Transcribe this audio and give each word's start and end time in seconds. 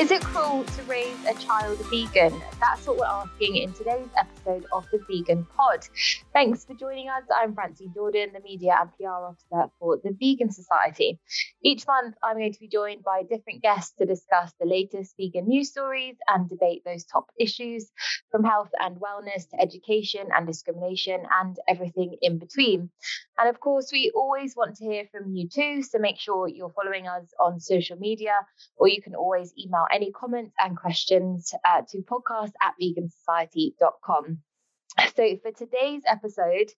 Is 0.00 0.10
it 0.10 0.22
cruel 0.22 0.64
to 0.64 0.82
raise 0.84 1.22
a 1.28 1.34
child 1.34 1.76
vegan? 1.90 2.32
That's 2.58 2.86
what 2.86 2.96
we're 2.96 3.04
asking 3.04 3.56
in 3.56 3.74
today's 3.74 4.08
episode 4.16 4.64
of 4.72 4.86
the 4.90 4.98
Vegan 5.06 5.46
Pod. 5.54 5.86
Thanks 6.32 6.64
for 6.64 6.72
joining 6.72 7.10
us. 7.10 7.24
I'm 7.36 7.54
Francine 7.54 7.92
Jordan, 7.94 8.30
the 8.32 8.40
media 8.40 8.78
and 8.80 8.88
PR 8.96 9.08
officer 9.10 9.70
for 9.78 9.98
the 10.02 10.16
Vegan 10.18 10.50
Society. 10.50 11.20
Each 11.62 11.86
month, 11.86 12.14
I'm 12.22 12.38
going 12.38 12.54
to 12.54 12.60
be 12.60 12.68
joined 12.68 13.04
by 13.04 13.24
different 13.28 13.60
guests 13.60 13.92
to 13.98 14.06
discuss 14.06 14.54
the 14.58 14.66
latest 14.66 15.16
vegan 15.20 15.46
news 15.46 15.68
stories 15.68 16.16
and 16.26 16.48
debate 16.48 16.80
those 16.86 17.04
top 17.04 17.26
issues 17.38 17.90
from 18.30 18.42
health 18.42 18.70
and 18.80 18.96
wellness 18.96 19.50
to 19.50 19.60
education 19.60 20.28
and 20.34 20.46
discrimination 20.46 21.20
and 21.42 21.58
everything 21.68 22.16
in 22.22 22.38
between. 22.38 22.88
And 23.38 23.50
of 23.50 23.60
course, 23.60 23.90
we 23.92 24.10
always 24.14 24.56
want 24.56 24.76
to 24.76 24.84
hear 24.84 25.04
from 25.12 25.34
you 25.34 25.46
too, 25.46 25.82
so 25.82 25.98
make 25.98 26.18
sure 26.18 26.48
you're 26.48 26.72
following 26.72 27.06
us 27.06 27.34
on 27.38 27.60
social 27.60 27.98
media, 27.98 28.32
or 28.78 28.88
you 28.88 29.02
can 29.02 29.14
always 29.14 29.52
email 29.58 29.86
any 29.92 30.10
comments 30.12 30.54
and 30.58 30.76
questions 30.76 31.54
uh, 31.64 31.82
to 31.90 31.98
podcast 31.98 32.52
at 32.62 32.74
vegansociety.com. 32.80 34.38
So, 35.16 35.36
for 35.42 35.52
today's 35.52 36.02
episode, 36.06 36.72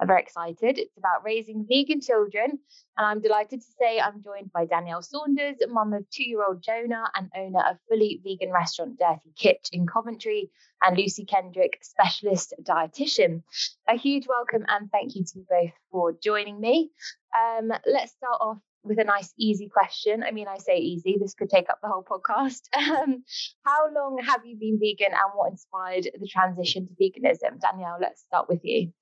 I'm 0.00 0.06
very 0.06 0.22
excited. 0.22 0.78
It's 0.78 0.96
about 0.96 1.24
raising 1.24 1.66
vegan 1.68 2.00
children. 2.00 2.58
And 2.96 3.06
I'm 3.06 3.20
delighted 3.20 3.60
to 3.60 3.66
say 3.78 3.98
I'm 3.98 4.22
joined 4.22 4.52
by 4.52 4.64
Danielle 4.64 5.02
Saunders, 5.02 5.56
mum 5.68 5.92
of 5.92 6.08
two 6.10 6.22
year 6.22 6.44
old 6.46 6.62
Jonah 6.62 7.04
and 7.14 7.28
owner 7.36 7.64
of 7.68 7.78
fully 7.88 8.20
vegan 8.24 8.52
restaurant 8.52 8.98
Dirty 8.98 9.32
Kitch 9.36 9.68
in 9.72 9.86
Coventry, 9.86 10.50
and 10.82 10.96
Lucy 10.96 11.24
Kendrick, 11.24 11.78
specialist 11.82 12.54
dietitian. 12.62 13.42
A 13.88 13.96
huge 13.96 14.26
welcome 14.28 14.64
and 14.68 14.90
thank 14.92 15.16
you 15.16 15.24
to 15.24 15.38
you 15.40 15.46
both 15.48 15.72
for 15.90 16.12
joining 16.22 16.60
me. 16.60 16.90
Um, 17.36 17.72
let's 17.86 18.12
start 18.12 18.38
off 18.40 18.58
with 18.82 18.98
a 18.98 19.04
nice, 19.04 19.32
easy 19.38 19.68
question. 19.68 20.22
I 20.22 20.30
mean, 20.30 20.48
I 20.48 20.58
say 20.58 20.78
easy, 20.78 21.16
this 21.20 21.34
could 21.34 21.50
take 21.50 21.68
up 21.68 21.78
the 21.82 21.88
whole 21.88 22.04
podcast. 22.04 22.62
Um, 22.88 23.22
how 23.64 23.92
long 23.92 24.18
have 24.24 24.46
you 24.46 24.56
been 24.56 24.78
vegan 24.80 25.12
and 25.12 25.32
what 25.34 25.50
inspired 25.50 26.08
the 26.18 26.26
transition 26.26 26.88
to 26.88 26.94
veganism? 26.94 27.60
Danielle, 27.60 27.98
let's 28.00 28.22
start 28.22 28.48
with 28.48 28.60
you. 28.64 28.92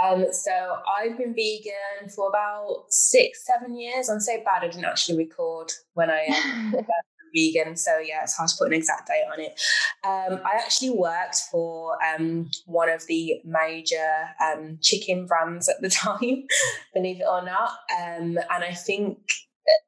Um, 0.00 0.26
so 0.32 0.52
I've 0.98 1.16
been 1.16 1.34
vegan 1.34 2.10
for 2.14 2.28
about 2.28 2.86
six, 2.90 3.46
seven 3.46 3.78
years. 3.78 4.08
I'm 4.08 4.20
so 4.20 4.36
bad 4.44 4.62
I 4.62 4.68
didn't 4.68 4.84
actually 4.84 5.18
record 5.18 5.72
when 5.94 6.10
I 6.10 6.26
um, 6.26 6.74
vegan. 7.34 7.76
So 7.76 7.98
yeah, 7.98 8.22
it's 8.22 8.36
hard 8.36 8.48
to 8.50 8.56
put 8.58 8.68
an 8.68 8.74
exact 8.74 9.08
date 9.08 9.24
on 9.32 9.40
it. 9.40 9.60
Um, 10.04 10.40
I 10.44 10.56
actually 10.58 10.90
worked 10.90 11.36
for 11.50 11.96
um, 12.04 12.50
one 12.66 12.88
of 12.88 13.06
the 13.06 13.40
major 13.44 14.30
um, 14.42 14.78
chicken 14.82 15.26
brands 15.26 15.68
at 15.68 15.80
the 15.80 15.88
time, 15.90 16.46
believe 16.94 17.20
it 17.20 17.26
or 17.30 17.44
not. 17.44 17.70
Um, 17.92 18.38
and 18.50 18.64
I 18.64 18.72
think 18.72 19.18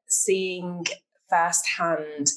seeing 0.07 0.85
firsthand 1.29 2.27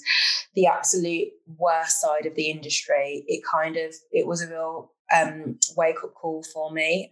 the 0.55 0.67
absolute 0.67 1.28
worst 1.58 2.00
side 2.00 2.27
of 2.27 2.34
the 2.34 2.50
industry, 2.50 3.25
it 3.27 3.42
kind 3.50 3.77
of 3.77 3.95
it 4.12 4.27
was 4.27 4.42
a 4.42 4.48
real 4.48 4.92
um, 5.14 5.58
wake 5.77 6.03
up 6.05 6.14
call 6.14 6.42
for 6.53 6.73
me. 6.73 7.11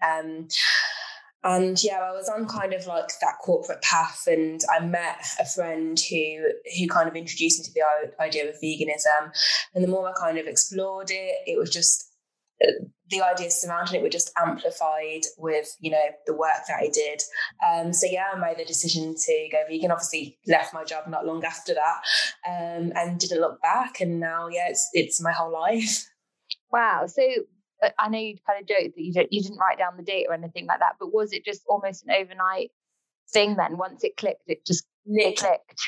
And 1.42 1.82
yeah, 1.82 2.00
I 2.00 2.12
was 2.12 2.28
on 2.28 2.46
kind 2.46 2.74
of 2.74 2.86
like 2.86 3.08
that 3.20 3.38
corporate 3.42 3.82
path, 3.82 4.24
and 4.26 4.60
I 4.70 4.84
met 4.84 5.24
a 5.38 5.46
friend 5.46 5.98
who 5.98 6.50
who 6.78 6.86
kind 6.86 7.08
of 7.08 7.16
introduced 7.16 7.60
me 7.60 7.64
to 7.64 7.72
the 7.72 8.22
idea 8.22 8.48
of 8.48 8.60
veganism. 8.62 9.32
And 9.74 9.82
the 9.82 9.88
more 9.88 10.08
I 10.08 10.12
kind 10.12 10.38
of 10.38 10.46
explored 10.46 11.10
it, 11.10 11.34
it 11.46 11.58
was 11.58 11.70
just 11.70 12.10
the 13.08 13.22
ideas 13.22 13.60
surrounding 13.60 13.96
it 13.96 14.02
were 14.02 14.08
just 14.08 14.32
amplified 14.36 15.22
with 15.38 15.74
you 15.80 15.90
know 15.90 16.04
the 16.26 16.34
work 16.34 16.66
that 16.68 16.76
I 16.78 16.88
did. 16.92 17.22
Um, 17.66 17.92
so 17.92 18.06
yeah, 18.06 18.26
I 18.34 18.38
made 18.38 18.58
the 18.58 18.64
decision 18.64 19.14
to 19.14 19.48
go 19.50 19.62
vegan. 19.68 19.90
Obviously, 19.90 20.38
left 20.46 20.74
my 20.74 20.84
job 20.84 21.04
not 21.08 21.26
long 21.26 21.44
after 21.44 21.74
that, 21.74 22.02
um, 22.46 22.92
and 22.94 23.18
didn't 23.18 23.40
look 23.40 23.60
back. 23.62 24.00
And 24.00 24.20
now, 24.20 24.48
yeah, 24.48 24.68
it's 24.68 24.88
it's 24.92 25.22
my 25.22 25.32
whole 25.32 25.52
life. 25.52 26.06
Wow. 26.70 27.06
So 27.06 27.22
I 27.98 28.08
know 28.08 28.18
you 28.18 28.36
kind 28.46 28.60
of 28.60 28.68
joked 28.68 28.94
that 28.96 29.02
you 29.02 29.12
didn't, 29.12 29.32
you 29.32 29.42
didn't 29.42 29.58
write 29.58 29.78
down 29.78 29.96
the 29.96 30.02
date 30.02 30.26
or 30.28 30.34
anything 30.34 30.66
like 30.66 30.80
that, 30.80 30.96
but 30.98 31.12
was 31.12 31.32
it 31.32 31.44
just 31.44 31.62
almost 31.68 32.04
an 32.06 32.12
overnight 32.12 32.70
thing 33.32 33.56
then? 33.56 33.78
Once 33.78 34.04
it 34.04 34.16
clicked, 34.16 34.42
it 34.46 34.64
just 34.66 34.84
it 35.06 35.38
clicked. 35.38 35.80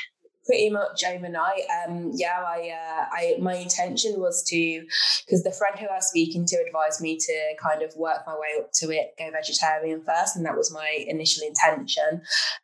Pretty 0.45 0.69
much 0.69 1.03
overnight. 1.07 1.61
Um, 1.87 2.11
yeah, 2.15 2.43
I, 2.45 2.69
uh, 2.69 3.05
I, 3.11 3.35
my 3.39 3.55
intention 3.55 4.19
was 4.19 4.43
to, 4.49 4.83
because 5.25 5.43
the 5.43 5.53
friend 5.53 5.79
who 5.79 5.85
I 5.85 5.95
was 5.95 6.09
speaking 6.09 6.45
to 6.47 6.57
advised 6.57 6.99
me 6.99 7.17
to 7.17 7.53
kind 7.61 7.81
of 7.81 7.95
work 7.95 8.23
my 8.27 8.33
way 8.33 8.59
up 8.59 8.71
to 8.81 8.91
it, 8.91 9.13
go 9.17 9.31
vegetarian 9.31 10.01
first, 10.03 10.35
and 10.35 10.45
that 10.45 10.57
was 10.57 10.73
my 10.73 11.05
initial 11.07 11.47
intention. 11.47 12.23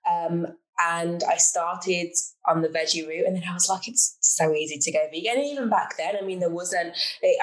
Um, 0.09 0.47
and 0.79 1.23
I 1.29 1.35
started 1.37 2.11
on 2.47 2.61
the 2.61 2.69
veggie 2.69 3.05
route, 3.07 3.25
and 3.27 3.35
then 3.35 3.43
I 3.49 3.53
was 3.53 3.69
like, 3.69 3.87
it's 3.87 4.17
so 4.21 4.53
easy 4.53 4.77
to 4.79 4.91
go 4.91 4.99
vegan. 5.11 5.37
And 5.37 5.45
even 5.45 5.69
back 5.69 5.97
then, 5.97 6.15
I 6.15 6.25
mean, 6.25 6.39
there 6.39 6.49
wasn't. 6.49 6.95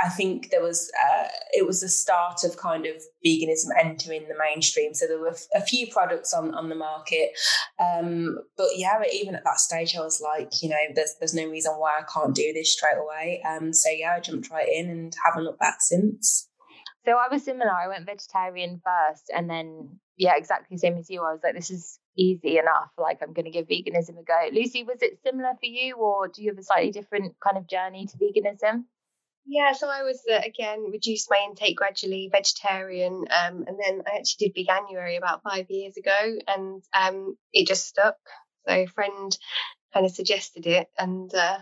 I 0.03 0.09
think 0.09 0.51
there 0.51 0.63
was. 0.63 0.91
Uh, 1.07 1.29
it 1.53 1.67
was 1.67 1.81
the 1.81 1.89
start 1.89 2.45
of 2.45 2.57
kind 2.57 2.87
of 2.87 2.97
veganism 3.25 3.69
entering 3.79 4.27
the 4.29 4.35
mainstream. 4.39 4.95
So 4.95 5.07
there 5.07 5.21
were 5.21 5.37
a 5.55 5.61
few 5.61 5.87
products 5.89 6.33
on 6.33 6.55
on 6.55 6.69
the 6.69 6.75
market, 6.75 7.31
um, 7.79 8.39
but 8.57 8.69
yeah, 8.77 9.01
even 9.13 9.35
at 9.35 9.45
that 9.45 9.61
stage, 9.61 9.95
I 9.97 10.01
was 10.01 10.21
like, 10.23 10.51
you 10.63 10.71
know, 10.71 10.77
there's 10.95 11.15
there's 11.21 11.35
no 11.35 11.47
reason 11.47 11.73
why 11.73 12.01
I 12.01 12.05
can't 12.13 12.35
do 12.35 12.53
this 12.53 12.73
straight 12.73 12.99
away. 12.99 13.43
Um, 13.47 13.73
so 13.73 13.91
yeah, 13.91 14.15
I 14.17 14.21
jumped 14.21 14.51
right 14.51 14.69
in 14.69 14.91
and 14.91 15.13
haven't 15.25 15.45
looked 15.45 15.61
back 15.61 15.81
since. 15.81 16.49
So 17.05 17.13
I 17.13 17.33
was 17.33 17.45
similar. 17.45 17.71
I 17.71 17.89
went 17.89 18.07
vegetarian 18.07 18.81
first, 18.83 19.31
and 19.35 19.49
then 19.49 20.01
yeah, 20.17 20.33
exactly 20.37 20.75
the 20.75 20.81
same 20.81 20.97
as 20.97 21.11
you. 21.11 21.21
I 21.21 21.33
was 21.33 21.41
like, 21.45 21.55
this 21.55 21.71
is 21.71 21.99
easy 22.17 22.59
enough. 22.59 22.91
Like, 22.99 23.19
I'm 23.23 23.33
going 23.33 23.45
to 23.45 23.51
give 23.51 23.69
veganism 23.69 24.19
a 24.19 24.25
go. 24.25 24.49
Lucy, 24.53 24.85
was 24.85 25.03
it 25.03 25.19
similar 25.25 25.53
for 25.61 25.67
you, 25.67 25.97
or 25.97 26.29
do 26.29 26.43
you 26.43 26.51
have 26.51 26.59
a 26.59 26.63
slightly 26.63 26.91
different 26.91 27.35
kind 27.41 27.57
of 27.57 27.67
journey 27.67 28.07
to 28.07 28.17
veganism? 28.19 28.85
Yeah, 29.49 29.73
so 29.73 29.89
I 29.89 30.03
was 30.03 30.21
uh, 30.31 30.41
again 30.45 30.91
reduced 30.91 31.29
my 31.31 31.41
intake 31.49 31.77
gradually, 31.77 32.29
vegetarian, 32.33 33.27
um, 33.31 33.65
and 33.69 33.79
then 33.81 34.03
I 34.07 34.19
actually 34.19 34.49
did 34.49 34.67
veganuary 34.67 35.17
about 35.17 35.43
five 35.45 35.67
years 35.71 35.97
ago, 35.97 36.39
and 36.49 36.83
um, 36.93 37.37
it 37.53 37.69
just 37.69 37.87
stuck. 37.87 38.17
So 38.67 38.75
a 38.75 38.87
friend 38.87 39.37
kind 39.95 40.05
of 40.05 40.11
suggested 40.11 40.67
it, 40.67 40.89
and 40.99 41.33
uh, 41.33 41.59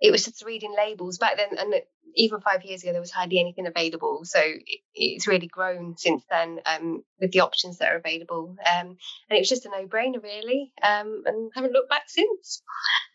it 0.00 0.10
was 0.10 0.24
just 0.24 0.44
reading 0.44 0.74
labels 0.76 1.18
back 1.18 1.36
then, 1.36 1.58
and 1.58 1.74
even 2.16 2.40
five 2.40 2.64
years 2.64 2.82
ago 2.82 2.92
there 2.92 3.00
was 3.00 3.10
hardly 3.10 3.40
anything 3.40 3.66
available. 3.66 4.20
So 4.24 4.40
it's 4.94 5.26
really 5.26 5.48
grown 5.48 5.96
since 5.96 6.22
then 6.30 6.60
um, 6.64 7.02
with 7.20 7.32
the 7.32 7.40
options 7.40 7.78
that 7.78 7.92
are 7.92 7.96
available, 7.96 8.56
um, 8.60 8.96
and 9.28 9.36
it 9.36 9.40
was 9.40 9.48
just 9.48 9.66
a 9.66 9.70
no-brainer 9.70 10.22
really, 10.22 10.72
um, 10.82 11.22
and 11.26 11.50
haven't 11.54 11.72
looked 11.72 11.90
back 11.90 12.04
since. 12.06 12.62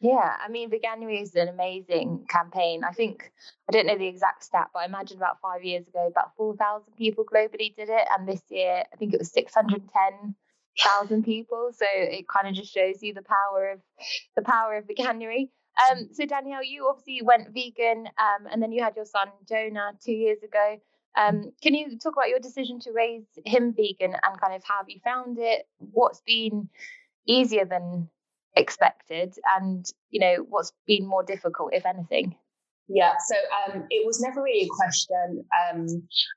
Yeah, 0.01 0.35
I 0.43 0.49
mean, 0.49 0.69
Veganuary 0.69 1.21
is 1.21 1.35
an 1.35 1.49
amazing 1.49 2.25
campaign. 2.29 2.83
I 2.83 2.93
think 2.93 3.31
I 3.69 3.71
don't 3.71 3.87
know 3.87 3.97
the 3.97 4.07
exact 4.07 4.43
stat, 4.43 4.69
but 4.73 4.79
I 4.79 4.85
imagine 4.85 5.17
about 5.17 5.41
five 5.41 5.63
years 5.63 5.87
ago, 5.87 6.07
about 6.07 6.35
four 6.35 6.55
thousand 6.55 6.93
people 6.97 7.25
globally 7.25 7.75
did 7.75 7.89
it, 7.89 8.07
and 8.17 8.27
this 8.27 8.41
year 8.49 8.83
I 8.91 8.95
think 8.95 9.13
it 9.13 9.19
was 9.19 9.31
six 9.31 9.53
hundred 9.53 9.83
ten 9.89 10.35
thousand 10.81 11.23
people. 11.23 11.71
So 11.75 11.85
it 11.91 12.25
kind 12.27 12.47
of 12.47 12.53
just 12.53 12.73
shows 12.73 13.01
you 13.01 13.13
the 13.13 13.23
power 13.23 13.71
of 13.71 13.79
the 14.35 14.41
power 14.41 14.77
of 14.77 14.85
Veganuary. 14.87 15.49
Um, 15.89 16.09
so 16.11 16.25
Danielle, 16.25 16.63
you 16.63 16.87
obviously 16.89 17.21
went 17.21 17.53
vegan, 17.53 18.07
um, 18.17 18.47
and 18.51 18.61
then 18.61 18.71
you 18.71 18.83
had 18.83 18.95
your 18.95 19.05
son 19.05 19.29
Jonah 19.47 19.91
two 20.03 20.11
years 20.11 20.43
ago. 20.43 20.77
Um, 21.17 21.51
can 21.61 21.73
you 21.73 21.97
talk 21.97 22.13
about 22.13 22.29
your 22.29 22.39
decision 22.39 22.79
to 22.81 22.91
raise 22.91 23.25
him 23.45 23.73
vegan 23.73 24.13
and 24.13 24.41
kind 24.41 24.53
of 24.55 24.63
how 24.63 24.77
have 24.77 24.89
you 24.89 24.99
found 25.03 25.37
it? 25.39 25.67
What's 25.79 26.21
been 26.21 26.69
easier 27.25 27.65
than 27.65 28.09
expected, 28.55 29.35
and 29.57 29.85
you 30.09 30.19
know 30.19 30.45
what's 30.47 30.73
been 30.85 31.05
more 31.05 31.23
difficult, 31.23 31.73
if 31.73 31.85
anything? 31.85 32.35
Yeah, 32.91 33.13
so 33.27 33.35
um, 33.61 33.85
it 33.91 34.03
was 34.03 34.19
never 34.19 34.41
really 34.41 34.65
a 34.65 34.75
question 34.75 35.45
um, 35.53 35.85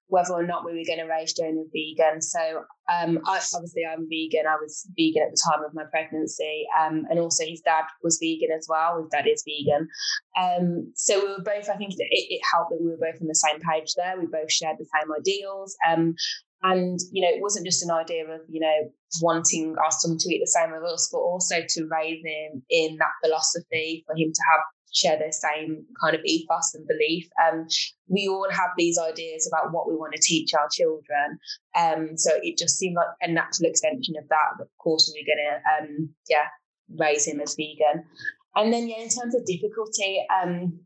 whether 0.09 0.35
or 0.35 0.47
not 0.47 0.67
we 0.67 0.73
were 0.73 0.85
going 0.87 0.99
to 0.99 1.11
raise 1.11 1.33
Jonah 1.33 1.65
vegan. 1.73 2.21
So 2.21 2.65
um, 2.93 3.21
I, 3.25 3.41
obviously, 3.55 3.85
I'm 3.89 4.07
vegan. 4.07 4.47
I 4.47 4.57
was 4.61 4.87
vegan 4.95 5.23
at 5.23 5.31
the 5.33 5.43
time 5.49 5.65
of 5.65 5.73
my 5.73 5.85
pregnancy, 5.91 6.67
um, 6.79 7.07
and 7.09 7.19
also 7.19 7.47
his 7.47 7.63
dad 7.63 7.85
was 8.03 8.21
vegan 8.23 8.55
as 8.55 8.67
well. 8.69 9.01
His 9.01 9.09
dad 9.11 9.27
is 9.27 9.43
vegan. 9.49 9.89
Um, 10.37 10.93
so 10.95 11.21
we 11.21 11.29
were 11.33 11.43
both. 11.43 11.71
I 11.71 11.77
think 11.77 11.95
it, 11.97 12.07
it, 12.11 12.43
helped 12.53 12.71
that 12.71 12.83
we 12.83 12.91
were 12.91 13.01
both 13.01 13.23
on 13.23 13.29
the 13.29 13.35
same 13.35 13.59
page 13.61 13.95
there. 13.97 14.21
We 14.21 14.27
both 14.27 14.53
shared 14.53 14.77
the 14.79 14.85
same 14.85 15.09
ideals. 15.11 15.75
Um, 15.89 16.15
and 16.63 16.99
you 17.13 17.23
know, 17.23 17.35
it 17.35 17.41
wasn't 17.41 17.67
just 17.67 17.83
an 17.83 17.91
idea 17.91 18.25
of 18.25 18.41
you 18.51 18.61
know 18.61 18.93
wanting 19.23 19.75
our 19.83 19.91
son 19.91 20.17
to 20.19 20.35
eat 20.35 20.43
the 20.45 20.53
same 20.53 20.75
as 20.75 20.83
us, 20.85 21.09
but 21.11 21.19
also 21.19 21.57
to 21.67 21.89
raise 21.89 22.21
him 22.23 22.63
in 22.69 22.99
that 22.99 23.17
philosophy 23.25 24.05
for 24.07 24.15
him 24.15 24.33
to 24.33 24.43
have 24.53 24.61
share 24.93 25.19
the 25.19 25.33
same 25.33 25.85
kind 26.01 26.15
of 26.15 26.25
ethos 26.25 26.75
and 26.75 26.87
belief. 26.87 27.29
Um, 27.43 27.67
we 28.09 28.29
all 28.29 28.49
have 28.51 28.71
these 28.77 28.99
ideas 28.99 29.51
about 29.51 29.73
what 29.73 29.89
we 29.89 29.97
want 29.97 30.15
to 30.15 30.21
teach 30.21 30.55
our 30.55 30.69
children. 30.71 31.39
Um, 31.77 32.17
so 32.17 32.31
it 32.43 32.59
just 32.59 32.79
seemed 32.79 32.97
like 32.97 33.09
a 33.23 33.31
natural 33.31 33.71
extension 33.71 34.15
of 34.19 34.29
that. 34.29 34.61
Of 34.63 34.69
course, 34.79 35.13
we 35.15 35.23
are 35.23 35.35
going 35.35 35.87
to, 35.89 35.93
um, 35.95 36.09
yeah, 36.29 36.49
raise 36.97 37.27
him 37.27 37.41
as 37.41 37.55
vegan. 37.55 38.05
And 38.55 38.73
then, 38.73 38.87
yeah, 38.87 38.99
in 38.99 39.09
terms 39.09 39.35
of 39.35 39.47
difficulty, 39.47 40.25
um, 40.43 40.81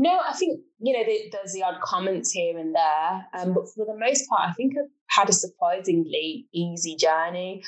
no, 0.00 0.20
I 0.24 0.32
think 0.32 0.60
you 0.78 0.96
know 0.96 1.04
there's 1.04 1.52
the 1.52 1.64
odd 1.64 1.80
comments 1.82 2.30
here 2.30 2.56
and 2.56 2.72
there, 2.72 3.26
um, 3.34 3.52
but 3.52 3.68
for 3.68 3.84
the 3.84 3.98
most 3.98 4.28
part, 4.28 4.48
I 4.48 4.52
think 4.52 4.74
I've 4.78 4.90
had 5.08 5.28
a 5.28 5.32
surprisingly 5.32 6.46
easy 6.54 6.94
journey. 6.94 7.64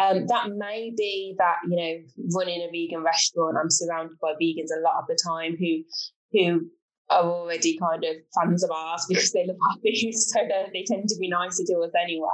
Um, 0.00 0.26
that 0.26 0.50
may 0.56 0.92
be 0.96 1.34
that 1.38 1.56
you 1.68 1.76
know 1.76 2.28
running 2.34 2.62
a 2.62 2.70
vegan 2.70 3.02
restaurant. 3.02 3.56
I'm 3.60 3.70
surrounded 3.70 4.18
by 4.20 4.32
vegans 4.40 4.72
a 4.76 4.80
lot 4.80 5.00
of 5.00 5.06
the 5.08 5.18
time 5.22 5.56
who 5.58 5.84
who 6.32 6.70
are 7.10 7.24
already 7.24 7.78
kind 7.78 8.02
of 8.04 8.16
fans 8.34 8.64
of 8.64 8.70
ours 8.70 9.04
because 9.08 9.32
they 9.32 9.46
love 9.46 9.56
our 9.70 9.76
food, 9.82 10.14
so 10.14 10.40
they 10.72 10.84
tend 10.84 11.08
to 11.08 11.18
be 11.18 11.28
nicer 11.28 11.64
to 11.66 11.80
us 11.80 11.92
anyway. 12.00 12.28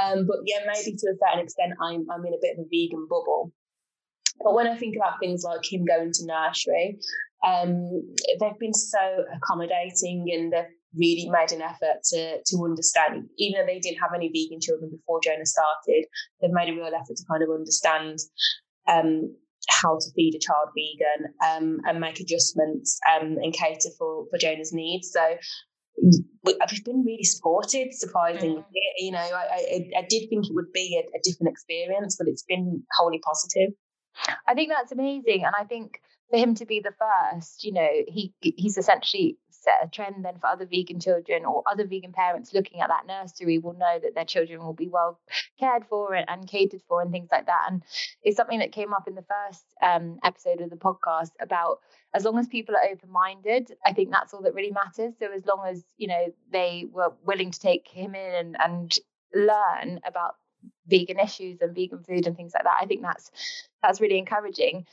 Um, 0.00 0.26
but 0.26 0.38
yeah, 0.44 0.60
maybe 0.66 0.96
to 0.96 1.06
a 1.12 1.18
certain 1.22 1.44
extent, 1.44 1.72
I'm 1.80 2.06
I'm 2.10 2.26
in 2.26 2.34
a 2.34 2.42
bit 2.42 2.58
of 2.58 2.64
a 2.64 2.68
vegan 2.68 3.06
bubble. 3.08 3.52
But 4.42 4.54
when 4.54 4.68
I 4.68 4.76
think 4.76 4.96
about 4.96 5.18
things 5.20 5.42
like 5.42 5.72
him 5.72 5.84
going 5.84 6.12
to 6.12 6.26
nursery, 6.26 6.98
um, 7.44 8.14
they've 8.40 8.58
been 8.58 8.74
so 8.74 9.24
accommodating 9.36 10.26
and 10.32 10.52
they've 10.52 10.77
really 10.96 11.28
made 11.30 11.52
an 11.52 11.62
effort 11.62 12.02
to 12.04 12.38
to 12.44 12.64
understand, 12.64 13.28
even 13.38 13.60
though 13.60 13.66
they 13.66 13.78
didn't 13.78 14.00
have 14.00 14.14
any 14.14 14.28
vegan 14.28 14.60
children 14.60 14.90
before 14.90 15.20
Jonah 15.22 15.46
started, 15.46 16.06
they've 16.40 16.50
made 16.50 16.70
a 16.70 16.74
real 16.74 16.86
effort 16.86 17.16
to 17.16 17.24
kind 17.30 17.42
of 17.42 17.50
understand 17.50 18.18
um, 18.88 19.34
how 19.68 19.96
to 19.96 20.10
feed 20.14 20.34
a 20.34 20.38
child 20.38 20.70
vegan 20.74 21.32
um, 21.44 21.80
and 21.86 22.00
make 22.00 22.20
adjustments 22.20 22.98
um, 23.10 23.36
and 23.42 23.52
cater 23.52 23.90
for, 23.98 24.26
for 24.30 24.38
Jonah's 24.38 24.72
needs. 24.72 25.10
So 25.12 25.20
I've 25.20 26.84
been 26.84 27.04
really 27.04 27.24
supported, 27.24 27.92
surprisingly. 27.92 28.60
Mm. 28.60 28.64
You 28.98 29.12
know, 29.12 29.18
I, 29.18 29.90
I, 29.96 29.98
I, 29.98 30.06
did 30.08 30.28
think 30.28 30.46
it 30.46 30.54
would 30.54 30.72
be 30.72 31.00
a, 31.02 31.16
a 31.16 31.20
different 31.22 31.50
experience, 31.50 32.16
but 32.18 32.28
it's 32.28 32.44
been 32.44 32.82
wholly 32.96 33.20
positive. 33.20 33.74
I 34.46 34.54
think 34.54 34.70
that's 34.70 34.92
amazing. 34.92 35.44
And 35.44 35.54
I 35.58 35.64
think 35.64 36.00
for 36.30 36.38
him 36.38 36.54
to 36.56 36.66
be 36.66 36.80
the 36.80 36.92
first, 36.98 37.64
you 37.64 37.72
know, 37.72 37.88
he 38.06 38.32
he's 38.40 38.76
essentially 38.76 39.38
set 39.60 39.74
a 39.82 39.88
trend 39.88 40.24
then 40.24 40.38
for 40.38 40.46
other 40.46 40.66
vegan 40.66 41.00
children 41.00 41.44
or 41.44 41.62
other 41.66 41.86
vegan 41.86 42.12
parents 42.12 42.52
looking 42.54 42.80
at 42.80 42.88
that 42.88 43.06
nursery 43.06 43.58
will 43.58 43.74
know 43.74 43.98
that 44.02 44.14
their 44.14 44.24
children 44.24 44.60
will 44.60 44.74
be 44.74 44.88
well 44.88 45.18
cared 45.58 45.84
for 45.86 46.14
and, 46.14 46.28
and 46.28 46.48
catered 46.48 46.82
for 46.88 47.02
and 47.02 47.10
things 47.10 47.28
like 47.30 47.46
that. 47.46 47.66
And 47.68 47.82
it's 48.22 48.36
something 48.36 48.60
that 48.60 48.72
came 48.72 48.92
up 48.92 49.08
in 49.08 49.14
the 49.14 49.24
first 49.24 49.64
um, 49.82 50.18
episode 50.22 50.60
of 50.60 50.70
the 50.70 50.76
podcast 50.76 51.30
about 51.40 51.78
as 52.14 52.24
long 52.24 52.38
as 52.38 52.46
people 52.48 52.74
are 52.74 52.90
open 52.90 53.10
minded, 53.10 53.72
I 53.84 53.92
think 53.92 54.10
that's 54.10 54.32
all 54.32 54.42
that 54.42 54.54
really 54.54 54.70
matters. 54.70 55.14
So 55.18 55.30
as 55.32 55.44
long 55.44 55.66
as, 55.68 55.84
you 55.96 56.08
know, 56.08 56.32
they 56.50 56.86
were 56.90 57.12
willing 57.24 57.50
to 57.50 57.60
take 57.60 57.86
him 57.88 58.14
in 58.14 58.34
and, 58.34 58.56
and 58.58 58.98
learn 59.34 60.00
about 60.06 60.36
vegan 60.88 61.18
issues 61.18 61.60
and 61.60 61.74
vegan 61.74 62.02
food 62.02 62.26
and 62.26 62.36
things 62.36 62.52
like 62.54 62.64
that. 62.64 62.78
I 62.80 62.86
think 62.86 63.02
that's 63.02 63.30
that's 63.82 64.00
really 64.00 64.18
encouraging. 64.18 64.86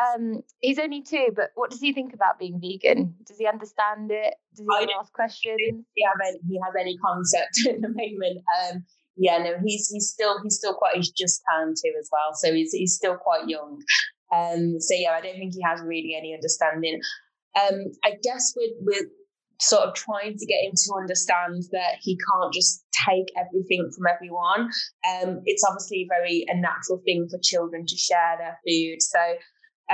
Um, 0.00 0.42
he's 0.60 0.78
only 0.78 1.02
two, 1.02 1.28
but 1.34 1.50
what 1.54 1.70
does 1.70 1.80
he 1.80 1.92
think 1.92 2.14
about 2.14 2.38
being 2.38 2.60
vegan? 2.60 3.14
Does 3.26 3.38
he 3.38 3.46
understand 3.46 4.10
it? 4.10 4.34
Does 4.56 4.66
he 4.66 4.92
ask 4.98 5.12
questions? 5.12 5.84
He 5.94 6.04
have 6.04 6.16
any, 6.26 6.38
he 6.48 6.60
has 6.64 6.74
any 6.78 6.96
concept 6.98 7.60
at 7.68 7.80
the 7.80 7.88
moment. 7.88 8.44
Um, 8.60 8.84
yeah, 9.16 9.38
no, 9.38 9.54
he's 9.64 9.88
he's 9.90 10.08
still 10.08 10.42
he's 10.42 10.56
still 10.56 10.74
quite 10.74 10.96
he's 10.96 11.10
just 11.10 11.42
turned 11.50 11.76
two 11.76 11.92
as 11.98 12.08
well, 12.10 12.34
so 12.34 12.52
he's 12.52 12.72
he's 12.72 12.94
still 12.94 13.16
quite 13.16 13.48
young. 13.48 13.80
Um, 14.34 14.80
so 14.80 14.94
yeah, 14.96 15.12
I 15.12 15.20
don't 15.20 15.36
think 15.36 15.54
he 15.54 15.62
has 15.62 15.80
really 15.82 16.14
any 16.16 16.34
understanding. 16.34 17.00
Um, 17.60 17.92
I 18.02 18.12
guess 18.22 18.54
with 18.56 18.72
with 18.80 19.06
sort 19.62 19.82
of 19.82 19.94
trying 19.94 20.36
to 20.36 20.46
get 20.46 20.64
him 20.64 20.72
to 20.74 20.94
understand 21.00 21.62
that 21.70 21.98
he 22.00 22.16
can't 22.16 22.52
just 22.52 22.84
take 23.06 23.26
everything 23.36 23.90
from 23.94 24.06
everyone. 24.12 24.70
Um, 25.08 25.40
it's 25.44 25.64
obviously 25.66 26.06
very 26.10 26.44
a 26.48 26.56
natural 26.58 27.00
thing 27.04 27.28
for 27.30 27.38
children 27.42 27.86
to 27.86 27.96
share 27.96 28.36
their 28.38 28.58
food. 28.66 28.98
So 29.00 29.20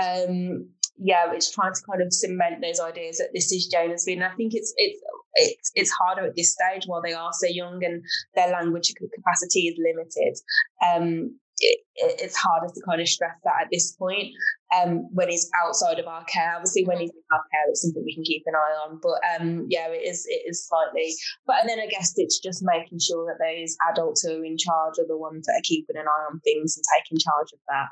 um, 0.01 0.71
yeah, 0.99 1.33
it's 1.33 1.51
trying 1.51 1.75
to 1.75 1.81
kind 1.89 2.03
of 2.03 2.13
cement 2.13 2.61
those 2.63 2.81
ideas 2.81 3.19
that 3.19 3.31
this 3.35 3.53
is 3.53 3.67
Jonah's 3.67 4.05
food. 4.05 4.19
And 4.19 4.25
I 4.25 4.35
think 4.35 4.53
it's 4.55 4.73
it's 4.77 5.01
it's 5.35 5.71
it's 5.75 5.91
harder 5.91 6.27
at 6.27 6.37
this 6.37 6.55
stage 6.55 6.85
while 6.87 7.03
they 7.03 7.13
are 7.13 7.31
so 7.33 7.47
young 7.49 7.85
and 7.85 8.03
their 8.35 8.51
language 8.51 8.93
capacity 9.15 9.69
is 9.69 9.79
limited. 9.79 10.37
Um, 10.85 11.39
it, 11.61 11.81
it's 11.97 12.37
harder 12.37 12.67
to 12.67 12.81
kind 12.87 13.01
of 13.01 13.09
stress 13.09 13.35
that 13.45 13.63
at 13.63 13.69
this 13.73 13.93
point 13.97 14.29
um, 14.77 15.09
when 15.13 15.29
he's 15.29 15.51
outside 15.65 15.99
of 15.99 16.07
our 16.07 16.25
care. 16.25 16.55
Obviously, 16.55 16.85
when 16.85 16.99
he's 16.99 17.11
in 17.11 17.23
our 17.33 17.43
care, 17.51 17.65
it's 17.69 17.83
something 17.83 18.03
we 18.05 18.15
can 18.15 18.25
keep 18.25 18.43
an 18.47 18.55
eye 18.55 18.77
on. 18.87 19.01
But 19.03 19.19
um, 19.35 19.67
yeah, 19.69 19.89
it 19.89 20.07
is 20.07 20.27
it 20.29 20.43
is 20.47 20.67
slightly. 20.67 21.13
But 21.47 21.61
and 21.61 21.69
then 21.69 21.81
I 21.81 21.87
guess 21.87 22.13
it's 22.17 22.39
just 22.39 22.63
making 22.63 23.01
sure 23.01 23.27
that 23.27 23.45
those 23.45 23.77
adults 23.91 24.23
who 24.23 24.41
are 24.41 24.45
in 24.45 24.57
charge 24.59 24.95
are 24.99 25.09
the 25.09 25.19
ones 25.19 25.47
that 25.47 25.59
are 25.59 25.65
keeping 25.65 25.97
an 25.97 26.07
eye 26.07 26.27
on 26.31 26.41
things 26.41 26.77
and 26.77 26.85
taking 26.97 27.19
charge 27.19 27.49
of 27.53 27.61
that. 27.69 27.89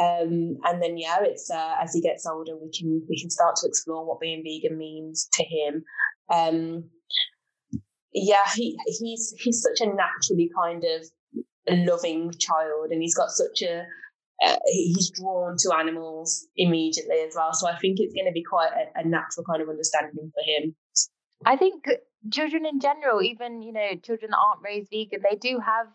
Um, 0.00 0.56
and 0.64 0.82
then 0.82 0.96
yeah, 0.96 1.18
it's 1.20 1.50
uh, 1.50 1.74
as 1.80 1.92
he 1.92 2.00
gets 2.00 2.26
older, 2.26 2.56
we 2.56 2.70
can 2.70 3.02
we 3.08 3.20
can 3.20 3.30
start 3.30 3.56
to 3.56 3.68
explore 3.68 4.06
what 4.06 4.20
being 4.20 4.42
vegan 4.44 4.78
means 4.78 5.28
to 5.34 5.44
him. 5.44 5.84
Um, 6.32 6.84
yeah, 8.12 8.48
he 8.54 8.76
he's 8.86 9.34
he's 9.38 9.62
such 9.62 9.86
a 9.86 9.92
naturally 9.92 10.50
kind 10.56 10.84
of 10.84 11.04
loving 11.76 12.32
child, 12.38 12.90
and 12.90 13.02
he's 13.02 13.14
got 13.14 13.30
such 13.30 13.62
a 13.62 13.84
uh, 14.44 14.56
he's 14.66 15.10
drawn 15.10 15.56
to 15.58 15.74
animals 15.76 16.46
immediately 16.56 17.20
as 17.26 17.34
well. 17.36 17.52
So 17.52 17.68
I 17.68 17.76
think 17.76 17.98
it's 18.00 18.14
going 18.14 18.26
to 18.26 18.32
be 18.32 18.42
quite 18.42 18.70
a, 18.72 19.00
a, 19.00 19.04
natural 19.06 19.44
kind 19.44 19.60
of 19.60 19.68
understanding 19.68 20.32
for 20.32 20.42
him. 20.46 20.74
I 21.44 21.56
think 21.56 21.84
children 22.32 22.64
in 22.64 22.80
general, 22.80 23.22
even 23.22 23.62
you 23.62 23.72
know 23.72 23.94
children 24.02 24.30
that 24.30 24.38
aren't 24.38 24.62
raised 24.62 24.90
vegan, 24.90 25.20
they 25.28 25.36
do 25.36 25.58
have 25.58 25.88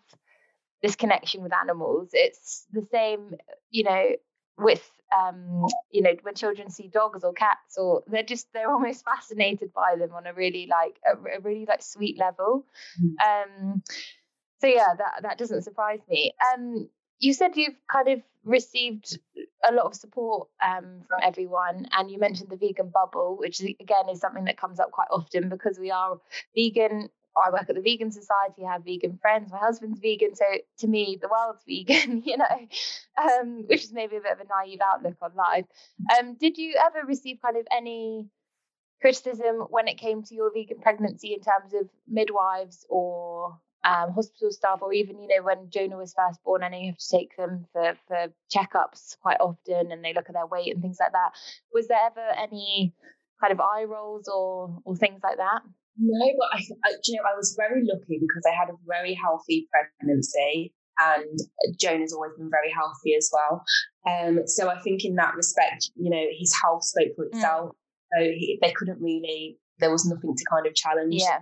this 0.82 0.96
connection 0.96 1.42
with 1.42 1.54
animals. 1.54 2.10
It's 2.14 2.66
the 2.72 2.86
same, 2.92 3.36
you 3.72 3.84
know, 3.84 4.10
with 4.58 4.90
um, 5.18 5.66
you 5.92 6.02
know 6.02 6.14
when 6.22 6.36
children 6.36 6.70
see 6.70 6.88
dogs 6.88 7.24
or 7.24 7.34
cats 7.34 7.78
or 7.78 8.04
they're 8.08 8.24
just 8.24 8.48
they're 8.54 8.72
almost 8.72 9.06
fascinated 9.06 9.74
by 9.74 9.96
them 9.98 10.12
on 10.14 10.28
a 10.28 10.34
really 10.34 10.68
like 10.70 10.98
a, 11.06 11.38
a 11.38 11.40
really 11.42 11.66
like 11.68 11.82
sweet 11.82 12.20
level. 12.20 12.66
Mm. 13.02 13.16
Um, 13.26 13.84
so 14.60 14.68
yeah, 14.68 14.94
that 14.98 15.24
that 15.24 15.38
doesn't 15.38 15.64
surprise 15.64 16.00
me. 16.10 16.34
Um, 16.54 16.90
you 17.20 17.34
said 17.34 17.56
you've 17.56 17.76
kind 17.92 18.10
of 18.10 18.22
received 18.44 19.18
a 19.68 19.74
lot 19.74 19.86
of 19.86 19.96
support 19.96 20.48
um, 20.64 21.02
from 21.08 21.20
everyone, 21.24 21.88
and 21.92 22.10
you 22.10 22.20
mentioned 22.20 22.50
the 22.50 22.58
vegan 22.58 22.90
bubble, 22.90 23.38
which 23.38 23.60
again 23.60 24.10
is 24.12 24.20
something 24.20 24.46
that 24.46 24.58
comes 24.58 24.80
up 24.80 24.92
quite 24.92 25.08
often 25.12 25.50
because 25.50 25.80
we 25.80 25.92
are 25.92 26.20
vegan. 26.56 27.10
I 27.38 27.52
work 27.52 27.66
at 27.68 27.76
the 27.76 27.82
Vegan 27.82 28.12
Society, 28.12 28.64
I 28.66 28.72
have 28.72 28.86
vegan 28.86 29.18
friends, 29.22 29.52
my 29.52 29.58
husband's 29.58 30.00
vegan. 30.00 30.36
So 30.36 30.46
to 30.80 30.88
me, 30.88 31.20
the 31.22 31.28
world's 31.28 31.64
vegan, 31.68 32.24
you 32.26 32.38
know, 32.38 32.46
um, 33.22 33.66
which 33.68 33.84
is 33.84 33.92
maybe 33.92 34.16
a 34.16 34.22
bit 34.22 34.32
of 34.32 34.40
a 34.40 34.46
naive 34.46 34.80
outlook 34.82 35.18
on 35.22 35.32
life. 35.36 35.66
Um, 36.18 36.36
did 36.36 36.58
you 36.58 36.76
ever 36.82 37.06
receive 37.06 37.40
kind 37.42 37.58
of 37.58 37.68
any 37.76 38.30
criticism 39.02 39.68
when 39.70 39.90
it 39.90 39.98
came 39.98 40.24
to 40.24 40.34
your 40.34 40.52
vegan 40.54 40.80
pregnancy 40.80 41.34
in 41.34 41.42
terms 41.42 41.74
of 41.74 41.90
midwives 42.08 42.86
or 42.90 43.60
um, 43.86 44.12
hospital 44.14 44.52
staff, 44.52 44.80
or 44.82 44.92
even 44.94 45.22
you 45.22 45.28
know 45.28 45.44
when 45.44 45.70
Jonah 45.70 45.98
was 45.98 46.14
first 46.14 46.44
born, 46.44 46.64
I 46.64 46.70
know 46.70 46.78
you 46.78 46.92
have 46.92 46.98
to 46.98 47.18
take 47.18 47.38
them 47.38 47.66
for 47.72 47.94
for 48.08 48.28
checkups 48.54 49.18
quite 49.22 49.40
often, 49.40 49.92
and 49.92 50.04
they 50.04 50.14
look 50.14 50.26
at 50.28 50.34
their 50.34 50.48
weight 50.48 50.74
and 50.74 50.82
things 50.82 50.98
like 51.00 51.12
that. 51.12 51.32
Was 51.74 51.88
there 51.88 52.00
ever 52.06 52.28
any 52.38 52.94
kind 53.40 53.54
of 53.54 53.62
eye 53.62 53.84
rolls 53.84 54.28
or 54.28 54.82
or 54.86 54.96
things 54.96 55.22
like 55.24 55.38
that? 55.38 55.62
No, 55.98 56.34
but 56.38 56.48
I, 56.52 56.64
I 56.84 56.96
you 57.06 57.16
know 57.16 57.24
I 57.32 57.38
was 57.38 57.56
very 57.58 57.84
lucky 57.86 58.20
because 58.20 58.44
I 58.48 58.56
had 58.56 58.70
a 58.70 58.78
very 58.88 59.14
healthy 59.14 59.70
pregnancy, 59.72 60.74
and 61.00 61.40
Jonah's 61.80 62.14
always 62.14 62.32
been 62.38 62.50
very 62.50 62.72
healthy 62.74 63.16
as 63.16 63.30
well. 63.32 63.64
Um, 64.10 64.48
so 64.48 64.70
I 64.70 64.80
think 64.82 65.06
in 65.06 65.16
that 65.16 65.36
respect, 65.36 65.92
you 65.96 66.10
know, 66.10 66.26
his 66.38 66.54
health 66.62 66.84
spoke 66.84 67.16
for 67.16 67.26
mm. 67.26 67.36
itself. 67.36 67.70
Mm. 67.70 67.74
So 68.14 68.24
he, 68.24 68.60
they 68.62 68.72
couldn't 68.72 69.02
really, 69.02 69.58
there 69.80 69.92
was 69.92 70.06
nothing 70.06 70.36
to 70.36 70.46
kind 70.50 70.68
of 70.68 70.76
challenge. 70.76 71.16
Yeah. 71.18 71.40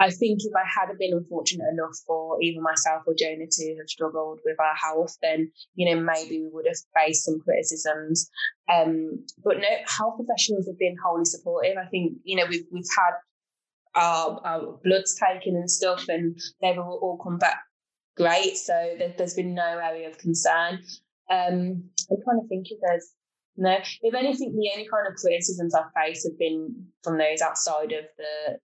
I 0.00 0.08
think 0.10 0.40
if 0.42 0.52
I 0.56 0.64
had 0.66 0.96
been 0.98 1.12
unfortunate 1.12 1.68
enough 1.70 1.94
for 2.06 2.42
either 2.42 2.60
myself 2.62 3.02
or 3.06 3.14
Jonah 3.14 3.46
to 3.48 3.76
have 3.76 3.88
struggled 3.88 4.40
with 4.46 4.58
our 4.58 4.74
health, 4.74 5.16
then 5.20 5.52
you 5.74 5.94
know 5.94 6.00
maybe 6.00 6.40
we 6.40 6.48
would 6.50 6.66
have 6.66 6.78
faced 6.96 7.26
some 7.26 7.40
criticisms. 7.40 8.30
Um, 8.72 9.26
but 9.44 9.58
no, 9.58 9.68
health 9.86 10.16
professionals 10.16 10.66
have 10.66 10.78
been 10.78 10.96
wholly 11.04 11.26
supportive. 11.26 11.76
I 11.76 11.86
think 11.86 12.14
you 12.24 12.36
know 12.36 12.46
we've 12.48 12.64
we've 12.72 12.84
had 12.98 14.00
our, 14.00 14.40
our 14.42 14.78
bloods 14.82 15.20
taken 15.20 15.54
and 15.54 15.70
stuff, 15.70 16.08
and 16.08 16.38
they've 16.62 16.78
all, 16.78 16.98
all 17.02 17.18
come 17.22 17.36
back 17.36 17.60
great. 18.16 18.56
So 18.56 18.72
there, 18.98 19.12
has 19.18 19.34
been 19.34 19.54
no 19.54 19.78
area 19.82 20.08
of 20.08 20.16
concern. 20.16 20.80
Um, 21.30 21.84
I'm 22.10 22.22
trying 22.24 22.40
to 22.40 22.48
think 22.48 22.66
if 22.70 22.78
there's 22.82 23.12
no. 23.58 23.76
If 24.00 24.14
anything, 24.14 24.52
the 24.52 24.70
only 24.72 24.88
kind 24.88 25.06
of 25.06 25.14
criticisms 25.16 25.74
I've 25.74 25.92
faced 25.94 26.26
have 26.26 26.38
been 26.38 26.86
from 27.04 27.18
those 27.18 27.42
outside 27.42 27.92
of 27.92 28.04
the 28.16 28.58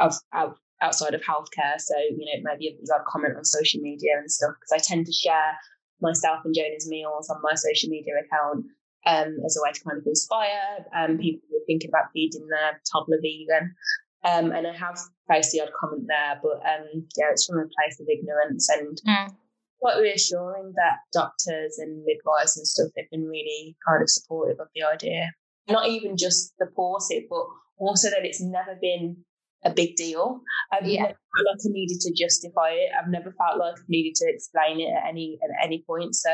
of, 0.00 0.14
of 0.32 0.56
outside 0.80 1.14
of 1.14 1.22
healthcare. 1.22 1.78
So, 1.78 1.94
you 1.98 2.26
know, 2.26 2.50
maybe 2.50 2.76
have 2.92 3.04
comment 3.06 3.36
on 3.36 3.44
social 3.44 3.80
media 3.80 4.12
and 4.18 4.30
stuff 4.30 4.54
because 4.58 4.72
I 4.72 4.82
tend 4.82 5.06
to 5.06 5.12
share 5.12 5.56
myself 6.00 6.40
and 6.44 6.54
Jonah's 6.54 6.88
meals 6.88 7.28
on 7.30 7.40
my 7.42 7.54
social 7.54 7.90
media 7.90 8.14
account 8.24 8.66
um, 9.06 9.38
as 9.44 9.56
a 9.56 9.62
way 9.62 9.72
to 9.72 9.84
kind 9.84 9.98
of 9.98 10.06
inspire 10.06 10.84
um, 10.96 11.18
people 11.18 11.40
who 11.48 11.56
are 11.56 11.66
thinking 11.66 11.90
about 11.90 12.12
feeding 12.12 12.46
their 12.48 12.80
toddler 12.90 13.18
vegan. 13.20 13.74
Um, 14.22 14.52
and 14.52 14.66
I 14.66 14.76
have 14.76 14.98
faced 15.28 15.52
the 15.52 15.62
odd 15.62 15.72
comment 15.78 16.04
there, 16.06 16.38
but 16.42 16.60
um, 16.66 17.06
yeah, 17.16 17.30
it's 17.30 17.46
from 17.46 17.58
a 17.58 17.64
place 17.64 17.98
of 18.00 18.06
ignorance 18.08 18.68
and 18.68 19.00
mm. 19.06 19.34
quite 19.80 19.98
reassuring 19.98 20.74
that 20.76 20.98
doctors 21.12 21.78
and 21.78 22.04
midwives 22.04 22.56
and 22.58 22.66
stuff 22.66 22.90
have 22.98 23.10
been 23.10 23.26
really 23.26 23.76
kind 23.86 24.02
of 24.02 24.10
supportive 24.10 24.60
of 24.60 24.68
the 24.74 24.82
idea. 24.82 25.30
Not 25.68 25.88
even 25.88 26.18
just 26.18 26.52
supportive, 26.58 27.24
but 27.30 27.46
also 27.78 28.10
that 28.10 28.26
it's 28.26 28.42
never 28.42 28.76
been 28.78 29.24
a 29.64 29.70
big 29.70 29.96
deal. 29.96 30.40
I've 30.72 30.86
yeah. 30.86 31.02
never 31.02 31.14
felt 31.14 31.46
like 31.46 31.60
I 31.64 31.68
needed 31.70 32.00
to 32.00 32.12
justify 32.12 32.70
it. 32.70 32.90
I've 32.98 33.10
never 33.10 33.32
felt 33.32 33.58
like 33.58 33.74
I 33.78 33.84
needed 33.88 34.14
to 34.16 34.26
explain 34.28 34.80
it 34.80 34.90
at 34.90 35.08
any 35.08 35.38
at 35.42 35.50
any 35.64 35.84
point. 35.86 36.14
So 36.14 36.30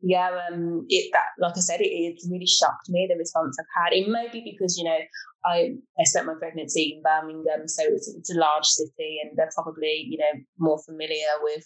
yeah, 0.00 0.30
um, 0.50 0.84
it 0.88 1.10
that 1.12 1.28
like 1.38 1.56
I 1.56 1.60
said, 1.60 1.80
it, 1.80 1.90
it 1.90 2.20
really 2.30 2.46
shocked 2.46 2.88
me 2.88 3.06
the 3.08 3.18
response 3.18 3.56
I've 3.60 3.84
had. 3.84 3.96
It 3.96 4.08
may 4.08 4.28
be 4.32 4.42
because 4.44 4.76
you 4.76 4.84
know 4.84 4.98
I 5.44 5.74
I 5.98 6.04
spent 6.04 6.26
my 6.26 6.34
pregnancy 6.38 6.96
in 6.96 7.02
Birmingham, 7.02 7.68
so 7.68 7.82
it's 7.84 8.12
it's 8.16 8.34
a 8.34 8.38
large 8.38 8.66
city, 8.66 9.18
and 9.22 9.36
they're 9.36 9.50
probably 9.54 10.06
you 10.08 10.18
know 10.18 10.40
more 10.58 10.78
familiar 10.84 11.34
with 11.42 11.64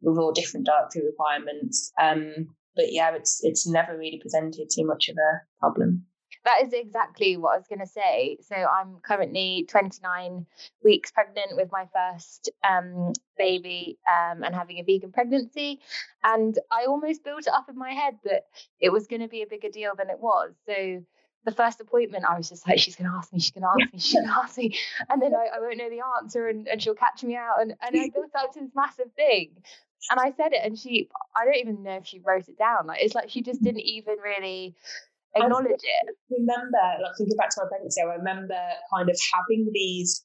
with 0.00 0.18
all 0.18 0.32
different 0.32 0.66
dietary 0.66 1.06
requirements. 1.06 1.92
Um, 2.00 2.48
but 2.74 2.92
yeah, 2.92 3.14
it's 3.14 3.40
it's 3.42 3.68
never 3.68 3.96
really 3.96 4.18
presented 4.20 4.68
too 4.74 4.86
much 4.86 5.08
of 5.08 5.16
a 5.16 5.40
problem. 5.60 6.06
That 6.48 6.66
is 6.66 6.72
exactly 6.72 7.36
what 7.36 7.52
I 7.52 7.58
was 7.58 7.66
going 7.68 7.80
to 7.80 7.86
say. 7.86 8.38
So 8.40 8.54
I'm 8.56 9.00
currently 9.02 9.66
29 9.68 10.46
weeks 10.82 11.10
pregnant 11.10 11.56
with 11.56 11.68
my 11.70 11.86
first 11.92 12.50
um, 12.66 13.12
baby 13.36 13.98
um, 14.08 14.42
and 14.42 14.54
having 14.54 14.78
a 14.78 14.82
vegan 14.82 15.12
pregnancy. 15.12 15.80
And 16.24 16.58
I 16.72 16.86
almost 16.86 17.22
built 17.22 17.40
it 17.40 17.52
up 17.52 17.68
in 17.68 17.76
my 17.76 17.90
head 17.90 18.14
that 18.24 18.44
it 18.80 18.88
was 18.88 19.06
going 19.08 19.20
to 19.20 19.28
be 19.28 19.42
a 19.42 19.46
bigger 19.46 19.68
deal 19.68 19.92
than 19.94 20.08
it 20.08 20.20
was. 20.20 20.54
So 20.64 21.02
the 21.44 21.52
first 21.52 21.82
appointment, 21.82 22.24
I 22.24 22.38
was 22.38 22.48
just 22.48 22.66
like, 22.66 22.78
she's 22.78 22.96
going 22.96 23.10
to 23.10 23.16
ask 23.18 23.30
me, 23.30 23.40
she's 23.40 23.50
going 23.50 23.64
to 23.64 23.84
ask 23.84 23.92
me, 23.92 23.98
she's 23.98 24.14
going 24.14 24.28
to 24.28 24.38
ask 24.38 24.56
me. 24.56 24.78
And 25.10 25.20
then 25.20 25.34
I, 25.34 25.56
I, 25.56 25.60
won't 25.60 25.76
know 25.76 25.90
the 25.90 26.00
answer 26.18 26.48
and, 26.48 26.66
and 26.66 26.82
she'll 26.82 26.94
catch 26.94 27.22
me 27.22 27.36
out. 27.36 27.60
And, 27.60 27.74
and 27.82 28.00
I 28.00 28.08
built 28.14 28.34
up 28.34 28.54
to 28.54 28.60
this 28.60 28.70
massive 28.74 29.12
thing. 29.16 29.50
And 30.10 30.18
I 30.18 30.32
said 30.32 30.54
it 30.54 30.60
and 30.64 30.78
she, 30.78 31.10
I 31.36 31.44
don't 31.44 31.56
even 31.56 31.82
know 31.82 31.96
if 31.96 32.06
she 32.06 32.20
wrote 32.20 32.48
it 32.48 32.56
down. 32.56 32.86
Like, 32.86 33.02
it's 33.02 33.14
like 33.14 33.28
she 33.28 33.42
just 33.42 33.62
didn't 33.62 33.80
even 33.80 34.16
really 34.24 34.74
acknowledge 35.44 35.82
it. 35.82 36.16
remember, 36.30 36.84
like 37.02 37.14
thinking 37.16 37.36
back 37.36 37.50
to 37.50 37.62
my 37.62 37.68
pregnancy, 37.68 38.00
I 38.00 38.14
remember 38.16 38.58
kind 38.92 39.08
of 39.08 39.16
having 39.32 39.70
these 39.72 40.24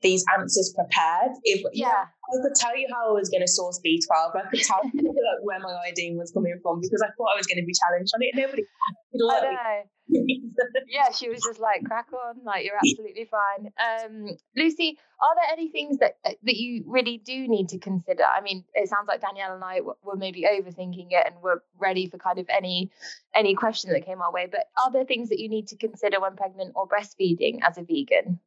these 0.00 0.24
answers 0.38 0.72
prepared. 0.74 1.32
If 1.42 1.64
yeah, 1.72 2.06
I 2.06 2.34
could 2.42 2.54
tell 2.54 2.76
you 2.76 2.86
how 2.92 3.10
I 3.10 3.12
was 3.12 3.28
going 3.28 3.42
to 3.42 3.48
source 3.48 3.80
B12. 3.84 4.36
I 4.36 4.48
could 4.50 4.62
tell 4.62 4.80
you 4.94 5.10
like, 5.10 5.42
where 5.42 5.58
my 5.58 5.74
iodine 5.86 6.16
was 6.16 6.30
coming 6.30 6.54
from 6.62 6.80
because 6.80 7.02
I 7.02 7.10
thought 7.16 7.34
I 7.34 7.36
was 7.36 7.46
going 7.46 7.58
to 7.58 7.66
be 7.66 7.74
challenged 7.74 8.12
on 8.14 8.22
it. 8.22 8.34
Nobody 8.34 8.62
I 8.62 9.50
know. 9.50 9.82
Yeah, 10.08 11.10
she 11.12 11.28
was 11.28 11.42
just 11.42 11.60
like, 11.60 11.84
crack 11.84 12.06
on, 12.12 12.44
like 12.44 12.64
you're 12.64 12.76
absolutely 12.76 13.28
fine. 13.30 13.72
Um, 13.78 14.36
Lucy, 14.56 14.98
are 15.20 15.34
there 15.34 15.52
any 15.52 15.70
things 15.70 15.98
that 15.98 16.18
uh, 16.24 16.32
that 16.42 16.56
you 16.56 16.84
really 16.86 17.18
do 17.18 17.46
need 17.48 17.68
to 17.70 17.78
consider? 17.78 18.24
I 18.24 18.40
mean, 18.40 18.64
it 18.74 18.88
sounds 18.88 19.08
like 19.08 19.20
Danielle 19.20 19.54
and 19.54 19.64
I 19.64 19.80
were 19.80 20.16
maybe 20.16 20.46
overthinking 20.50 21.08
it 21.10 21.26
and 21.26 21.36
we're 21.42 21.60
ready 21.78 22.08
for 22.08 22.18
kind 22.18 22.38
of 22.38 22.46
any 22.48 22.90
any 23.34 23.54
question 23.54 23.92
that 23.92 24.06
came 24.06 24.22
our 24.22 24.32
way. 24.32 24.48
But 24.50 24.66
are 24.82 24.92
there 24.92 25.04
things 25.04 25.28
that 25.28 25.40
you 25.40 25.48
need 25.48 25.68
to 25.68 25.76
consider 25.76 26.20
when 26.20 26.36
pregnant 26.36 26.72
or 26.74 26.88
breastfeeding 26.88 27.58
as 27.62 27.78
a 27.78 27.82
vegan? 27.82 28.40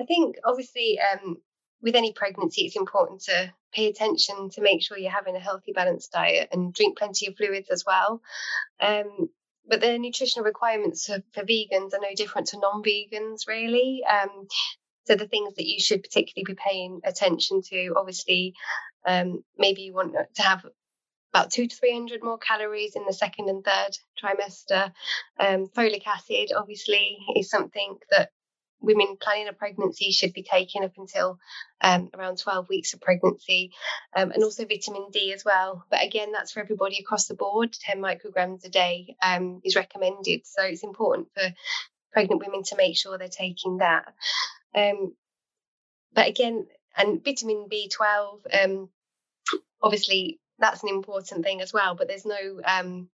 I 0.00 0.04
think 0.04 0.36
obviously 0.44 0.98
um, 1.00 1.38
with 1.82 1.94
any 1.94 2.12
pregnancy, 2.12 2.62
it's 2.62 2.76
important 2.76 3.22
to 3.22 3.52
pay 3.72 3.88
attention 3.88 4.50
to 4.50 4.62
make 4.62 4.82
sure 4.82 4.98
you're 4.98 5.10
having 5.10 5.36
a 5.36 5.40
healthy, 5.40 5.72
balanced 5.72 6.12
diet 6.12 6.48
and 6.52 6.72
drink 6.72 6.98
plenty 6.98 7.26
of 7.26 7.36
fluids 7.36 7.68
as 7.70 7.84
well. 7.86 8.22
Um, 8.80 9.28
but 9.68 9.80
the 9.80 9.98
nutritional 9.98 10.44
requirements 10.44 11.06
for, 11.06 11.22
for, 11.32 11.42
vegans 11.44 11.92
are 11.92 12.00
no 12.00 12.14
different 12.16 12.48
to 12.48 12.58
non-vegans, 12.58 13.46
really. 13.46 14.02
Um, 14.10 14.46
so 15.04 15.14
the 15.14 15.28
things 15.28 15.54
that 15.54 15.66
you 15.66 15.80
should 15.80 16.02
particularly 16.02 16.44
be 16.44 16.60
paying 16.62 17.00
attention 17.04 17.62
to, 17.70 17.94
obviously, 17.96 18.54
um, 19.06 19.42
maybe 19.56 19.82
you 19.82 19.94
want 19.94 20.14
to 20.34 20.42
have 20.42 20.64
about 21.32 21.50
two 21.50 21.66
to 21.66 21.76
300 21.76 22.22
more 22.22 22.38
calories 22.38 22.96
in 22.96 23.04
the 23.06 23.12
second 23.12 23.48
and 23.48 23.64
third 23.64 23.96
trimester. 24.22 24.92
Um, 25.38 25.66
folic 25.68 26.06
acid, 26.06 26.52
obviously, 26.56 27.18
is 27.36 27.50
something 27.50 27.96
that 28.10 28.30
women 28.80 29.16
planning 29.20 29.48
a 29.48 29.52
pregnancy 29.52 30.12
should 30.12 30.32
be 30.32 30.42
taking 30.42 30.84
up 30.84 30.92
until 30.96 31.38
um, 31.80 32.10
around 32.14 32.38
12 32.38 32.68
weeks 32.68 32.94
of 32.94 33.00
pregnancy, 33.00 33.72
um, 34.14 34.30
and 34.30 34.42
also 34.42 34.64
vitamin 34.64 35.08
D 35.12 35.32
as 35.32 35.44
well. 35.44 35.84
But 35.90 36.04
again, 36.04 36.32
that's 36.32 36.52
for 36.52 36.60
everybody 36.60 36.98
across 36.98 37.26
the 37.26 37.34
board. 37.34 37.72
10 37.72 38.00
micrograms 38.00 38.64
a 38.64 38.68
day 38.68 39.16
um, 39.22 39.60
is 39.64 39.76
recommended. 39.76 40.46
So 40.46 40.62
it's 40.62 40.84
important 40.84 41.28
for 41.34 41.42
pregnant 42.12 42.44
women 42.44 42.62
to 42.64 42.76
make 42.76 42.96
sure 42.96 43.18
they're 43.18 43.28
taking 43.28 43.78
that. 43.78 44.12
Um, 44.74 45.14
but 46.12 46.28
again, 46.28 46.66
and 46.96 47.24
vitamin 47.24 47.68
B12, 47.70 48.64
um, 48.64 48.88
obviously, 49.82 50.40
that's 50.58 50.82
an 50.82 50.88
important 50.88 51.44
thing 51.44 51.60
as 51.60 51.72
well. 51.72 51.94
But 51.94 52.08
there's 52.08 52.26
no 52.26 52.60
um, 52.64 53.08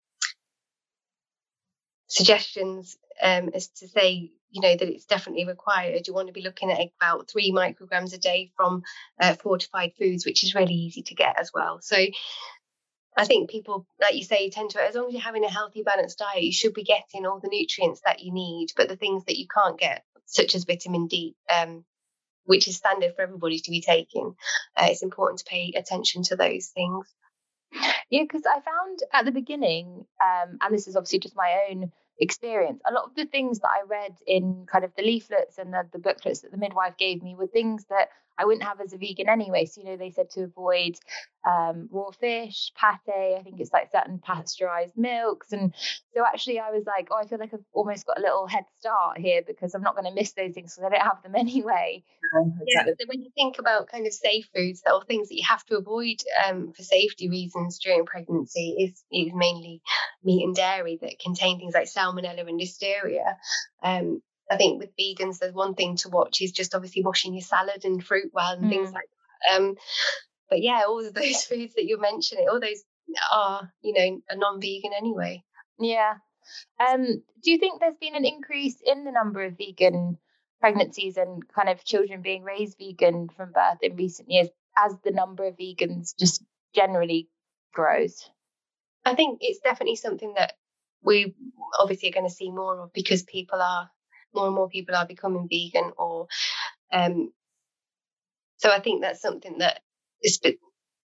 suggestions 2.06 2.96
as 3.20 3.68
to 3.68 3.88
say 3.88 4.32
you 4.52 4.60
know 4.60 4.76
that 4.76 4.88
it's 4.88 5.06
definitely 5.06 5.46
required. 5.46 6.06
You 6.06 6.14
want 6.14 6.28
to 6.28 6.32
be 6.32 6.42
looking 6.42 6.70
at 6.70 6.80
about 7.00 7.28
three 7.28 7.52
micrograms 7.52 8.14
a 8.14 8.18
day 8.18 8.52
from 8.56 8.82
uh, 9.20 9.34
fortified 9.34 9.92
foods 9.98 10.24
which 10.24 10.44
is 10.44 10.54
really 10.54 10.74
easy 10.74 11.02
to 11.02 11.14
get 11.14 11.40
as 11.40 11.50
well. 11.52 11.80
So 11.80 11.96
i 13.16 13.26
think 13.26 13.50
people 13.50 13.86
like 14.00 14.14
you 14.14 14.24
say 14.24 14.48
tend 14.48 14.70
to 14.70 14.82
as 14.82 14.94
long 14.94 15.08
as 15.08 15.12
you're 15.12 15.22
having 15.22 15.44
a 15.44 15.50
healthy 15.50 15.82
balanced 15.82 16.18
diet 16.18 16.42
you 16.42 16.52
should 16.52 16.72
be 16.72 16.82
getting 16.82 17.26
all 17.26 17.40
the 17.40 17.48
nutrients 17.48 18.00
that 18.04 18.20
you 18.20 18.32
need. 18.32 18.68
But 18.76 18.88
the 18.88 18.96
things 18.96 19.24
that 19.26 19.38
you 19.38 19.46
can't 19.52 19.78
get 19.78 20.04
such 20.26 20.54
as 20.54 20.64
vitamin 20.64 21.08
d 21.08 21.34
um, 21.54 21.84
which 22.44 22.68
is 22.68 22.76
standard 22.76 23.14
for 23.14 23.22
everybody 23.22 23.58
to 23.58 23.70
be 23.70 23.80
taking 23.80 24.34
uh, 24.76 24.86
it's 24.88 25.02
important 25.02 25.40
to 25.40 25.44
pay 25.44 25.72
attention 25.76 26.22
to 26.24 26.36
those 26.36 26.68
things. 26.68 27.06
Yeah 28.10 28.22
because 28.22 28.42
i 28.46 28.60
found 28.60 28.98
at 29.12 29.24
the 29.24 29.32
beginning 29.32 30.04
um, 30.22 30.58
and 30.60 30.74
this 30.74 30.88
is 30.88 30.96
obviously 30.96 31.18
just 31.18 31.36
my 31.36 31.66
own 31.70 31.90
experience. 32.18 32.80
A 32.88 32.92
lot 32.92 33.04
of 33.04 33.14
the 33.14 33.26
things 33.26 33.60
that 33.60 33.68
I 33.68 33.86
read 33.86 34.16
in 34.26 34.66
kind 34.70 34.84
of 34.84 34.92
the 34.96 35.02
leaflets 35.02 35.58
and 35.58 35.72
the, 35.72 35.88
the 35.92 35.98
booklets 35.98 36.40
that 36.40 36.50
the 36.50 36.56
midwife 36.56 36.96
gave 36.96 37.22
me 37.22 37.34
were 37.34 37.46
things 37.46 37.86
that 37.90 38.08
I 38.38 38.44
wouldn't 38.44 38.64
have 38.64 38.80
as 38.80 38.92
a 38.92 38.98
vegan 38.98 39.28
anyway. 39.28 39.66
So, 39.66 39.80
you 39.80 39.86
know, 39.86 39.96
they 39.96 40.10
said 40.10 40.30
to 40.30 40.44
avoid 40.44 40.96
um, 41.46 41.88
raw 41.90 42.10
fish, 42.10 42.72
pate, 42.78 43.36
I 43.38 43.42
think 43.42 43.60
it's 43.60 43.72
like 43.72 43.90
certain 43.92 44.18
pasteurized 44.18 44.96
milks. 44.96 45.52
And 45.52 45.74
so 46.14 46.24
actually, 46.24 46.58
I 46.58 46.70
was 46.70 46.84
like, 46.86 47.08
oh, 47.10 47.16
I 47.16 47.26
feel 47.26 47.38
like 47.38 47.52
I've 47.52 47.64
almost 47.72 48.06
got 48.06 48.18
a 48.18 48.22
little 48.22 48.46
head 48.46 48.64
start 48.78 49.18
here 49.18 49.42
because 49.46 49.74
I'm 49.74 49.82
not 49.82 49.94
going 49.94 50.06
to 50.06 50.14
miss 50.14 50.32
those 50.32 50.52
things 50.52 50.74
because 50.74 50.84
I 50.84 50.96
don't 50.96 51.06
have 51.06 51.22
them 51.22 51.34
anyway. 51.36 52.04
Yeah, 52.66 52.84
so 52.84 53.06
when 53.06 53.22
you 53.22 53.30
think 53.34 53.58
about 53.58 53.88
kind 53.88 54.06
of 54.06 54.12
safe 54.12 54.48
foods 54.54 54.82
or 54.90 55.04
things 55.04 55.28
that 55.28 55.36
you 55.36 55.44
have 55.48 55.64
to 55.66 55.76
avoid 55.76 56.16
um, 56.46 56.72
for 56.72 56.82
safety 56.82 57.28
reasons 57.28 57.78
during 57.78 58.06
pregnancy, 58.06 58.76
is, 58.78 59.04
is 59.12 59.32
mainly 59.34 59.82
meat 60.24 60.44
and 60.44 60.54
dairy 60.54 60.98
that 61.02 61.18
contain 61.18 61.58
things 61.58 61.74
like 61.74 61.88
salmonella 61.88 62.48
and 62.48 62.60
listeria. 62.60 63.36
Um, 63.82 64.22
I 64.52 64.56
think 64.56 64.80
with 64.80 64.96
vegans, 64.96 65.38
there's 65.38 65.54
one 65.54 65.74
thing 65.74 65.96
to 65.96 66.08
watch 66.08 66.42
is 66.42 66.52
just 66.52 66.74
obviously 66.74 67.02
washing 67.02 67.34
your 67.34 67.42
salad 67.42 67.84
and 67.84 68.04
fruit 68.04 68.30
well 68.32 68.52
and 68.52 68.64
mm. 68.64 68.68
things 68.68 68.92
like 68.92 69.08
that. 69.48 69.56
Um, 69.56 69.76
but 70.50 70.62
yeah, 70.62 70.82
all 70.86 71.04
of 71.04 71.14
those 71.14 71.42
foods 71.48 71.74
that 71.74 71.86
you're 71.86 71.98
mentioning, 71.98 72.48
all 72.48 72.60
those 72.60 72.82
are, 73.32 73.72
you 73.82 73.94
know, 73.94 74.20
a 74.28 74.36
non-vegan 74.36 74.92
anyway. 74.96 75.42
Yeah. 75.78 76.14
Um, 76.78 77.22
do 77.42 77.50
you 77.50 77.58
think 77.58 77.80
there's 77.80 77.96
been 78.00 78.16
an 78.16 78.26
increase 78.26 78.76
in 78.84 79.04
the 79.04 79.12
number 79.12 79.42
of 79.42 79.56
vegan 79.56 80.18
pregnancies 80.60 81.16
and 81.16 81.42
kind 81.48 81.68
of 81.68 81.84
children 81.84 82.22
being 82.22 82.42
raised 82.42 82.76
vegan 82.78 83.28
from 83.36 83.52
birth 83.52 83.78
in 83.82 83.96
recent 83.96 84.30
years 84.30 84.48
as 84.76 84.94
the 85.04 85.10
number 85.10 85.44
of 85.44 85.56
vegans 85.56 86.14
just 86.18 86.44
generally 86.74 87.28
grows? 87.72 88.28
I 89.04 89.14
think 89.14 89.38
it's 89.40 89.60
definitely 89.60 89.96
something 89.96 90.34
that 90.36 90.54
we 91.02 91.34
obviously 91.80 92.08
are 92.10 92.12
going 92.12 92.28
to 92.28 92.34
see 92.34 92.50
more 92.50 92.80
of 92.80 92.92
because 92.92 93.22
people 93.22 93.60
are 93.60 93.90
more 94.34 94.46
and 94.46 94.54
more 94.54 94.68
people 94.68 94.94
are 94.94 95.06
becoming 95.06 95.48
vegan 95.50 95.92
or 95.96 96.26
um, 96.92 97.32
so 98.58 98.70
I 98.70 98.80
think 98.80 99.02
that's 99.02 99.20
something 99.20 99.58
that 99.58 99.80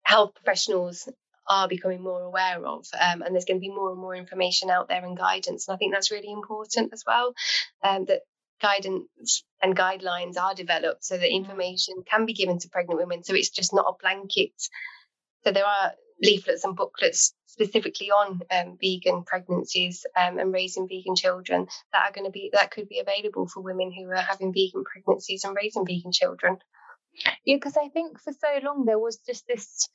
health 0.03 0.35
professionals 0.35 1.09
are 1.49 1.69
becoming 1.69 2.03
more 2.03 2.23
aware 2.23 2.65
of 2.65 2.87
um, 3.01 3.23
and 3.23 3.35
there's 3.35 3.45
going 3.45 3.59
to 3.59 3.67
be 3.67 3.75
more 3.75 3.91
and 3.91 4.01
more 4.01 4.15
information 4.15 4.71
out 4.71 4.89
there 4.89 5.05
and 5.05 5.17
guidance 5.17 5.67
and 5.67 5.75
I 5.75 5.79
think 5.79 5.93
that's 5.93 6.13
really 6.13 6.31
important 6.33 6.93
as 6.93 7.03
well 7.07 7.35
um, 7.83 8.05
that 8.07 8.21
guidance 8.61 9.43
and 9.63 9.77
guidelines 9.77 10.37
are 10.39 10.55
developed 10.55 11.05
so 11.05 11.17
that 11.17 11.31
mm. 11.31 11.35
information 11.35 12.03
can 12.09 12.27
be 12.27 12.35
given 12.35 12.59
to 12.59 12.69
pregnant 12.69 13.01
women 13.01 13.25
so 13.25 13.35
it's 13.35 13.51
just 13.51 13.75
not 13.75 13.87
a 13.89 14.01
blanket 14.01 14.53
so 15.45 15.51
there 15.51 15.65
are 15.65 15.93
leaflets 16.23 16.65
and 16.65 16.77
booklets 16.77 17.35
specifically 17.47 18.11
on 18.11 18.41
um, 18.51 18.79
vegan 18.81 19.23
pregnancies 19.25 20.07
um, 20.17 20.39
and 20.39 20.53
raising 20.53 20.89
vegan 20.89 21.17
children 21.17 21.67
that 21.93 22.09
are 22.09 22.13
going 22.13 22.25
to 22.25 22.31
be 22.31 22.51
that 22.53 22.71
could 22.71 22.89
be 22.89 23.01
available 23.01 23.47
for 23.47 23.61
women 23.61 23.93
who 23.93 24.09
are 24.11 24.17
having 24.17 24.53
vegan 24.53 24.85
pregnancies 24.85 25.45
and 25.45 25.57
raising 25.57 25.87
vegan 25.87 26.13
children. 26.13 26.59
Yeah, 27.45 27.57
because 27.57 27.77
I 27.77 27.89
think 27.89 28.21
for 28.21 28.33
so 28.33 28.61
long 28.65 28.85
there 28.85 28.99
was 28.99 29.19
just 29.27 29.47
this 29.47 29.89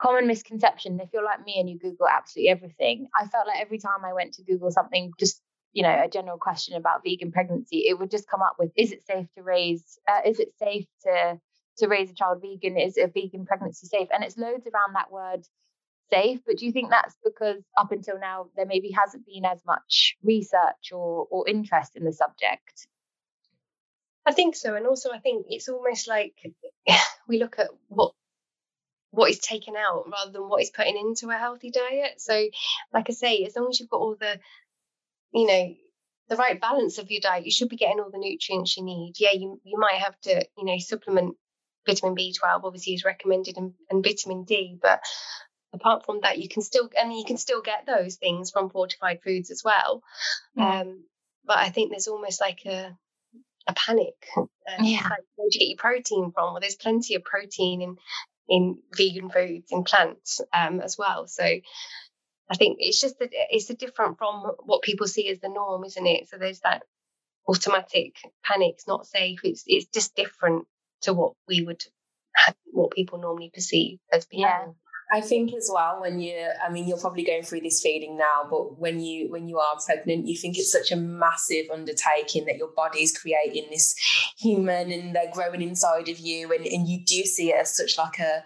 common 0.00 0.26
misconception. 0.26 1.00
If 1.00 1.10
you're 1.12 1.24
like 1.24 1.44
me 1.44 1.58
and 1.58 1.68
you 1.68 1.78
Google 1.78 2.06
absolutely 2.08 2.50
everything, 2.50 3.08
I 3.18 3.26
felt 3.26 3.46
like 3.46 3.60
every 3.60 3.78
time 3.78 4.04
I 4.04 4.12
went 4.12 4.34
to 4.34 4.44
Google 4.44 4.70
something, 4.70 5.12
just 5.18 5.40
you 5.72 5.82
know, 5.82 6.02
a 6.04 6.08
general 6.08 6.38
question 6.38 6.74
about 6.76 7.02
vegan 7.04 7.32
pregnancy, 7.32 7.84
it 7.86 7.98
would 7.98 8.10
just 8.10 8.28
come 8.28 8.40
up 8.40 8.56
with: 8.58 8.70
Is 8.76 8.92
it 8.92 9.06
safe 9.06 9.26
to 9.36 9.42
raise? 9.42 9.98
Uh, 10.08 10.20
is 10.24 10.40
it 10.40 10.48
safe 10.58 10.86
to 11.02 11.38
to 11.78 11.88
raise 11.88 12.10
a 12.10 12.14
child 12.14 12.42
vegan? 12.42 12.78
Is 12.78 12.98
a 12.98 13.06
vegan 13.06 13.46
pregnancy 13.46 13.86
safe? 13.86 14.08
And 14.12 14.24
it's 14.24 14.36
loads 14.36 14.66
around 14.66 14.94
that 14.94 15.10
word 15.10 15.46
safe. 16.10 16.40
But 16.46 16.58
do 16.58 16.66
you 16.66 16.72
think 16.72 16.90
that's 16.90 17.16
because 17.24 17.62
up 17.76 17.92
until 17.92 18.18
now 18.18 18.46
there 18.56 18.66
maybe 18.66 18.90
hasn't 18.90 19.26
been 19.26 19.44
as 19.44 19.60
much 19.66 20.16
research 20.22 20.92
or, 20.92 21.26
or 21.30 21.48
interest 21.48 21.96
in 21.96 22.04
the 22.04 22.12
subject? 22.12 22.86
I 24.24 24.32
think 24.32 24.56
so, 24.56 24.74
and 24.74 24.86
also 24.86 25.10
I 25.12 25.18
think 25.18 25.46
it's 25.48 25.68
almost 25.68 26.08
like 26.08 26.34
we 27.28 27.38
look 27.38 27.58
at 27.58 27.68
what 27.88 28.12
what 29.10 29.30
is 29.30 29.38
taken 29.38 29.74
out 29.76 30.04
rather 30.10 30.32
than 30.32 30.48
what 30.48 30.62
is 30.62 30.70
putting 30.70 30.96
into 30.96 31.30
a 31.30 31.38
healthy 31.38 31.70
diet. 31.70 32.20
So, 32.20 32.48
like 32.92 33.06
I 33.08 33.12
say, 33.12 33.44
as 33.44 33.56
long 33.56 33.68
as 33.70 33.80
you've 33.80 33.88
got 33.88 34.00
all 34.00 34.16
the, 34.18 34.38
you 35.32 35.46
know, 35.46 35.74
the 36.28 36.36
right 36.36 36.60
balance 36.60 36.98
of 36.98 37.10
your 37.10 37.20
diet, 37.20 37.46
you 37.46 37.52
should 37.52 37.68
be 37.68 37.76
getting 37.76 38.00
all 38.00 38.10
the 38.10 38.18
nutrients 38.18 38.76
you 38.76 38.84
need. 38.84 39.14
Yeah, 39.18 39.32
you 39.32 39.60
you 39.64 39.78
might 39.78 40.00
have 40.00 40.20
to, 40.22 40.44
you 40.58 40.64
know, 40.64 40.78
supplement 40.78 41.36
vitamin 41.86 42.16
B12, 42.16 42.64
obviously 42.64 42.94
is 42.94 43.04
recommended, 43.04 43.56
and, 43.56 43.74
and 43.90 44.04
vitamin 44.04 44.44
D, 44.44 44.78
but 44.80 45.00
apart 45.72 46.04
from 46.04 46.20
that, 46.22 46.38
you 46.38 46.48
can 46.48 46.62
still 46.62 46.88
and 46.98 47.12
you 47.12 47.24
can 47.24 47.36
still 47.36 47.62
get 47.62 47.86
those 47.86 48.16
things 48.16 48.50
from 48.50 48.70
fortified 48.70 49.20
foods 49.22 49.50
as 49.50 49.62
well. 49.64 50.02
Mm. 50.58 50.80
Um, 50.80 51.04
but 51.44 51.58
I 51.58 51.70
think 51.70 51.90
there's 51.90 52.08
almost 52.08 52.40
like 52.40 52.64
a 52.66 52.96
a 53.66 53.74
panic. 53.74 54.14
Um, 54.36 54.84
yeah. 54.84 55.02
Like, 55.02 55.22
where 55.36 55.48
do 55.50 55.58
you 55.58 55.60
get 55.60 55.68
your 55.68 55.76
protein 55.76 56.32
from? 56.32 56.52
Well, 56.52 56.60
there's 56.60 56.76
plenty 56.76 57.14
of 57.14 57.24
protein 57.24 57.82
in 57.82 57.96
in 58.48 58.78
vegan 58.96 59.30
foods 59.30 59.72
and 59.72 59.84
plants 59.84 60.40
um, 60.52 60.80
as 60.80 60.96
well. 60.98 61.26
So 61.26 61.44
I 61.44 62.56
think 62.56 62.78
it's 62.80 63.00
just 63.00 63.18
that 63.18 63.30
it's 63.32 63.70
a 63.70 63.74
different 63.74 64.18
from 64.18 64.42
what 64.64 64.82
people 64.82 65.06
see 65.06 65.28
as 65.28 65.40
the 65.40 65.48
norm, 65.48 65.84
isn't 65.84 66.06
it? 66.06 66.28
So 66.28 66.36
there's 66.36 66.60
that 66.60 66.82
automatic 67.48 68.16
panic, 68.44 68.74
it's 68.74 68.88
not 68.88 69.06
safe. 69.06 69.40
It's 69.44 69.64
it's 69.66 69.86
just 69.86 70.14
different 70.14 70.66
to 71.02 71.12
what 71.12 71.34
we 71.48 71.62
would 71.62 71.82
what 72.72 72.90
people 72.90 73.18
normally 73.18 73.50
perceive 73.52 73.98
as 74.12 74.26
being. 74.26 74.42
Yeah. 74.42 74.66
I 75.12 75.20
think 75.20 75.54
as 75.54 75.70
well 75.72 76.00
when 76.00 76.20
you're, 76.20 76.50
I 76.64 76.68
mean 76.68 76.88
you're 76.88 76.98
probably 76.98 77.24
going 77.24 77.44
through 77.44 77.60
this 77.60 77.80
feeling 77.80 78.16
now 78.18 78.48
but 78.50 78.78
when 78.78 78.98
you 78.98 79.30
when 79.30 79.48
you 79.48 79.58
are 79.58 79.76
pregnant 79.84 80.26
you 80.26 80.36
think 80.36 80.58
it's 80.58 80.72
such 80.72 80.90
a 80.90 80.96
massive 80.96 81.66
undertaking 81.72 82.46
that 82.46 82.56
your 82.56 82.70
body's 82.74 83.16
creating 83.16 83.66
this 83.70 83.94
human 84.36 84.90
and 84.90 85.14
they're 85.14 85.30
growing 85.32 85.62
inside 85.62 86.08
of 86.08 86.18
you 86.18 86.52
and, 86.52 86.66
and 86.66 86.88
you 86.88 87.04
do 87.04 87.22
see 87.22 87.52
it 87.52 87.60
as 87.60 87.76
such 87.76 87.96
like 87.96 88.18
a 88.18 88.42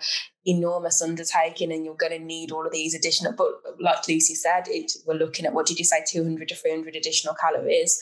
enormous 0.47 1.03
undertaking 1.03 1.71
and 1.71 1.85
you're 1.85 1.95
going 1.95 2.13
to 2.13 2.19
need 2.19 2.51
all 2.51 2.65
of 2.65 2.73
these 2.73 2.95
additional 2.95 3.33
but 3.33 3.49
like 3.79 4.09
lucy 4.09 4.35
said 4.35 4.65
it, 4.69 4.91
we're 5.07 5.15
looking 5.15 5.45
at 5.45 5.53
what 5.53 5.67
did 5.67 5.79
you 5.79 5.85
say 5.85 6.03
200 6.09 6.49
to 6.49 6.55
300 6.55 6.97
additional 6.97 7.35
calories 7.35 8.01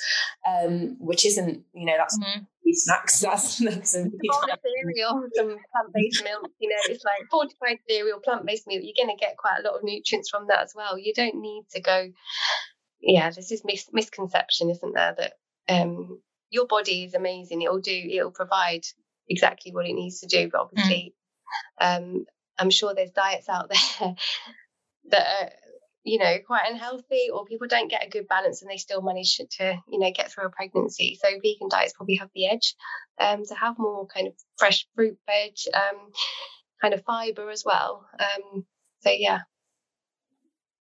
um, 0.49 0.97
which 1.01 1.27
isn't 1.27 1.65
you 1.75 1.85
know 1.85 1.97
that's 1.97 2.17
mm-hmm. 2.17 2.43
snacks 2.73 3.21
that's, 3.21 3.59
that's 3.59 3.91
some 3.91 4.13
cereal 4.23 5.23
some 5.35 5.57
plant-based 5.73 6.23
milk 6.23 6.49
you 6.61 6.69
know 6.69 6.77
it's 6.85 7.05
like 7.05 7.29
fortified 7.29 7.79
cereal 7.89 8.21
plant-based 8.23 8.69
milk 8.69 8.83
you're 8.85 9.05
going 9.05 9.15
to 9.15 9.21
get 9.21 9.37
quite 9.37 9.59
a 9.59 9.69
lot 9.69 9.77
of 9.77 9.83
nutrients 9.83 10.31
from 10.31 10.47
that 10.47 10.63
as 10.63 10.73
well 10.77 10.97
you 10.97 11.13
don't 11.15 11.41
need 11.41 11.65
to 11.73 11.81
go 11.81 12.09
yeah 13.01 13.31
this 13.31 13.63
mis- 13.65 13.91
misconception 13.93 14.71
isn't 14.71 14.95
there 14.95 15.17
that 15.19 15.33
um, 15.69 16.21
your 16.51 16.67
body 16.67 17.03
is 17.03 17.15
amazing 17.15 17.63
it'll 17.63 17.81
do 17.81 17.91
it'll 18.11 18.31
provide 18.31 18.85
exactly 19.29 19.73
what 19.73 19.87
it 19.87 19.93
needs 19.93 20.21
to 20.21 20.27
do 20.27 20.49
but 20.51 20.61
obviously 20.61 21.13
mm 21.13 21.18
um, 21.81 22.25
I'm 22.59 22.71
sure 22.71 22.95
there's 22.95 23.11
diets 23.11 23.49
out 23.49 23.71
there 24.01 24.15
that 25.11 25.27
are, 25.27 25.51
you 26.05 26.19
know, 26.19 26.37
quite 26.47 26.71
unhealthy, 26.71 27.29
or 27.33 27.45
people 27.45 27.69
don't 27.69 27.91
get 27.91 28.07
a 28.07 28.11
good 28.11 28.29
balance 28.29 28.63
and 28.63 28.71
they 28.71 28.77
still 28.77 29.03
manage 29.03 29.37
to, 29.37 29.79
you 29.89 29.99
know, 29.99 30.11
get 30.15 30.31
through 30.31 30.47
a 30.47 30.51
pregnancy. 30.51 31.19
So 31.23 31.29
vegan 31.29 31.69
diets 31.71 31.93
probably 31.95 32.17
have 32.17 32.31
the 32.35 32.47
edge 32.47 32.75
um, 33.21 33.45
to 33.47 33.55
have 33.55 33.79
more 33.79 34.07
kind 34.07 34.27
of 34.27 34.35
fresh 34.57 34.87
fruit, 34.95 35.19
veg, 35.27 35.53
um, 35.75 36.11
kind 36.81 36.95
of 36.95 37.05
fiber 37.05 37.51
as 37.51 37.65
well. 37.65 38.07
Um, 38.19 38.65
so 39.01 39.11
yeah. 39.11 39.41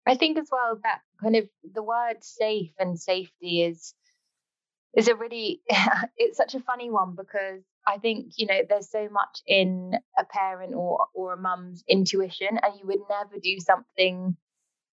I 0.07 0.17
think 0.17 0.39
as 0.39 0.49
well 0.51 0.79
that 0.83 1.01
kind 1.23 1.37
of 1.37 1.49
the 1.75 1.83
word 1.83 2.23
safe 2.23 2.73
and 2.79 2.99
safety 2.99 3.63
is 3.63 3.95
is 4.95 5.09
a 5.09 5.15
really 5.15 5.61
it's 6.17 6.37
such 6.37 6.55
a 6.55 6.61
funny 6.61 6.91
one 6.91 7.15
because 7.15 7.63
I 7.87 7.99
think 7.99 8.35
you 8.37 8.47
know 8.47 8.61
there's 8.69 8.91
so 8.91 9.09
much 9.11 9.41
in 9.47 9.93
a 10.19 10.25
parent 10.25 10.75
or 10.75 11.07
or 11.15 11.33
a 11.33 11.37
mum's 11.37 11.83
intuition, 11.89 12.59
and 12.63 12.79
you 12.79 12.87
would 12.87 13.01
never 13.09 13.39
do 13.43 13.59
something 13.59 14.37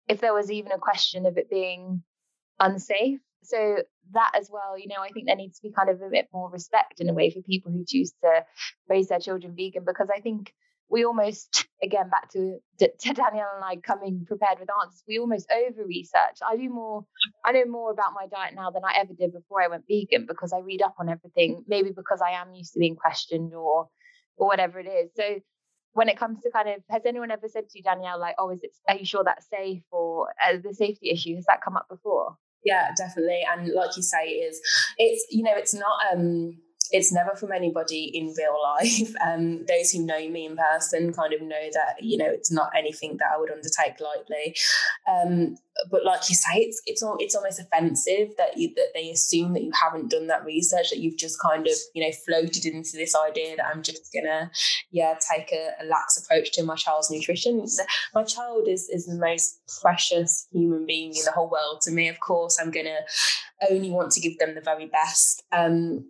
if 0.08 0.22
there 0.22 0.34
was 0.34 0.52
even 0.52 0.72
a 0.72 0.78
question 0.78 1.26
of 1.26 1.38
it 1.38 1.50
being 1.50 2.04
unsafe. 2.60 3.20
So 3.44 3.78
that 4.14 4.32
as 4.36 4.50
well, 4.52 4.78
you 4.78 4.88
know, 4.88 5.02
I 5.02 5.10
think 5.10 5.28
there 5.28 5.36
needs 5.36 5.60
to 5.60 5.68
be 5.68 5.74
kind 5.74 5.90
of 5.90 6.02
a 6.02 6.10
bit 6.10 6.28
more 6.34 6.50
respect 6.50 7.00
in 7.00 7.10
a 7.10 7.14
way 7.14 7.30
for 7.30 7.42
people 7.42 7.72
who 7.72 7.86
choose 7.88 8.12
to 8.24 8.46
raise 8.90 9.08
their 9.08 9.20
children 9.20 9.56
vegan, 9.56 9.84
because 9.86 10.10
I 10.16 10.20
think 10.20 10.54
we 10.90 11.06
almost 11.06 11.68
again 11.84 12.10
back 12.10 12.32
to, 12.32 12.58
to 12.80 13.14
Danielle 13.14 13.54
and 13.56 13.66
I 13.66 13.76
coming 13.78 14.26
prepared 14.28 14.60
with 14.60 14.70
answers. 14.82 15.04
We 15.08 15.20
almost 15.20 15.52
over 15.52 15.86
research. 15.86 16.40
I 16.48 16.56
do 16.58 16.70
more. 16.70 17.06
I 17.44 17.52
know 17.52 17.66
more 17.66 17.92
about 17.92 18.14
my 18.14 18.28
diet 18.28 18.56
now 18.56 18.72
than 18.72 18.84
I 18.84 18.94
ever 18.98 19.14
did 19.14 19.34
before 19.34 19.62
I 19.62 19.68
went 19.68 19.86
vegan 19.88 20.26
because 20.26 20.54
I 20.54 20.60
read 20.60 20.82
up 20.82 20.96
on 21.00 21.10
everything. 21.10 21.64
Maybe 21.68 21.92
because 21.92 22.22
I 22.22 22.32
am 22.32 22.54
used 22.54 22.74
to 22.74 22.80
being 22.80 22.96
questioned 22.96 23.54
or 23.54 23.90
or 24.38 24.48
whatever 24.48 24.80
it 24.80 24.88
is. 24.88 25.12
So 25.16 25.40
when 25.94 26.10
it 26.10 26.20
comes 26.20 26.42
to 26.42 26.52
kind 26.52 26.68
of, 26.68 26.76
has 26.90 27.04
anyone 27.06 27.32
ever 27.32 27.48
said 27.48 27.70
to 27.70 27.78
you, 27.78 27.84
Danielle, 27.84 28.20
like, 28.20 28.36
oh, 28.38 28.50
is 28.50 28.62
it? 28.64 28.72
Are 28.90 28.96
you 28.96 29.06
sure 29.06 29.24
that's 29.24 29.50
safe 29.50 29.82
or 29.92 30.28
uh, 30.46 30.58
the 30.62 30.74
safety 30.74 31.10
issue? 31.10 31.36
Has 31.36 31.46
that 31.46 31.62
come 31.64 31.78
up 31.78 31.88
before? 31.90 32.36
Yeah, 32.66 32.90
definitely. 32.98 33.42
And 33.50 33.72
like 33.74 33.96
you 33.96 34.04
say, 34.04 34.28
it 34.28 34.52
is 34.52 34.62
it's 34.98 35.26
you 35.30 35.44
know 35.44 35.54
it's 35.56 35.74
not 35.74 35.98
um 36.12 36.58
it's 36.92 37.12
never 37.12 37.36
from 37.36 37.52
anybody 37.52 38.06
in 38.14 38.34
real 38.38 38.58
life. 38.62 39.14
Um, 39.26 39.66
those 39.66 39.92
who 39.92 40.06
know 40.06 40.30
me 40.30 40.46
in 40.46 40.56
person 40.56 41.12
kind 41.12 41.34
of 41.34 41.42
know 41.42 41.70
that 41.74 41.96
you 42.02 42.18
know 42.18 42.28
it's 42.28 42.52
not 42.52 42.70
anything 42.78 43.18
that 43.18 43.28
I 43.34 43.40
would 43.40 43.50
undertake 43.50 44.00
lightly. 44.00 44.56
Um, 45.10 45.58
but 45.90 46.06
like 46.06 46.30
you 46.30 46.36
say, 46.36 46.60
it's 46.60 46.82
it's 46.86 47.02
all, 47.02 47.18
it's 47.20 47.36
almost 47.36 47.60
offensive 47.60 48.30
that 48.38 48.58
you, 48.58 48.74
that 48.76 48.90
they 48.94 49.10
assume 49.10 49.54
that 49.54 49.64
you 49.64 49.72
haven't 49.82 50.12
done 50.12 50.28
that 50.28 50.46
research, 50.46 50.90
that 50.92 51.00
you've 51.00 51.18
just 51.18 51.40
kind 51.42 51.66
of 51.66 51.74
you 51.94 52.04
know 52.04 52.12
floated 52.26 52.66
into 52.66 52.92
this 52.94 53.16
idea 53.16 53.56
that 53.58 53.66
I'm 53.66 53.82
just 53.82 54.14
gonna 54.14 54.52
yeah 54.92 55.16
take 55.34 55.52
a, 55.52 55.72
a 55.82 55.86
lax 55.86 56.18
approach 56.18 56.52
to 56.54 56.64
my 56.64 56.76
child's 56.76 57.10
nutrition. 57.10 57.66
My 58.14 58.24
child 58.24 58.68
is 58.68 58.90
is 58.90 59.06
the 59.06 59.16
most 59.16 59.60
precious 59.82 60.48
human 60.52 60.86
being 60.86 61.16
in 61.16 61.26
the 61.26 61.32
whole 61.32 61.50
world 61.50 61.82
to 61.82 61.92
me. 61.92 62.08
Of 62.10 62.20
course, 62.20 62.60
I'm 62.62 62.72
gonna 62.72 63.00
only 63.70 63.92
want 63.92 64.12
to 64.12 64.22
give 64.22 64.38
them 64.38 64.56
the 64.56 64.62
very 64.62 64.88
best. 64.88 65.44
Um, 65.52 66.06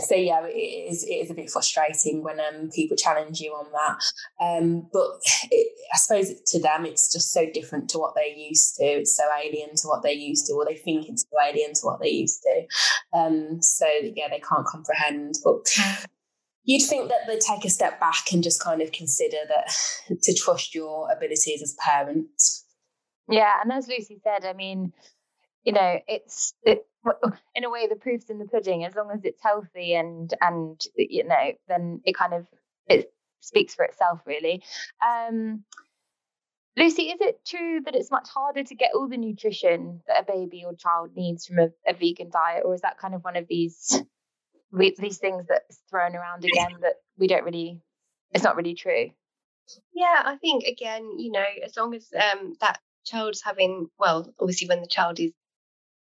so 0.00 0.14
yeah, 0.14 0.44
it 0.44 0.50
is 0.92 1.04
it 1.04 1.14
is 1.14 1.30
a 1.30 1.34
bit 1.34 1.50
frustrating 1.50 2.22
when 2.22 2.40
um, 2.40 2.70
people 2.74 2.96
challenge 2.96 3.40
you 3.40 3.52
on 3.52 3.66
that. 3.72 4.44
Um, 4.44 4.88
but 4.92 5.20
it, 5.50 5.72
I 5.92 5.96
suppose 5.96 6.32
to 6.46 6.60
them 6.60 6.84
it's 6.84 7.12
just 7.12 7.32
so 7.32 7.46
different 7.52 7.88
to 7.90 7.98
what 7.98 8.14
they're 8.14 8.26
used 8.26 8.76
to. 8.76 8.84
It's 8.84 9.16
so 9.16 9.24
alien 9.44 9.70
to 9.76 9.88
what 9.88 10.02
they're 10.02 10.12
used 10.12 10.46
to, 10.46 10.54
or 10.54 10.64
they 10.64 10.76
think 10.76 11.08
it's 11.08 11.24
so 11.30 11.38
alien 11.42 11.74
to 11.74 11.80
what 11.82 12.00
they're 12.00 12.08
used 12.08 12.42
to. 12.42 13.18
Um, 13.18 13.62
so 13.62 13.86
yeah, 14.02 14.28
they 14.28 14.40
can't 14.40 14.66
comprehend. 14.66 15.34
But 15.44 15.66
you'd 16.64 16.86
think 16.86 17.08
that 17.08 17.26
they'd 17.26 17.40
take 17.40 17.64
a 17.64 17.70
step 17.70 18.00
back 18.00 18.32
and 18.32 18.42
just 18.42 18.62
kind 18.62 18.82
of 18.82 18.92
consider 18.92 19.38
that 19.48 19.74
to 20.22 20.34
trust 20.34 20.74
your 20.74 21.10
abilities 21.10 21.62
as 21.62 21.76
parents. 21.78 22.66
Yeah, 23.28 23.52
and 23.62 23.72
as 23.72 23.88
Lucy 23.88 24.20
said, 24.22 24.44
I 24.44 24.52
mean, 24.52 24.92
you 25.64 25.72
know, 25.72 26.00
it's 26.08 26.54
it, 26.62 26.86
in 27.54 27.64
a 27.64 27.70
way 27.70 27.86
the 27.86 27.96
proof's 27.96 28.30
in 28.30 28.38
the 28.38 28.46
pudding. 28.46 28.84
As 28.84 28.94
long 28.94 29.10
as 29.10 29.24
it's 29.24 29.42
healthy 29.42 29.94
and 29.94 30.32
and 30.40 30.80
you 30.96 31.24
know, 31.24 31.52
then 31.68 32.00
it 32.04 32.14
kind 32.14 32.34
of 32.34 32.46
it 32.86 33.12
speaks 33.40 33.74
for 33.74 33.84
itself, 33.84 34.20
really. 34.26 34.62
Um, 35.04 35.64
Lucy, 36.76 37.04
is 37.04 37.20
it 37.20 37.44
true 37.44 37.80
that 37.84 37.94
it's 37.94 38.10
much 38.10 38.28
harder 38.28 38.62
to 38.62 38.74
get 38.74 38.92
all 38.94 39.08
the 39.08 39.16
nutrition 39.16 40.02
that 40.06 40.22
a 40.22 40.32
baby 40.32 40.64
or 40.64 40.74
child 40.74 41.10
needs 41.16 41.46
from 41.46 41.58
a, 41.58 41.68
a 41.86 41.94
vegan 41.94 42.30
diet, 42.30 42.62
or 42.64 42.74
is 42.74 42.82
that 42.82 42.98
kind 42.98 43.14
of 43.14 43.24
one 43.24 43.36
of 43.36 43.46
these 43.48 44.00
these 44.72 45.18
things 45.18 45.46
that's 45.48 45.82
thrown 45.90 46.14
around 46.14 46.44
again 46.44 46.78
that 46.80 46.94
we 47.18 47.26
don't 47.26 47.44
really, 47.44 47.80
it's 48.32 48.44
not 48.44 48.56
really 48.56 48.74
true? 48.74 49.10
Yeah, 49.92 50.22
I 50.24 50.36
think 50.36 50.64
again, 50.64 51.18
you 51.18 51.32
know, 51.32 51.44
as 51.64 51.76
long 51.76 51.94
as 51.94 52.08
um, 52.14 52.54
that 52.60 52.78
child's 53.04 53.42
having, 53.42 53.88
well, 53.98 54.32
obviously 54.38 54.68
when 54.68 54.80
the 54.80 54.86
child 54.86 55.18
is 55.18 55.32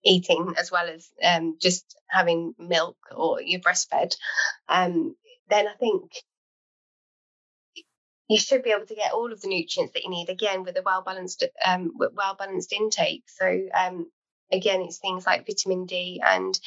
eating 0.04 0.54
as 0.58 0.72
well 0.72 0.88
as 0.88 1.10
um, 1.24 1.58
just 1.62 1.98
having 2.10 2.54
milk 2.58 2.98
or 3.16 3.42
you 3.42 3.60
breastfed, 3.60 4.16
um, 4.70 5.16
then 5.50 5.68
I 5.68 5.74
think 5.80 6.12
you 8.28 8.38
should 8.38 8.64
be 8.64 8.72
able 8.72 8.86
to 8.86 8.96
get 8.96 9.14
all 9.14 9.32
of 9.32 9.42
the 9.42 9.48
nutrients 9.48 9.94
that 9.94 10.04
you 10.04 10.10
need 10.10 10.30
again 10.30 10.64
with 10.64 10.78
a 10.78 10.82
well 10.86 11.02
balanced 11.02 11.44
um, 11.66 11.92
well 11.98 12.36
balanced 12.38 12.74
intake. 12.74 13.24
So 13.28 13.68
um, 13.74 14.12
again, 14.52 14.82
it's 14.82 15.00
things 15.00 15.26
like 15.26 15.48
vitamin 15.48 15.86
D, 15.86 16.22
and 16.26 16.58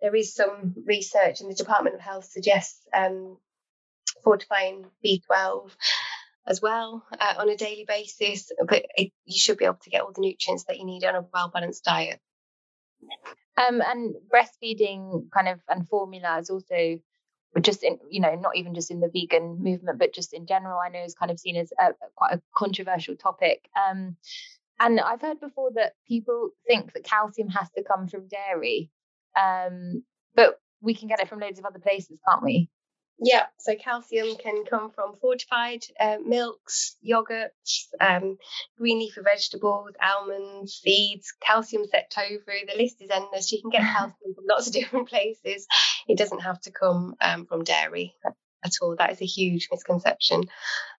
there 0.00 0.14
is 0.14 0.34
some 0.34 0.74
research, 0.86 1.40
and 1.40 1.50
the 1.50 1.54
Department 1.54 1.96
of 1.96 2.00
Health 2.00 2.24
suggests 2.24 2.80
um, 2.94 3.36
fortifying 4.24 4.86
B12 5.04 5.70
as 6.46 6.62
well 6.62 7.04
uh, 7.18 7.34
on 7.38 7.50
a 7.50 7.56
daily 7.56 7.84
basis. 7.86 8.50
But 8.66 8.86
it, 8.96 9.12
you 9.24 9.38
should 9.38 9.58
be 9.58 9.66
able 9.66 9.80
to 9.82 9.90
get 9.90 10.02
all 10.02 10.12
the 10.12 10.20
nutrients 10.20 10.64
that 10.64 10.78
you 10.78 10.86
need 10.86 11.04
on 11.04 11.14
a 11.14 11.26
well 11.32 11.50
balanced 11.52 11.84
diet. 11.84 12.20
Um, 13.58 13.80
and 13.80 14.14
breastfeeding 14.32 15.30
kind 15.32 15.48
of 15.48 15.60
and 15.68 15.88
formula 15.88 16.38
is 16.38 16.50
also 16.50 16.98
just 17.62 17.82
in 17.82 17.98
you 18.10 18.20
know 18.20 18.34
not 18.34 18.54
even 18.56 18.74
just 18.74 18.90
in 18.90 19.00
the 19.00 19.08
vegan 19.08 19.62
movement 19.62 19.98
but 19.98 20.12
just 20.12 20.34
in 20.34 20.46
general 20.46 20.78
i 20.78 20.90
know 20.90 21.02
is 21.02 21.14
kind 21.14 21.30
of 21.30 21.40
seen 21.40 21.56
as 21.56 21.72
a, 21.80 21.92
quite 22.14 22.34
a 22.34 22.42
controversial 22.54 23.16
topic 23.16 23.66
um, 23.88 24.14
and 24.78 25.00
i've 25.00 25.22
heard 25.22 25.40
before 25.40 25.70
that 25.74 25.94
people 26.06 26.50
think 26.68 26.92
that 26.92 27.02
calcium 27.04 27.48
has 27.48 27.70
to 27.70 27.82
come 27.82 28.08
from 28.08 28.28
dairy 28.28 28.90
um, 29.36 30.02
but 30.34 30.58
we 30.80 30.94
can 30.94 31.08
get 31.08 31.20
it 31.20 31.28
from 31.28 31.40
loads 31.40 31.58
of 31.58 31.64
other 31.64 31.78
places, 31.78 32.18
can't 32.28 32.42
we? 32.42 32.68
Yeah, 33.18 33.46
so 33.58 33.74
calcium 33.76 34.36
can 34.36 34.64
come 34.66 34.90
from 34.90 35.16
fortified 35.20 35.84
uh, 35.98 36.18
milks, 36.24 36.96
yogurts, 37.06 37.86
um, 37.98 38.36
green 38.76 38.98
leafy 38.98 39.22
vegetables, 39.22 39.92
almonds, 40.02 40.74
seeds, 40.74 41.32
calcium 41.40 41.86
set 41.86 42.10
tofu. 42.10 42.66
The 42.66 42.76
list 42.76 43.00
is 43.00 43.10
endless. 43.10 43.50
You 43.52 43.62
can 43.62 43.70
get 43.70 43.80
calcium 43.96 44.34
from 44.34 44.44
lots 44.46 44.66
of 44.66 44.72
different 44.74 45.08
places. 45.08 45.66
It 46.06 46.18
doesn't 46.18 46.40
have 46.40 46.60
to 46.62 46.70
come 46.70 47.14
um, 47.22 47.46
from 47.46 47.64
dairy 47.64 48.14
at 48.64 48.72
all. 48.82 48.96
That 48.96 49.12
is 49.12 49.22
a 49.22 49.26
huge 49.26 49.68
misconception. 49.72 50.44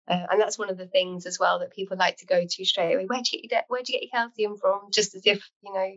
Uh, 0.08 0.26
and 0.32 0.42
that's 0.42 0.58
one 0.58 0.70
of 0.70 0.78
the 0.78 0.88
things 0.88 1.26
as 1.26 1.38
well 1.38 1.60
that 1.60 1.74
people 1.74 1.98
like 1.98 2.18
to 2.18 2.26
go 2.26 2.46
to 2.50 2.66
straight 2.66 2.94
away. 2.96 3.06
Where 3.06 3.22
do 3.22 3.38
you 3.38 3.48
get 3.48 3.66
where 3.68 3.82
do 3.84 3.92
you 3.92 4.00
get 4.00 4.06
your 4.06 4.22
calcium 4.22 4.58
from? 4.58 4.90
Just 4.92 5.16
as 5.16 5.24
if 5.26 5.48
you 5.62 5.74
know, 5.74 5.92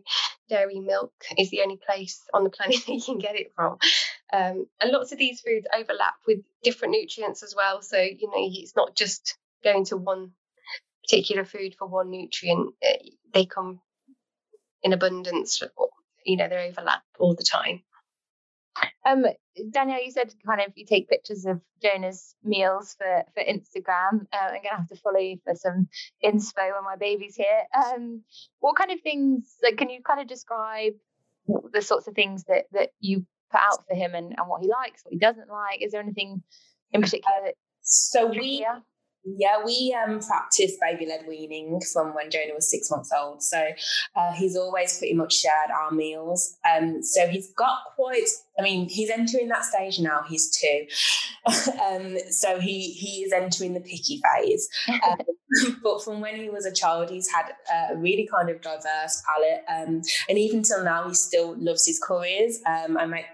dairy 0.48 0.80
milk 0.80 1.12
is 1.38 1.50
the 1.50 1.62
only 1.62 1.78
place 1.78 2.20
on 2.34 2.42
the 2.44 2.50
planet 2.50 2.76
that 2.86 2.92
you 2.92 3.02
can 3.02 3.18
get 3.18 3.36
it 3.36 3.52
from. 3.54 3.78
Um, 4.32 4.66
and 4.80 4.92
lots 4.92 5.12
of 5.12 5.18
these 5.18 5.40
foods 5.40 5.66
overlap 5.74 6.14
with 6.26 6.38
different 6.62 6.92
nutrients 6.92 7.42
as 7.42 7.54
well. 7.56 7.82
So 7.82 7.98
you 7.98 8.28
know, 8.28 8.34
it's 8.36 8.76
not 8.76 8.94
just 8.94 9.36
going 9.64 9.84
to 9.86 9.96
one 9.96 10.32
particular 11.02 11.44
food 11.44 11.74
for 11.78 11.88
one 11.88 12.10
nutrient. 12.10 12.74
Uh, 12.84 12.98
they 13.34 13.46
come 13.46 13.80
in 14.82 14.92
abundance. 14.92 15.62
You 16.24 16.36
know, 16.36 16.48
they 16.48 16.68
overlap 16.68 17.02
all 17.18 17.34
the 17.34 17.44
time. 17.44 17.82
Um, 19.04 19.24
Danielle, 19.70 20.04
you 20.04 20.10
said 20.10 20.32
kind 20.46 20.60
of 20.60 20.72
you 20.76 20.86
take 20.86 21.08
pictures 21.08 21.46
of 21.46 21.60
Jonah's 21.82 22.34
meals 22.44 22.94
for 22.98 23.24
for 23.34 23.42
Instagram. 23.42 24.26
Uh, 24.32 24.52
I'm 24.52 24.62
gonna 24.62 24.76
have 24.76 24.88
to 24.88 24.96
follow 24.96 25.18
you 25.18 25.38
for 25.44 25.54
some 25.54 25.88
inspo 26.24 26.72
when 26.72 26.84
my 26.84 26.96
baby's 26.98 27.36
here. 27.36 27.64
Um, 27.74 28.22
what 28.60 28.76
kind 28.76 28.90
of 28.90 29.00
things? 29.00 29.56
Like, 29.62 29.76
can 29.76 29.90
you 29.90 30.02
kind 30.02 30.20
of 30.20 30.28
describe 30.28 30.92
the 31.72 31.82
sorts 31.82 32.06
of 32.06 32.14
things 32.14 32.44
that 32.44 32.66
that 32.72 32.90
you 33.00 33.26
put 33.50 33.60
out 33.60 33.86
for 33.88 33.94
him 33.94 34.14
and, 34.14 34.34
and 34.38 34.48
what 34.48 34.62
he 34.62 34.68
likes, 34.68 35.04
what 35.04 35.12
he 35.12 35.18
doesn't 35.18 35.48
like? 35.48 35.82
Is 35.82 35.92
there 35.92 36.00
anything 36.00 36.42
in 36.92 37.00
particular? 37.00 37.36
That 37.44 37.54
so 37.82 38.26
we 38.26 38.66
yeah, 39.24 39.62
we 39.64 39.96
um, 40.06 40.20
practiced 40.20 40.80
baby 40.80 41.06
led 41.06 41.26
weaning 41.28 41.80
from 41.92 42.14
when 42.14 42.30
Jonah 42.30 42.54
was 42.54 42.70
six 42.70 42.90
months 42.90 43.10
old. 43.16 43.42
So 43.42 43.58
uh, 44.16 44.32
he's 44.32 44.56
always 44.56 44.98
pretty 44.98 45.14
much 45.14 45.34
shared 45.34 45.70
our 45.70 45.90
meals. 45.90 46.56
Um, 46.68 47.02
so 47.02 47.26
he's 47.28 47.52
got 47.52 47.78
quite, 47.96 48.28
I 48.58 48.62
mean, 48.62 48.88
he's 48.88 49.10
entering 49.10 49.48
that 49.48 49.64
stage 49.64 49.98
now, 49.98 50.22
he's 50.28 50.50
two. 50.50 50.86
um, 51.82 52.16
so 52.30 52.60
he, 52.60 52.92
he 52.92 53.22
is 53.22 53.32
entering 53.32 53.74
the 53.74 53.80
picky 53.80 54.20
phase. 54.22 54.68
Um, 54.90 55.18
but 55.82 56.02
from 56.02 56.20
when 56.20 56.36
he 56.36 56.48
was 56.48 56.64
a 56.64 56.72
child, 56.72 57.10
he's 57.10 57.28
had 57.28 57.52
a 57.72 57.96
really 57.96 58.28
kind 58.32 58.50
of 58.50 58.60
diverse 58.60 59.22
palate. 59.26 59.62
Um, 59.68 60.02
and 60.28 60.38
even 60.38 60.62
till 60.62 60.84
now, 60.84 61.08
he 61.08 61.14
still 61.14 61.56
loves 61.58 61.86
his 61.86 61.98
curries. 61.98 62.60
Um, 62.66 62.96
I 62.96 63.06
make 63.06 63.26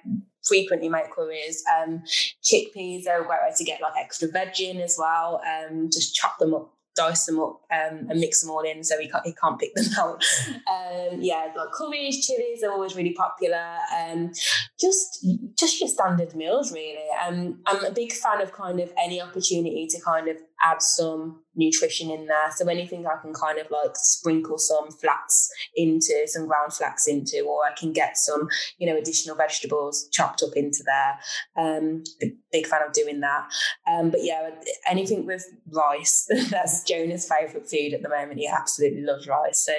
frequently 0.46 0.88
make 0.88 1.10
curries. 1.10 1.62
Um, 1.76 2.02
chickpeas 2.42 3.06
are 3.08 3.22
a 3.22 3.26
great 3.26 3.40
way 3.42 3.52
to 3.56 3.64
get 3.64 3.80
like 3.80 3.94
extra 3.98 4.28
veg 4.28 4.60
in 4.60 4.80
as 4.80 4.96
well. 4.98 5.40
Um, 5.46 5.88
just 5.92 6.14
chop 6.14 6.38
them 6.38 6.54
up 6.54 6.72
dice 6.96 7.26
them 7.26 7.38
up 7.38 7.60
um, 7.70 8.06
and 8.08 8.18
mix 8.18 8.40
them 8.40 8.50
all 8.50 8.62
in 8.62 8.82
so 8.82 8.98
he 8.98 9.08
can't, 9.08 9.24
he 9.24 9.32
can't 9.34 9.60
pick 9.60 9.74
them 9.74 9.84
out. 9.98 10.24
Um, 10.48 11.20
yeah, 11.20 11.52
like 11.56 11.70
curries, 11.72 12.26
chilies 12.26 12.62
are 12.64 12.72
always 12.72 12.96
really 12.96 13.12
popular. 13.12 13.76
Um, 13.96 14.32
just 14.80 15.24
just 15.56 15.78
your 15.80 15.88
standard 15.88 16.34
meals 16.34 16.72
really. 16.72 17.06
Um, 17.24 17.60
I'm 17.66 17.84
a 17.84 17.90
big 17.92 18.12
fan 18.12 18.40
of 18.40 18.52
kind 18.52 18.80
of 18.80 18.92
any 18.98 19.20
opportunity 19.20 19.86
to 19.90 20.00
kind 20.00 20.28
of 20.28 20.38
add 20.62 20.82
some 20.82 21.42
nutrition 21.54 22.10
in 22.10 22.26
there. 22.26 22.50
So 22.54 22.68
anything 22.68 23.06
I 23.06 23.20
can 23.20 23.32
kind 23.32 23.58
of 23.58 23.70
like 23.70 23.92
sprinkle 23.94 24.58
some 24.58 24.90
flax 24.90 25.48
into, 25.74 26.26
some 26.26 26.46
ground 26.46 26.72
flax 26.72 27.06
into, 27.06 27.40
or 27.42 27.64
I 27.64 27.74
can 27.74 27.92
get 27.92 28.16
some, 28.16 28.48
you 28.78 28.86
know, 28.86 28.96
additional 28.96 29.36
vegetables 29.36 30.08
chopped 30.12 30.42
up 30.42 30.56
into 30.56 30.82
there. 30.84 31.18
Um, 31.56 32.04
big 32.52 32.66
fan 32.66 32.82
of 32.86 32.92
doing 32.92 33.20
that. 33.20 33.48
Um, 33.86 34.10
but 34.10 34.20
yeah, 34.22 34.50
anything 34.88 35.26
with 35.26 35.44
rice, 35.72 36.26
that's 36.50 36.82
Jonah's 36.84 37.28
favourite 37.28 37.68
food 37.68 37.94
at 37.94 38.02
the 38.02 38.08
moment. 38.08 38.38
He 38.38 38.48
absolutely 38.48 39.02
loves 39.02 39.26
rice. 39.26 39.64
So 39.64 39.72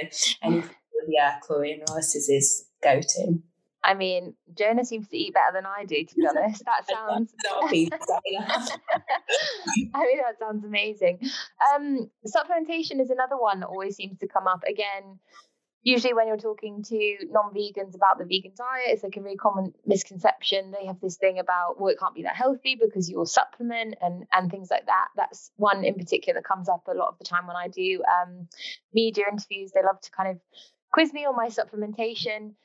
anything 0.44 0.76
with, 0.94 1.10
yeah, 1.10 1.40
and 1.50 1.84
rice 1.90 2.16
is 2.16 2.28
his 2.28 2.66
go-to. 2.84 3.42
I 3.88 3.94
mean, 3.94 4.34
Jonah 4.54 4.84
seems 4.84 5.08
to 5.08 5.18
eat 5.18 5.34
better 5.34 5.54
than 5.54 5.66
I 5.66 5.86
do, 5.86 6.04
to 6.04 6.16
be 6.16 6.28
honest. 6.28 6.62
That 6.66 6.86
sounds. 6.90 7.34
I 7.56 7.72
mean, 7.72 7.90
that 10.20 10.38
sounds 10.40 10.66
amazing. 10.66 11.20
Um, 11.74 12.12
supplementation 12.28 13.00
is 13.00 13.10
another 13.10 13.38
one 13.38 13.62
that 13.62 13.68
always 13.68 13.96
seems 13.96 14.20
to 14.20 14.28
come 14.28 14.46
up. 14.46 14.64
Again, 14.68 15.20
usually 15.84 16.14
when 16.14 16.28
you're 16.28 16.36
talking 16.36 16.84
to 16.84 17.18
non-vegans 17.32 17.96
about 17.96 18.18
the 18.18 18.26
vegan 18.26 18.52
diet, 18.58 18.88
it's 18.90 19.04
like 19.04 19.16
a 19.16 19.22
really 19.22 19.38
common 19.38 19.74
misconception. 19.86 20.74
They 20.78 20.86
have 20.88 21.00
this 21.00 21.16
thing 21.16 21.40
about, 21.40 21.80
well, 21.80 21.94
it 21.94 21.98
can't 21.98 22.14
be 22.14 22.24
that 22.24 22.36
healthy 22.36 22.76
because 22.76 23.10
you'll 23.10 23.26
supplement 23.26 23.96
and 24.02 24.26
and 24.34 24.52
things 24.52 24.70
like 24.70 24.88
that. 24.88 25.08
That's 25.16 25.50
one 25.56 25.86
in 25.86 25.96
particular 25.96 26.42
that 26.42 26.46
comes 26.46 26.68
up 26.68 26.84
a 26.90 26.94
lot 26.94 27.08
of 27.08 27.18
the 27.20 27.26
time 27.26 27.48
when 27.48 27.56
I 27.56 27.70
do 27.70 28.04
um, 28.22 28.50
media 28.94 29.24
interviews. 29.32 29.72
They 29.72 29.82
love 29.82 30.02
to 30.02 30.12
kind 30.12 30.30
of 30.30 30.42
quiz 30.92 31.14
me 31.14 31.26
on 31.26 31.38
my 31.38 31.48
supplementation 31.48 32.56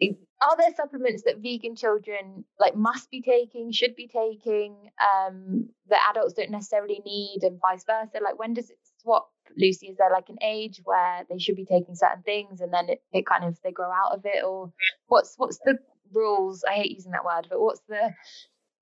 are 0.00 0.56
there 0.56 0.74
supplements 0.76 1.22
that 1.22 1.38
vegan 1.38 1.76
children 1.76 2.44
like 2.58 2.76
must 2.76 3.10
be 3.10 3.22
taking 3.22 3.72
should 3.72 3.94
be 3.96 4.08
taking 4.08 4.74
um 5.00 5.68
that 5.88 6.00
adults 6.10 6.34
don't 6.34 6.50
necessarily 6.50 7.00
need 7.04 7.40
and 7.42 7.60
vice 7.60 7.84
versa? 7.84 8.22
Like 8.22 8.38
when 8.38 8.54
does 8.54 8.70
it 8.70 8.78
swap 9.00 9.30
lucy? 9.56 9.88
Is 9.88 9.96
there 9.96 10.10
like 10.10 10.28
an 10.28 10.38
age 10.42 10.80
where 10.84 11.24
they 11.28 11.38
should 11.38 11.56
be 11.56 11.64
taking 11.64 11.94
certain 11.94 12.22
things 12.22 12.60
and 12.60 12.72
then 12.72 12.88
it, 12.88 13.02
it 13.12 13.26
kind 13.26 13.44
of 13.44 13.58
they 13.62 13.72
grow 13.72 13.90
out 13.90 14.12
of 14.12 14.22
it? 14.24 14.44
Or 14.44 14.72
what's 15.06 15.34
what's 15.36 15.58
the 15.58 15.78
rules? 16.12 16.64
I 16.68 16.74
hate 16.74 16.92
using 16.92 17.12
that 17.12 17.24
word 17.24 17.46
but 17.48 17.60
what's 17.60 17.82
the 17.88 18.14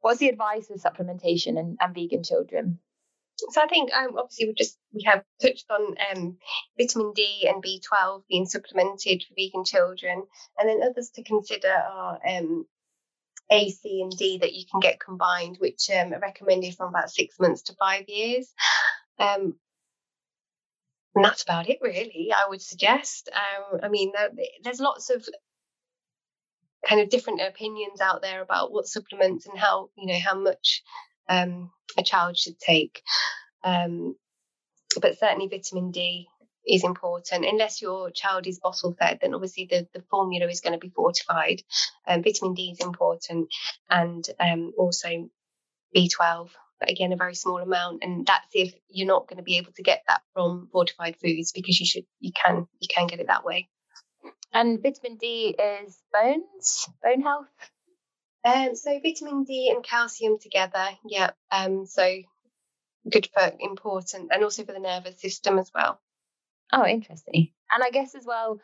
what's 0.01 0.19
the 0.19 0.29
advice 0.29 0.69
with 0.69 0.83
supplementation 0.83 1.59
and, 1.59 1.77
and 1.81 1.95
vegan 1.95 2.23
children 2.23 2.79
so 3.37 3.61
I 3.61 3.67
think 3.67 3.93
um, 3.93 4.17
obviously 4.19 4.47
we 4.47 4.55
just 4.55 4.79
we 4.93 5.03
have 5.05 5.25
touched 5.41 5.67
on 5.71 5.95
um, 6.11 6.37
vitamin 6.79 7.13
D 7.15 7.49
and 7.49 7.63
B12 7.63 8.23
being 8.29 8.47
supplemented 8.47 9.23
for 9.23 9.35
vegan 9.37 9.65
children, 9.65 10.23
and 10.59 10.69
then 10.69 10.83
others 10.83 11.11
to 11.15 11.23
consider 11.23 11.73
are 11.73 12.19
um, 12.29 12.67
A, 13.51 13.71
C, 13.71 14.03
and 14.03 14.13
D 14.13 14.39
that 14.39 14.55
you 14.55 14.65
can 14.71 14.81
get 14.81 15.01
combined, 15.01 15.57
which 15.59 15.91
um, 15.91 16.13
are 16.13 16.21
recommended 16.21 16.75
from 16.75 16.89
about 16.89 17.11
six 17.11 17.39
months 17.41 17.63
to 17.63 17.75
five 17.75 18.05
years. 18.09 18.53
Um, 19.19 19.57
and 21.15 21.25
that's 21.25 21.43
about 21.43 21.69
it, 21.69 21.79
really. 21.83 22.31
I 22.35 22.49
would 22.49 22.63
suggest. 22.63 23.29
Um, 23.33 23.81
I 23.83 23.89
mean, 23.89 24.13
there's 24.65 24.81
lots 24.81 25.11
of 25.11 25.27
kind 26.89 27.01
of 27.01 27.11
different 27.11 27.41
opinions 27.41 28.01
out 28.01 28.23
there 28.23 28.43
about 28.43 28.73
what 28.73 28.87
supplements 28.87 29.47
and 29.47 29.59
how 29.59 29.91
you 29.97 30.07
know 30.07 30.19
how 30.19 30.39
much 30.39 30.83
um, 31.29 31.71
a 31.99 32.03
child 32.03 32.37
should 32.37 32.59
take. 32.59 33.03
Um, 33.65 34.17
but 35.01 35.19
certainly 35.19 35.49
vitamin 35.49 35.91
D 35.91 36.29
is 36.67 36.85
important. 36.85 37.45
Unless 37.45 37.83
your 37.83 38.11
child 38.11 38.47
is 38.47 38.61
bottle 38.61 38.95
fed, 38.99 39.19
then 39.21 39.35
obviously 39.35 39.67
the, 39.71 39.87
the 39.95 40.03
formula 40.11 40.47
is 40.47 40.61
going 40.61 40.75
to 40.75 40.79
be 40.79 40.93
fortified. 40.95 41.63
Um, 42.07 42.23
vitamin 42.23 42.55
D 42.55 42.71
is 42.71 42.85
important, 42.85 43.49
and 43.91 44.25
um, 44.39 44.73
also 44.77 45.29
B12. 45.97 46.51
But 46.79 46.91
again, 46.91 47.13
a 47.13 47.17
very 47.17 47.35
small 47.35 47.59
amount, 47.59 48.03
and 48.03 48.27
that's 48.27 48.49
if 48.55 48.75
you're 48.89 49.07
not 49.07 49.29
going 49.29 49.37
to 49.37 49.45
be 49.45 49.59
able 49.59 49.73
to 49.73 49.83
get 49.83 50.03
that 50.09 50.23
from 50.35 50.69
fortified 50.73 51.17
foods 51.17 51.53
because 51.53 51.79
you 51.79 51.87
should, 51.87 52.05
you 52.19 52.33
can, 52.33 52.67
you 52.81 52.89
can 52.93 53.07
get 53.07 53.21
it 53.21 53.29
that 53.29 53.45
way. 53.45 53.69
And 54.53 54.83
vitamin 54.83 55.17
D 55.17 55.57
is 55.59 55.99
bones, 56.13 56.89
bone 57.03 57.23
health. 57.23 57.47
Um, 58.45 58.75
so 58.75 58.99
vitamin 59.01 59.45
D 59.45 59.71
and 59.75 59.85
calcium 59.85 60.39
together, 60.39 60.89
yeah. 61.05 61.31
Um, 61.51 61.87
so 61.87 62.23
good 63.11 63.29
for 63.33 63.53
important 63.61 64.31
and 64.33 64.45
also 64.45 64.65
for 64.65 64.73
the 64.73 64.79
nervous 64.79 65.21
system 65.21 65.59
as 65.59 65.71
well. 65.75 66.01
Oh, 66.73 66.87
interesting. 66.87 67.53
And 67.71 67.83
I 67.83 67.91
guess 67.91 68.15
as 68.15 68.25
well, 68.27 68.61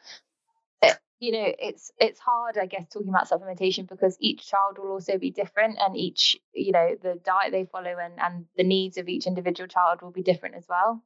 eh, 0.82 0.94
you 1.20 1.32
know, 1.32 1.52
it's 1.58 1.92
it's 1.98 2.20
hard, 2.20 2.58
I 2.58 2.66
guess, 2.66 2.88
talking 2.88 3.08
about 3.08 3.28
supplementation 3.28 3.88
because 3.88 4.16
each 4.20 4.48
child 4.48 4.78
will 4.78 4.90
also 4.90 5.18
be 5.18 5.30
different, 5.30 5.78
and 5.80 5.96
each, 5.96 6.36
you 6.52 6.72
know, 6.72 6.96
the 7.00 7.20
diet 7.24 7.52
they 7.52 7.64
follow 7.64 7.96
and 8.00 8.14
and 8.18 8.46
the 8.56 8.64
needs 8.64 8.96
of 8.96 9.08
each 9.08 9.26
individual 9.26 9.68
child 9.68 10.02
will 10.02 10.10
be 10.10 10.22
different 10.22 10.56
as 10.56 10.66
well. 10.68 11.02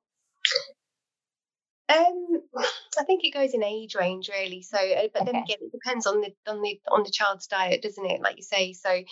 Um, 1.92 2.42
I 2.98 3.04
think 3.04 3.24
it 3.24 3.34
goes 3.34 3.54
in 3.54 3.62
age 3.62 3.94
range 3.94 4.28
really. 4.28 4.62
So, 4.62 4.76
uh, 4.76 5.08
but 5.12 5.22
okay. 5.22 5.32
then 5.32 5.42
again, 5.42 5.58
it 5.60 5.72
depends 5.72 6.06
on 6.06 6.20
the 6.20 6.32
on 6.46 6.62
the 6.62 6.80
on 6.90 7.02
the 7.02 7.10
child's 7.10 7.46
diet, 7.46 7.82
doesn't 7.82 8.06
it? 8.06 8.20
Like 8.20 8.36
you 8.36 8.42
say. 8.42 8.72
So, 8.72 9.02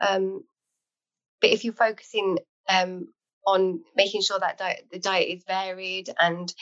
um, 0.00 0.44
but 1.40 1.50
if 1.50 1.64
you're 1.64 1.74
focusing 1.74 2.38
um 2.68 3.08
on 3.46 3.80
making 3.96 4.22
sure 4.22 4.38
that 4.38 4.58
diet, 4.58 4.86
the 4.92 4.98
diet 4.98 5.28
is 5.28 5.44
varied 5.44 6.10
and 6.18 6.52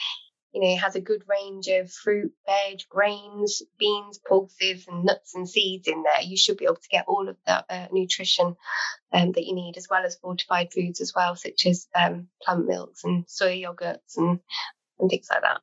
you 0.53 0.61
know 0.61 0.77
has 0.77 0.95
a 0.95 1.01
good 1.01 1.23
range 1.27 1.67
of 1.67 1.91
fruit, 1.91 2.31
veg, 2.47 2.81
grains, 2.89 3.61
beans, 3.77 4.19
pulses, 4.19 4.87
and 4.87 5.03
nuts 5.03 5.35
and 5.35 5.47
seeds 5.47 5.87
in 5.87 6.03
there, 6.03 6.23
you 6.23 6.37
should 6.37 6.57
be 6.57 6.65
able 6.65 6.75
to 6.75 6.89
get 6.89 7.05
all 7.07 7.27
of 7.27 7.37
that 7.45 7.65
uh, 7.69 7.87
nutrition 7.91 8.55
um, 9.11 9.31
that 9.33 9.45
you 9.45 9.53
need, 9.53 9.77
as 9.77 9.87
well 9.89 10.05
as 10.05 10.15
fortified 10.15 10.71
foods 10.71 11.01
as 11.01 11.13
well, 11.13 11.35
such 11.35 11.65
as 11.65 11.87
um, 11.93 12.27
plant 12.41 12.65
milks 12.65 13.03
and 13.03 13.25
soy 13.27 13.61
yogurts 13.61 14.17
and 14.17 14.39
and 14.99 15.09
things 15.09 15.27
like 15.29 15.41
that. 15.41 15.61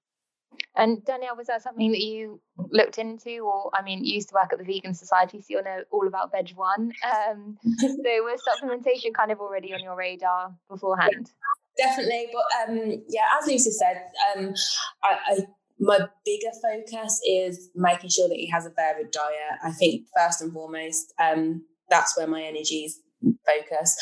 And 0.76 1.04
Danielle, 1.04 1.36
was 1.36 1.46
that 1.46 1.62
something 1.62 1.90
that 1.90 2.00
you 2.00 2.40
looked 2.70 2.98
into, 2.98 3.38
or 3.40 3.70
I 3.74 3.82
mean, 3.82 4.04
you 4.04 4.14
used 4.14 4.28
to 4.28 4.34
work 4.34 4.52
at 4.52 4.58
the 4.58 4.64
Vegan 4.64 4.94
Society, 4.94 5.40
so 5.40 5.46
you'll 5.48 5.64
know 5.64 5.82
all 5.90 6.06
about 6.06 6.32
Veg 6.32 6.50
One. 6.54 6.92
Um, 7.04 7.56
so 7.78 7.96
was 7.96 8.40
supplementation 8.46 9.14
kind 9.14 9.32
of 9.32 9.40
already 9.40 9.72
on 9.72 9.80
your 9.80 9.96
radar 9.96 10.54
beforehand? 10.68 11.30
Yeah, 11.78 11.86
definitely, 11.86 12.28
but 12.32 12.70
um, 12.70 13.02
yeah, 13.08 13.22
as 13.40 13.46
Lucy 13.46 13.70
said, 13.70 14.02
um, 14.36 14.54
I, 15.02 15.18
I 15.28 15.38
my 15.78 15.98
bigger 16.24 16.52
focus 16.62 17.20
is 17.26 17.70
making 17.74 18.10
sure 18.10 18.28
that 18.28 18.36
he 18.36 18.48
has 18.50 18.66
a 18.66 18.70
varied 18.70 19.10
diet. 19.10 19.58
I 19.62 19.72
think 19.72 20.06
first 20.16 20.40
and 20.40 20.52
foremost, 20.52 21.12
um, 21.22 21.64
that's 21.90 22.16
where 22.16 22.26
my 22.26 22.42
energy 22.42 22.84
is 22.84 23.00
focus. 23.46 23.96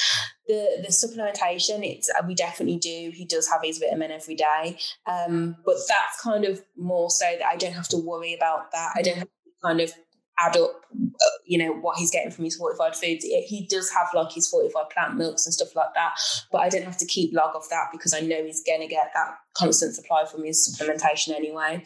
The 0.46 0.82
the 0.82 0.88
supplementation, 0.88 1.84
it's 1.84 2.10
uh, 2.10 2.22
we 2.26 2.34
definitely 2.34 2.78
do. 2.78 3.12
He 3.14 3.24
does 3.24 3.48
have 3.48 3.60
his 3.62 3.78
vitamin 3.78 4.10
every 4.10 4.34
day, 4.34 4.78
um, 5.06 5.56
but 5.64 5.76
that's 5.88 6.20
kind 6.22 6.44
of 6.44 6.62
more 6.76 7.10
so 7.10 7.26
that 7.38 7.46
I 7.46 7.56
don't 7.56 7.74
have 7.74 7.88
to 7.88 7.98
worry 7.98 8.34
about 8.34 8.72
that. 8.72 8.92
I 8.96 9.02
don't 9.02 9.18
have 9.18 9.28
to 9.28 9.50
kind 9.62 9.80
of 9.80 9.92
add 10.38 10.56
up, 10.56 10.82
uh, 10.92 11.38
you 11.46 11.58
know, 11.58 11.72
what 11.72 11.98
he's 11.98 12.10
getting 12.10 12.30
from 12.30 12.44
his 12.44 12.56
fortified 12.56 12.96
foods. 12.96 13.24
He 13.24 13.66
does 13.70 13.90
have 13.90 14.08
like 14.14 14.32
his 14.32 14.48
fortified 14.48 14.90
plant 14.90 15.16
milks 15.16 15.46
and 15.46 15.54
stuff 15.54 15.74
like 15.76 15.94
that, 15.94 16.18
but 16.50 16.58
I 16.58 16.68
don't 16.68 16.84
have 16.84 16.96
to 16.98 17.06
keep 17.06 17.32
log 17.32 17.54
of 17.54 17.68
that 17.70 17.88
because 17.92 18.14
I 18.14 18.20
know 18.20 18.44
he's 18.44 18.64
going 18.64 18.80
to 18.80 18.86
get 18.86 19.10
that 19.14 19.36
constant 19.56 19.94
supply 19.94 20.24
from 20.24 20.44
his 20.44 20.68
supplementation 20.68 21.34
anyway. 21.34 21.84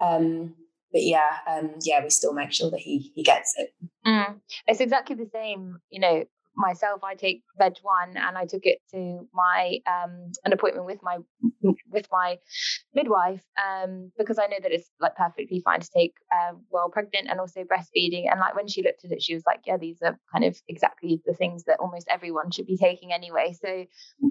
Um, 0.00 0.54
but 0.92 1.02
yeah, 1.02 1.38
um, 1.50 1.74
yeah, 1.82 2.02
we 2.02 2.10
still 2.10 2.32
make 2.32 2.52
sure 2.52 2.70
that 2.70 2.80
he 2.80 3.12
he 3.14 3.22
gets 3.22 3.54
it. 3.58 3.74
Mm. 4.06 4.40
It's 4.66 4.80
exactly 4.80 5.16
the 5.16 5.28
same, 5.32 5.78
you 5.90 6.00
know 6.00 6.24
myself, 6.56 7.04
I 7.04 7.14
take 7.14 7.42
Veg 7.58 7.74
One, 7.82 8.16
and 8.16 8.36
I 8.36 8.46
took 8.46 8.64
it 8.64 8.78
to 8.92 9.28
my 9.32 9.78
um, 9.86 10.32
an 10.44 10.52
appointment 10.52 10.86
with 10.86 11.00
my 11.02 11.18
with 11.90 12.06
my 12.10 12.38
midwife 12.94 13.42
um, 13.62 14.10
because 14.18 14.38
I 14.38 14.46
know 14.46 14.56
that 14.62 14.72
it's 14.72 14.90
like 15.00 15.16
perfectly 15.16 15.60
fine 15.60 15.80
to 15.80 15.88
take 15.94 16.14
uh, 16.32 16.54
while 16.68 16.88
pregnant 16.90 17.28
and 17.28 17.40
also 17.40 17.62
breastfeeding. 17.64 18.30
And 18.30 18.40
like 18.40 18.56
when 18.56 18.68
she 18.68 18.82
looked 18.82 19.04
at 19.04 19.12
it, 19.12 19.22
she 19.22 19.34
was 19.34 19.44
like, 19.46 19.60
"Yeah, 19.66 19.76
these 19.76 19.98
are 20.02 20.18
kind 20.32 20.44
of 20.44 20.56
exactly 20.68 21.20
the 21.26 21.34
things 21.34 21.64
that 21.64 21.80
almost 21.80 22.08
everyone 22.10 22.50
should 22.50 22.66
be 22.66 22.76
taking 22.76 23.12
anyway." 23.12 23.54
So 23.60 23.84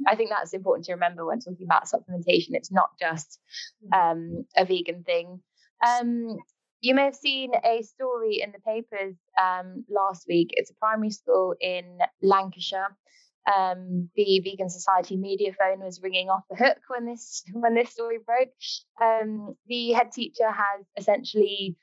I 0.07 0.15
think 0.15 0.29
that's 0.29 0.53
important 0.53 0.85
to 0.85 0.93
remember 0.93 1.25
when 1.25 1.39
talking 1.39 1.65
about 1.65 1.85
supplementation. 1.85 2.51
It's 2.51 2.71
not 2.71 2.89
just 2.99 3.39
um, 3.93 4.45
a 4.57 4.65
vegan 4.65 5.03
thing. 5.03 5.41
Um, 5.85 6.38
you 6.81 6.93
may 6.93 7.05
have 7.05 7.15
seen 7.15 7.51
a 7.63 7.81
story 7.81 8.41
in 8.41 8.51
the 8.51 8.59
papers 8.59 9.15
um, 9.41 9.85
last 9.89 10.25
week. 10.27 10.49
It's 10.51 10.71
a 10.71 10.75
primary 10.75 11.09
school 11.09 11.55
in 11.59 11.97
Lancashire. 12.21 12.95
Um, 13.47 14.09
the 14.15 14.41
Vegan 14.43 14.69
Society 14.69 15.17
media 15.17 15.53
phone 15.53 15.79
was 15.79 16.01
ringing 16.01 16.29
off 16.29 16.43
the 16.49 16.55
hook 16.55 16.79
when 16.88 17.05
this 17.05 17.43
when 17.53 17.75
this 17.75 17.91
story 17.91 18.17
broke. 18.25 18.49
Um, 19.01 19.55
the 19.67 19.91
head 19.91 20.11
teacher 20.11 20.49
has 20.49 20.85
essentially 20.97 21.77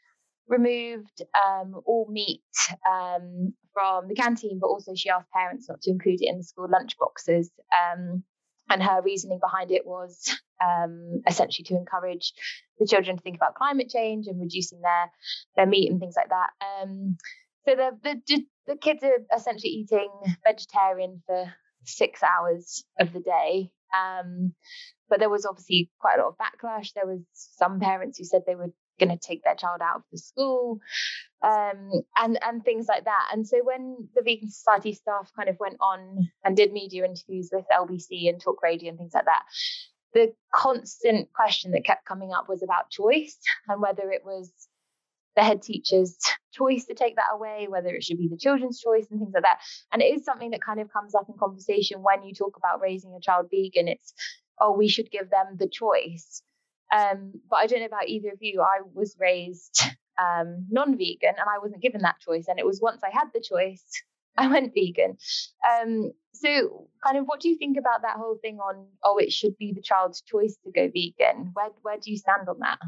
removed 0.48 1.22
um, 1.34 1.80
all 1.86 2.06
meat 2.10 2.42
um, 2.90 3.54
from 3.72 4.08
the 4.08 4.14
canteen, 4.14 4.58
but 4.60 4.66
also 4.66 4.92
she 4.94 5.08
asked 5.08 5.30
parents 5.30 5.68
not 5.68 5.80
to 5.82 5.90
include 5.90 6.20
it 6.20 6.28
in 6.28 6.38
the 6.38 6.44
school 6.44 6.68
lunch 6.70 6.98
boxes. 6.98 7.50
Um, 7.72 8.24
and 8.72 8.82
her 8.82 9.02
reasoning 9.02 9.38
behind 9.40 9.70
it 9.70 9.86
was 9.86 10.30
um, 10.64 11.22
essentially 11.28 11.64
to 11.64 11.76
encourage 11.76 12.32
the 12.78 12.86
children 12.86 13.16
to 13.16 13.22
think 13.22 13.36
about 13.36 13.54
climate 13.54 13.88
change 13.88 14.26
and 14.26 14.40
reducing 14.40 14.80
their 14.80 15.10
their 15.56 15.66
meat 15.66 15.90
and 15.90 16.00
things 16.00 16.14
like 16.16 16.30
that. 16.30 16.50
Um, 16.60 17.16
so 17.64 17.76
the, 17.76 18.20
the 18.26 18.44
the 18.66 18.76
kids 18.76 19.02
are 19.02 19.36
essentially 19.36 19.70
eating 19.70 20.10
vegetarian 20.44 21.22
for 21.26 21.52
six 21.84 22.22
hours 22.22 22.84
of 22.98 23.12
the 23.12 23.20
day. 23.20 23.70
Um, 23.92 24.54
but 25.08 25.18
there 25.18 25.28
was 25.28 25.44
obviously 25.44 25.90
quite 26.00 26.18
a 26.18 26.22
lot 26.22 26.28
of 26.28 26.38
backlash. 26.38 26.92
There 26.94 27.06
was 27.06 27.20
some 27.32 27.80
parents 27.80 28.18
who 28.18 28.24
said 28.24 28.42
they 28.46 28.54
were 28.54 28.72
going 28.98 29.10
to 29.10 29.18
take 29.18 29.42
their 29.44 29.54
child 29.54 29.80
out 29.82 29.96
of 29.96 30.02
the 30.12 30.18
school 30.18 30.80
um, 31.42 31.90
and 32.16 32.38
and 32.42 32.64
things 32.64 32.86
like 32.88 33.04
that. 33.04 33.28
And 33.32 33.46
so 33.46 33.58
when 33.62 34.08
the 34.14 34.22
Vegan 34.22 34.50
Society 34.50 34.94
staff 34.94 35.30
kind 35.36 35.48
of 35.48 35.58
went 35.58 35.76
on 35.80 36.30
and 36.44 36.56
did 36.56 36.72
media 36.72 37.04
interviews 37.04 37.50
with 37.52 37.64
LBC 37.72 38.28
and 38.28 38.40
Talk 38.40 38.62
Radio 38.62 38.90
and 38.90 38.98
things 38.98 39.14
like 39.14 39.26
that, 39.26 39.42
the 40.14 40.32
constant 40.54 41.32
question 41.32 41.72
that 41.72 41.84
kept 41.84 42.06
coming 42.06 42.32
up 42.32 42.48
was 42.48 42.62
about 42.62 42.90
choice 42.90 43.38
and 43.68 43.80
whether 43.80 44.10
it 44.10 44.22
was 44.24 44.52
the 45.34 45.42
head 45.42 45.62
teacher's 45.62 46.16
choice 46.52 46.84
to 46.86 46.94
take 46.94 47.16
that 47.16 47.32
away, 47.32 47.66
whether 47.68 47.88
it 47.88 48.04
should 48.04 48.18
be 48.18 48.28
the 48.28 48.36
children's 48.36 48.80
choice 48.80 49.06
and 49.10 49.18
things 49.18 49.32
like 49.34 49.44
that. 49.44 49.60
And 49.92 50.02
it 50.02 50.14
is 50.14 50.24
something 50.24 50.50
that 50.50 50.62
kind 50.62 50.80
of 50.80 50.92
comes 50.92 51.14
up 51.14 51.26
in 51.28 51.36
conversation 51.38 52.02
when 52.02 52.22
you 52.22 52.34
talk 52.34 52.56
about 52.56 52.80
raising 52.80 53.14
a 53.14 53.20
child 53.20 53.46
vegan. 53.50 53.88
It's, 53.88 54.12
oh, 54.60 54.72
we 54.76 54.88
should 54.88 55.10
give 55.10 55.30
them 55.30 55.56
the 55.56 55.68
choice. 55.68 56.42
Um, 56.92 57.40
but 57.48 57.56
I 57.56 57.66
don't 57.66 57.80
know 57.80 57.86
about 57.86 58.08
either 58.08 58.28
of 58.30 58.38
you. 58.40 58.60
I 58.60 58.80
was 58.92 59.16
raised 59.18 59.82
um, 60.20 60.66
non-vegan 60.70 61.34
and 61.38 61.48
I 61.48 61.58
wasn't 61.60 61.82
given 61.82 62.02
that 62.02 62.20
choice. 62.20 62.46
And 62.48 62.58
it 62.58 62.66
was 62.66 62.80
once 62.80 63.02
I 63.02 63.10
had 63.10 63.28
the 63.32 63.40
choice, 63.40 63.84
I 64.36 64.48
went 64.48 64.72
vegan. 64.74 65.16
Um, 65.68 66.12
so, 66.34 66.88
kind 67.04 67.18
of, 67.18 67.24
what 67.26 67.40
do 67.40 67.48
you 67.48 67.56
think 67.56 67.76
about 67.78 68.02
that 68.02 68.16
whole 68.16 68.38
thing 68.40 68.58
on, 68.58 68.86
oh, 69.04 69.18
it 69.18 69.32
should 69.32 69.56
be 69.58 69.72
the 69.72 69.82
child's 69.82 70.22
choice 70.22 70.56
to 70.64 70.72
go 70.72 70.88
vegan? 70.88 71.50
Where 71.52 71.70
where 71.82 71.98
do 71.98 72.10
you 72.10 72.18
stand 72.18 72.48
on 72.48 72.58
that? 72.60 72.78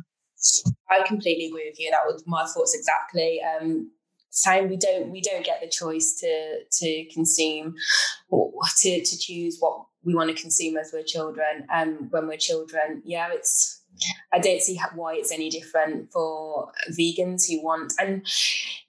I 0.91 1.07
completely 1.07 1.47
agree 1.47 1.69
with 1.69 1.81
you. 1.81 1.91
That 1.91 2.07
was 2.07 2.25
my 2.27 2.45
thoughts 2.47 2.75
exactly. 2.75 3.41
Um, 3.43 3.91
same, 4.31 4.69
we 4.69 4.77
don't 4.77 5.11
we 5.11 5.21
don't 5.21 5.45
get 5.45 5.61
the 5.61 5.69
choice 5.69 6.19
to 6.21 6.65
to 6.81 7.05
consume 7.13 7.75
or 8.29 8.53
to 8.79 9.05
to 9.05 9.19
choose 9.19 9.59
what 9.61 9.87
we 10.03 10.15
want 10.15 10.35
to 10.35 10.41
consume 10.41 10.77
as 10.77 10.91
we're 10.93 11.05
children. 11.05 11.67
Um, 11.73 12.09
when 12.11 12.27
we're 12.27 12.37
children, 12.37 13.03
yeah, 13.05 13.29
it's 13.33 13.83
I 14.33 14.39
don't 14.39 14.61
see 14.61 14.81
why 14.95 15.15
it's 15.15 15.33
any 15.33 15.51
different 15.51 16.11
for 16.13 16.73
vegans 16.91 17.49
who 17.49 17.63
want, 17.63 17.93
and 17.99 18.27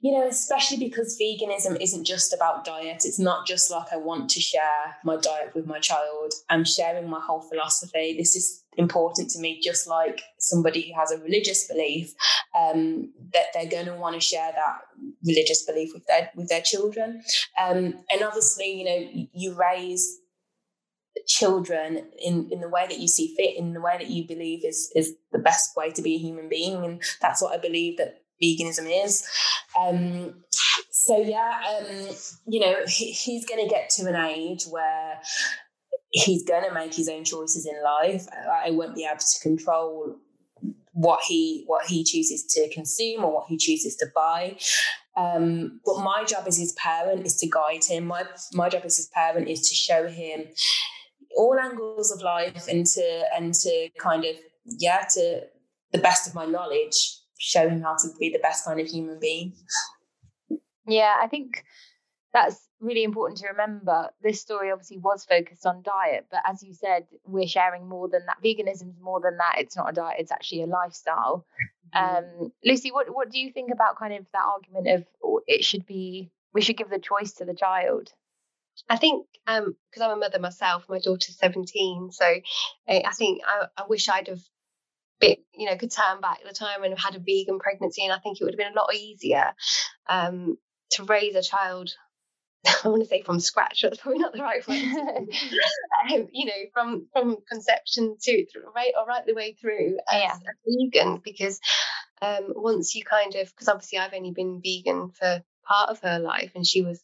you 0.02 0.12
know, 0.12 0.28
especially 0.28 0.78
because 0.78 1.20
veganism 1.22 1.80
isn't 1.82 2.06
just 2.06 2.34
about 2.34 2.66
diet. 2.66 3.04
It's 3.06 3.20
not 3.20 3.46
just 3.46 3.72
like 3.72 3.88
I 3.92 3.98
want 3.98 4.30
to 4.32 4.40
share 4.40 4.98
my 5.04 5.18
diet 5.18 5.54
with 5.56 5.66
my 5.66 5.80
child. 5.80 6.34
I'm 6.50 6.66
sharing 6.66 7.10
my 7.10 7.20
whole 7.20 7.42
philosophy. 7.42 8.16
This 8.18 8.36
is 8.36 8.64
important 8.78 9.30
to 9.32 9.40
me, 9.40 9.60
just 9.64 9.88
like 9.88 10.22
somebody 10.40 10.82
who 10.82 11.00
has 11.00 11.12
a 11.12 11.20
religious 11.20 11.68
belief, 11.68 12.14
um, 12.58 13.12
that 13.34 13.46
they're 13.54 13.70
going 13.70 13.86
to 13.86 13.96
want 13.96 14.16
to 14.16 14.22
share 14.22 14.52
that 14.52 14.80
religious 15.26 15.64
belief 15.66 15.92
with 15.94 16.06
their 16.08 16.32
with 16.36 16.50
their 16.50 16.62
children. 16.62 17.22
Um, 17.62 17.96
and 18.12 18.24
obviously, 18.24 18.72
you 18.72 18.86
know, 18.86 19.28
you 19.34 19.54
raise 19.54 20.20
children 21.28 22.08
in 22.20 22.50
in 22.52 22.60
the 22.60 22.70
way 22.70 22.86
that 22.88 23.00
you 23.00 23.08
see 23.08 23.34
fit 23.36 23.58
in 23.58 23.74
the 23.74 23.82
way 23.82 23.98
that 23.98 24.10
you 24.10 24.28
believe 24.28 24.66
is 24.66 24.92
is 24.96 25.16
the 25.32 25.40
best 25.40 25.76
way 25.76 25.90
to 25.92 26.02
be 26.02 26.16
a 26.16 26.20
human 26.20 26.50
being 26.50 26.84
and 26.84 27.02
that's 27.22 27.42
what 27.42 27.54
i 27.54 27.58
believe 27.58 27.98
that 27.98 28.22
veganism 28.42 29.06
is. 29.06 29.28
Um 29.80 30.44
so 30.92 31.20
yeah 31.20 31.60
um 31.70 32.10
you 32.48 32.60
know 32.60 32.76
he, 32.88 33.12
he's 33.12 33.46
going 33.46 33.64
to 33.64 33.74
get 33.74 33.90
to 33.92 34.08
an 34.08 34.16
age 34.16 34.66
where 34.70 35.22
he's 36.12 36.44
going 36.44 36.68
to 36.68 36.74
make 36.74 36.94
his 36.94 37.10
own 37.10 37.24
choices 37.24 37.66
in 37.66 37.84
life. 37.84 38.26
I 38.64 38.72
won't 38.72 38.96
be 38.96 39.06
able 39.06 39.20
to 39.20 39.40
control 39.42 40.16
what 40.94 41.20
he 41.28 41.64
what 41.68 41.86
he 41.86 42.04
chooses 42.04 42.46
to 42.46 42.74
consume 42.74 43.24
or 43.24 43.34
what 43.34 43.48
he 43.48 43.58
chooses 43.58 43.96
to 43.98 44.08
buy. 44.16 44.58
Um, 45.18 45.82
but 45.86 46.00
my 46.00 46.24
job 46.26 46.46
as 46.48 46.58
his 46.58 46.74
parent 46.74 47.26
is 47.26 47.36
to 47.38 47.50
guide 47.50 47.84
him. 47.84 48.06
My 48.06 48.26
my 48.54 48.70
job 48.70 48.84
as 48.86 48.98
his 48.98 49.08
parent 49.08 49.50
is 49.50 49.68
to 49.70 49.76
show 49.76 50.08
him 50.08 50.46
all 51.36 51.58
angles 51.60 52.12
of 52.12 52.22
life 52.22 52.68
and 52.70 52.86
to 52.86 53.24
and 53.36 53.54
to 53.54 53.90
kind 54.00 54.26
of 54.26 54.36
yeah 54.66 55.06
to 55.14 55.42
the 55.92 55.98
best 56.00 56.28
of 56.28 56.36
my 56.36 56.46
knowledge 56.46 57.20
show 57.38 57.68
him 57.68 57.82
how 57.82 57.96
to 57.96 58.08
be 58.20 58.30
the 58.30 58.40
best 58.40 58.66
kind 58.66 58.80
of 58.80 58.88
human 58.88 59.20
being. 59.20 59.54
Yeah 60.88 61.16
i 61.22 61.28
think 61.28 61.64
that's 62.34 62.68
really 62.82 63.06
important 63.06 63.40
to 63.40 63.48
remember. 63.48 64.10
This 64.22 64.42
story 64.42 64.70
obviously 64.70 64.98
was 64.98 65.24
focused 65.24 65.66
on 65.66 65.82
diet 65.84 66.28
but 66.30 66.42
as 66.46 66.62
you 66.64 66.74
said 66.74 67.06
we're 67.26 67.48
sharing 67.48 67.88
more 67.88 68.10
than 68.10 68.26
that. 68.26 68.38
Veganism 68.44 68.90
is 68.90 69.02
more 69.02 69.22
than 69.22 69.38
that. 69.38 69.56
It's 69.58 69.76
not 69.76 69.90
a 69.90 69.94
diet 69.94 70.18
it's 70.20 70.32
actually 70.32 70.64
a 70.64 70.68
lifestyle. 70.68 71.46
Mm-hmm. 71.96 72.42
um, 72.44 72.52
lucy 72.64 72.92
what, 72.92 73.14
what 73.14 73.32
do 73.32 73.40
you 73.40 73.52
think 73.52 73.72
about 73.72 73.98
kind 73.98 74.14
of 74.14 74.26
that 74.34 74.44
argument 74.46 74.88
of 74.88 75.06
oh, 75.24 75.42
it 75.48 75.64
should 75.64 75.86
be 75.86 76.30
we 76.54 76.62
should 76.62 76.78
give 76.78 76.90
the 76.90 77.00
choice 77.00 77.34
to 77.34 77.46
the 77.46 77.54
child 77.54 78.12
I 78.90 78.98
think 78.98 79.28
because 79.46 79.68
um, 80.02 80.02
I'm 80.02 80.12
a 80.12 80.16
mother 80.18 80.40
myself, 80.40 80.86
my 80.90 81.00
daughter's 81.00 81.38
17, 81.40 82.12
so 82.12 82.26
I, 82.26 82.42
I 83.06 83.12
think 83.12 83.42
I, 83.46 83.68
I, 83.78 83.86
wish 83.88 84.10
I'd 84.10 84.28
have 84.28 84.42
bit, 85.20 85.40
you 85.54 85.70
know, 85.70 85.78
could 85.78 85.92
turn 85.92 86.22
back 86.22 86.40
the 86.44 86.54
time 86.54 86.84
and 86.84 86.92
have 86.92 87.14
had 87.14 87.16
a 87.16 87.24
vegan 87.24 87.60
pregnancy, 87.60 88.04
and 88.04 88.14
I 88.14 88.20
think 88.20 88.40
it 88.40 88.44
would 88.44 88.54
have 88.54 88.60
been 88.60 88.74
a 88.74 88.80
lot 88.80 88.94
easier 88.94 89.54
um, 90.08 90.58
to 90.92 91.04
raise 91.04 91.36
a 91.36 91.42
child. 91.42 91.92
I 92.84 92.88
want 92.88 93.04
to 93.04 93.08
say 93.08 93.22
from 93.22 93.40
scratch, 93.40 93.80
but 93.82 93.92
that's 93.92 94.02
probably 94.02 94.20
not 94.20 94.34
the 94.34 94.42
right 94.42 94.68
word. 94.68 94.78
um, 96.14 96.28
you 96.32 96.46
know, 96.46 96.64
from 96.74 97.08
from 97.14 97.38
conception 97.50 98.18
to 98.22 98.46
right 98.76 98.94
or 98.98 99.06
right 99.06 99.26
the 99.26 99.36
way 99.36 99.54
through 99.54 99.98
as 100.12 100.22
yeah. 100.22 100.36
a 100.36 100.90
vegan, 100.90 101.22
because 101.24 101.60
um, 102.22 102.54
once 102.56 102.96
you 102.96 103.04
kind 103.04 103.36
of, 103.36 103.50
because 103.50 103.68
obviously 103.68 104.00
I've 104.00 104.14
only 104.14 104.32
been 104.32 104.62
vegan 104.64 105.12
for 105.12 105.44
part 105.68 105.90
of 105.90 106.00
her 106.02 106.20
life, 106.20 106.52
and 106.56 106.66
she 106.66 106.82
was 106.82 107.04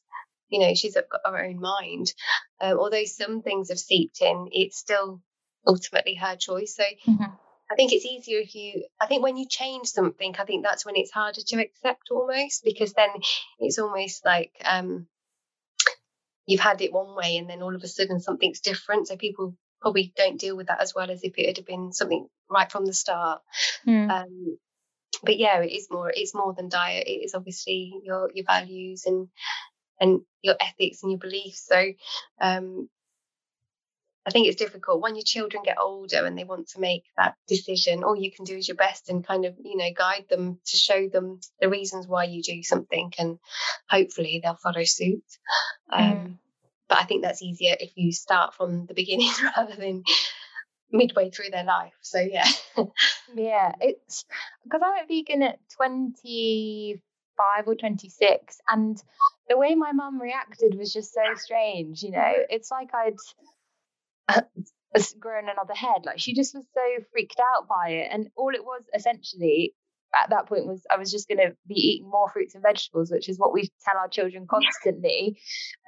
you 0.51 0.59
know 0.59 0.73
she's 0.75 0.95
got 0.95 1.21
her 1.25 1.45
own 1.45 1.59
mind 1.59 2.13
um, 2.61 2.77
although 2.77 3.05
some 3.05 3.41
things 3.41 3.69
have 3.69 3.79
seeped 3.79 4.21
in 4.21 4.49
it's 4.51 4.77
still 4.77 5.21
ultimately 5.65 6.15
her 6.15 6.35
choice 6.35 6.75
so 6.75 6.83
mm-hmm. 7.07 7.23
I 7.71 7.75
think 7.75 7.93
it's 7.93 8.05
easier 8.05 8.39
if 8.39 8.53
you, 8.53 8.83
I 8.99 9.05
think 9.05 9.23
when 9.23 9.37
you 9.37 9.47
change 9.47 9.87
something, 9.87 10.35
I 10.37 10.43
think 10.43 10.61
that's 10.61 10.85
when 10.85 10.97
it's 10.97 11.11
harder 11.11 11.39
to 11.39 11.61
accept 11.61 12.09
almost 12.11 12.65
because 12.65 12.91
then 12.91 13.07
it's 13.59 13.79
almost 13.79 14.25
like 14.25 14.51
um, 14.65 15.07
you've 16.45 16.59
had 16.59 16.81
it 16.81 16.91
one 16.91 17.15
way 17.15 17.37
and 17.37 17.49
then 17.49 17.61
all 17.61 17.73
of 17.73 17.81
a 17.81 17.87
sudden 17.87 18.19
something's 18.19 18.59
different. 18.59 19.07
So 19.07 19.15
people 19.15 19.55
probably 19.81 20.11
don't 20.17 20.39
deal 20.39 20.57
with 20.57 20.67
that 20.67 20.81
as 20.81 20.93
well 20.93 21.09
as 21.09 21.23
if 21.23 21.37
it 21.37 21.57
had 21.57 21.65
been 21.65 21.93
something 21.93 22.27
right 22.49 22.69
from 22.69 22.85
the 22.85 22.93
start. 22.93 23.41
Mm. 23.87 24.09
Um, 24.11 24.57
but 25.23 25.37
yeah, 25.37 25.61
it 25.61 25.71
is 25.71 25.87
more. 25.89 26.11
It's 26.13 26.35
more 26.35 26.53
than 26.53 26.67
diet. 26.67 27.07
It 27.07 27.23
is 27.23 27.35
obviously 27.35 27.93
your 28.03 28.31
your 28.33 28.45
values 28.45 29.03
and 29.05 29.27
and 30.01 30.21
your 30.41 30.55
ethics 30.59 31.03
and 31.03 31.11
your 31.11 31.19
beliefs. 31.19 31.65
So 31.65 31.93
um, 32.41 32.89
I 34.25 34.29
think 34.29 34.47
it's 34.47 34.57
difficult 34.57 35.01
when 35.01 35.15
your 35.15 35.23
children 35.23 35.63
get 35.63 35.77
older 35.79 36.25
and 36.25 36.37
they 36.37 36.43
want 36.43 36.69
to 36.69 36.79
make 36.79 37.05
that 37.17 37.35
decision. 37.47 38.03
All 38.03 38.15
you 38.15 38.31
can 38.31 38.45
do 38.45 38.55
is 38.55 38.67
your 38.67 38.77
best 38.77 39.09
and 39.09 39.25
kind 39.25 39.45
of, 39.45 39.55
you 39.63 39.77
know, 39.77 39.89
guide 39.95 40.25
them 40.29 40.59
to 40.65 40.77
show 40.77 41.07
them 41.07 41.39
the 41.59 41.69
reasons 41.69 42.07
why 42.07 42.25
you 42.25 42.43
do 42.43 42.61
something, 42.61 43.13
and 43.17 43.39
hopefully 43.89 44.39
they'll 44.43 44.55
follow 44.55 44.83
suit. 44.83 45.23
Um, 45.91 46.03
mm. 46.03 46.37
But 46.87 46.99
I 46.99 47.03
think 47.05 47.23
that's 47.23 47.41
easier 47.41 47.75
if 47.79 47.91
you 47.95 48.11
start 48.11 48.53
from 48.53 48.85
the 48.85 48.93
beginning 48.93 49.31
rather 49.57 49.75
than 49.75 50.03
midway 50.91 51.31
through 51.31 51.49
their 51.51 51.63
life. 51.63 51.93
So 52.01 52.19
yeah, 52.19 52.47
yeah, 53.33 53.71
it's 53.79 54.25
because 54.63 54.81
I 54.83 54.91
went 54.91 55.07
vegan 55.07 55.41
at 55.41 55.59
twenty 55.75 57.01
five 57.37 57.67
or 57.67 57.75
twenty 57.75 58.09
six, 58.09 58.59
and 58.67 59.01
the 59.51 59.57
way 59.57 59.75
my 59.75 59.91
mum 59.91 60.21
reacted 60.21 60.75
was 60.77 60.93
just 60.93 61.13
so 61.13 61.21
strange. 61.35 62.01
You 62.03 62.11
know, 62.11 62.31
it's 62.49 62.71
like 62.71 62.89
I'd 62.93 63.17
uh, 64.29 64.41
grown 65.19 65.49
another 65.49 65.73
head. 65.73 66.05
Like 66.05 66.19
she 66.19 66.33
just 66.33 66.55
was 66.55 66.65
so 66.73 67.03
freaked 67.11 67.39
out 67.53 67.67
by 67.67 67.89
it. 67.89 68.09
And 68.11 68.29
all 68.37 68.55
it 68.55 68.63
was 68.63 68.83
essentially 68.95 69.73
at 70.15 70.29
that 70.29 70.47
point 70.47 70.67
was 70.67 70.85
I 70.89 70.97
was 70.97 71.11
just 71.11 71.27
going 71.27 71.39
to 71.39 71.55
be 71.67 71.75
eating 71.75 72.09
more 72.09 72.29
fruits 72.29 72.55
and 72.55 72.63
vegetables, 72.63 73.11
which 73.11 73.27
is 73.27 73.37
what 73.37 73.53
we 73.53 73.69
tell 73.83 73.99
our 73.99 74.07
children 74.07 74.47
constantly. 74.49 75.37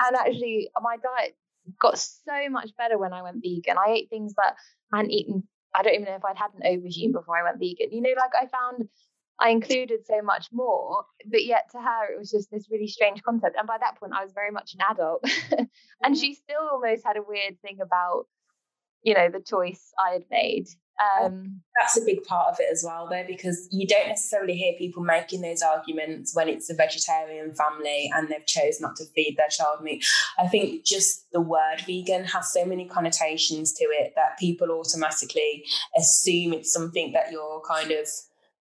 And 0.01 0.15
actually, 0.17 0.69
my 0.81 0.97
diet 0.97 1.35
got 1.79 1.97
so 1.97 2.49
much 2.49 2.71
better 2.77 2.97
when 2.97 3.13
I 3.13 3.21
went 3.21 3.41
vegan. 3.41 3.77
I 3.77 3.91
ate 3.91 4.09
things 4.09 4.33
that 4.35 4.55
I 4.91 4.97
hadn't 4.97 5.11
eaten. 5.11 5.43
I 5.73 5.83
don't 5.83 5.93
even 5.93 6.05
know 6.05 6.15
if 6.15 6.25
I'd 6.25 6.37
had 6.37 6.51
an 6.59 6.69
aubergine 6.69 7.13
before 7.13 7.37
I 7.37 7.43
went 7.43 7.59
vegan. 7.59 7.93
You 7.93 8.01
know, 8.01 8.13
like 8.17 8.31
I 8.35 8.47
found 8.47 8.89
I 9.43 9.49
included 9.49 10.05
so 10.05 10.21
much 10.21 10.47
more, 10.53 11.03
but 11.25 11.43
yet 11.43 11.69
to 11.73 11.77
her 11.77 12.13
it 12.13 12.17
was 12.17 12.31
just 12.31 12.49
this 12.49 12.69
really 12.71 12.87
strange 12.87 13.21
concept. 13.23 13.57
And 13.57 13.67
by 13.67 13.77
that 13.77 13.99
point, 13.99 14.13
I 14.13 14.23
was 14.23 14.31
very 14.31 14.51
much 14.51 14.73
an 14.73 14.79
adult, 14.89 15.23
and 15.51 15.67
mm-hmm. 15.67 16.13
she 16.13 16.33
still 16.33 16.69
almost 16.71 17.05
had 17.05 17.17
a 17.17 17.21
weird 17.21 17.59
thing 17.61 17.79
about, 17.81 18.27
you 19.01 19.13
know, 19.13 19.29
the 19.29 19.41
choice 19.41 19.91
I 19.99 20.13
had 20.13 20.23
made. 20.31 20.67
Um, 21.21 21.61
That's 21.81 21.97
a 21.97 22.05
big 22.05 22.23
part 22.23 22.53
of 22.53 22.59
it 22.59 22.67
as 22.71 22.83
well, 22.85 23.07
though, 23.09 23.25
because 23.27 23.67
you 23.71 23.85
don't 23.85 24.07
necessarily 24.07 24.55
hear 24.55 24.73
people 24.77 25.03
making 25.03 25.41
those 25.41 25.61
arguments 25.61 26.33
when 26.35 26.47
it's 26.47 26.69
a 26.69 26.75
vegetarian 26.75 27.53
family 27.53 28.11
and 28.15 28.29
they've 28.29 28.45
chose 28.45 28.79
not 28.79 28.95
to 28.97 29.05
feed 29.15 29.35
their 29.37 29.49
child 29.49 29.81
meat. 29.81 30.05
I 30.37 30.47
think 30.47 30.85
just 30.85 31.29
the 31.31 31.41
word 31.41 31.81
vegan 31.85 32.25
has 32.25 32.53
so 32.53 32.63
many 32.63 32.87
connotations 32.87 33.73
to 33.73 33.85
it 33.85 34.13
that 34.15 34.37
people 34.39 34.69
automatically 34.71 35.65
assume 35.97 36.53
it's 36.53 36.71
something 36.71 37.11
that 37.13 37.31
you're 37.31 37.61
kind 37.67 37.91
of 37.91 38.07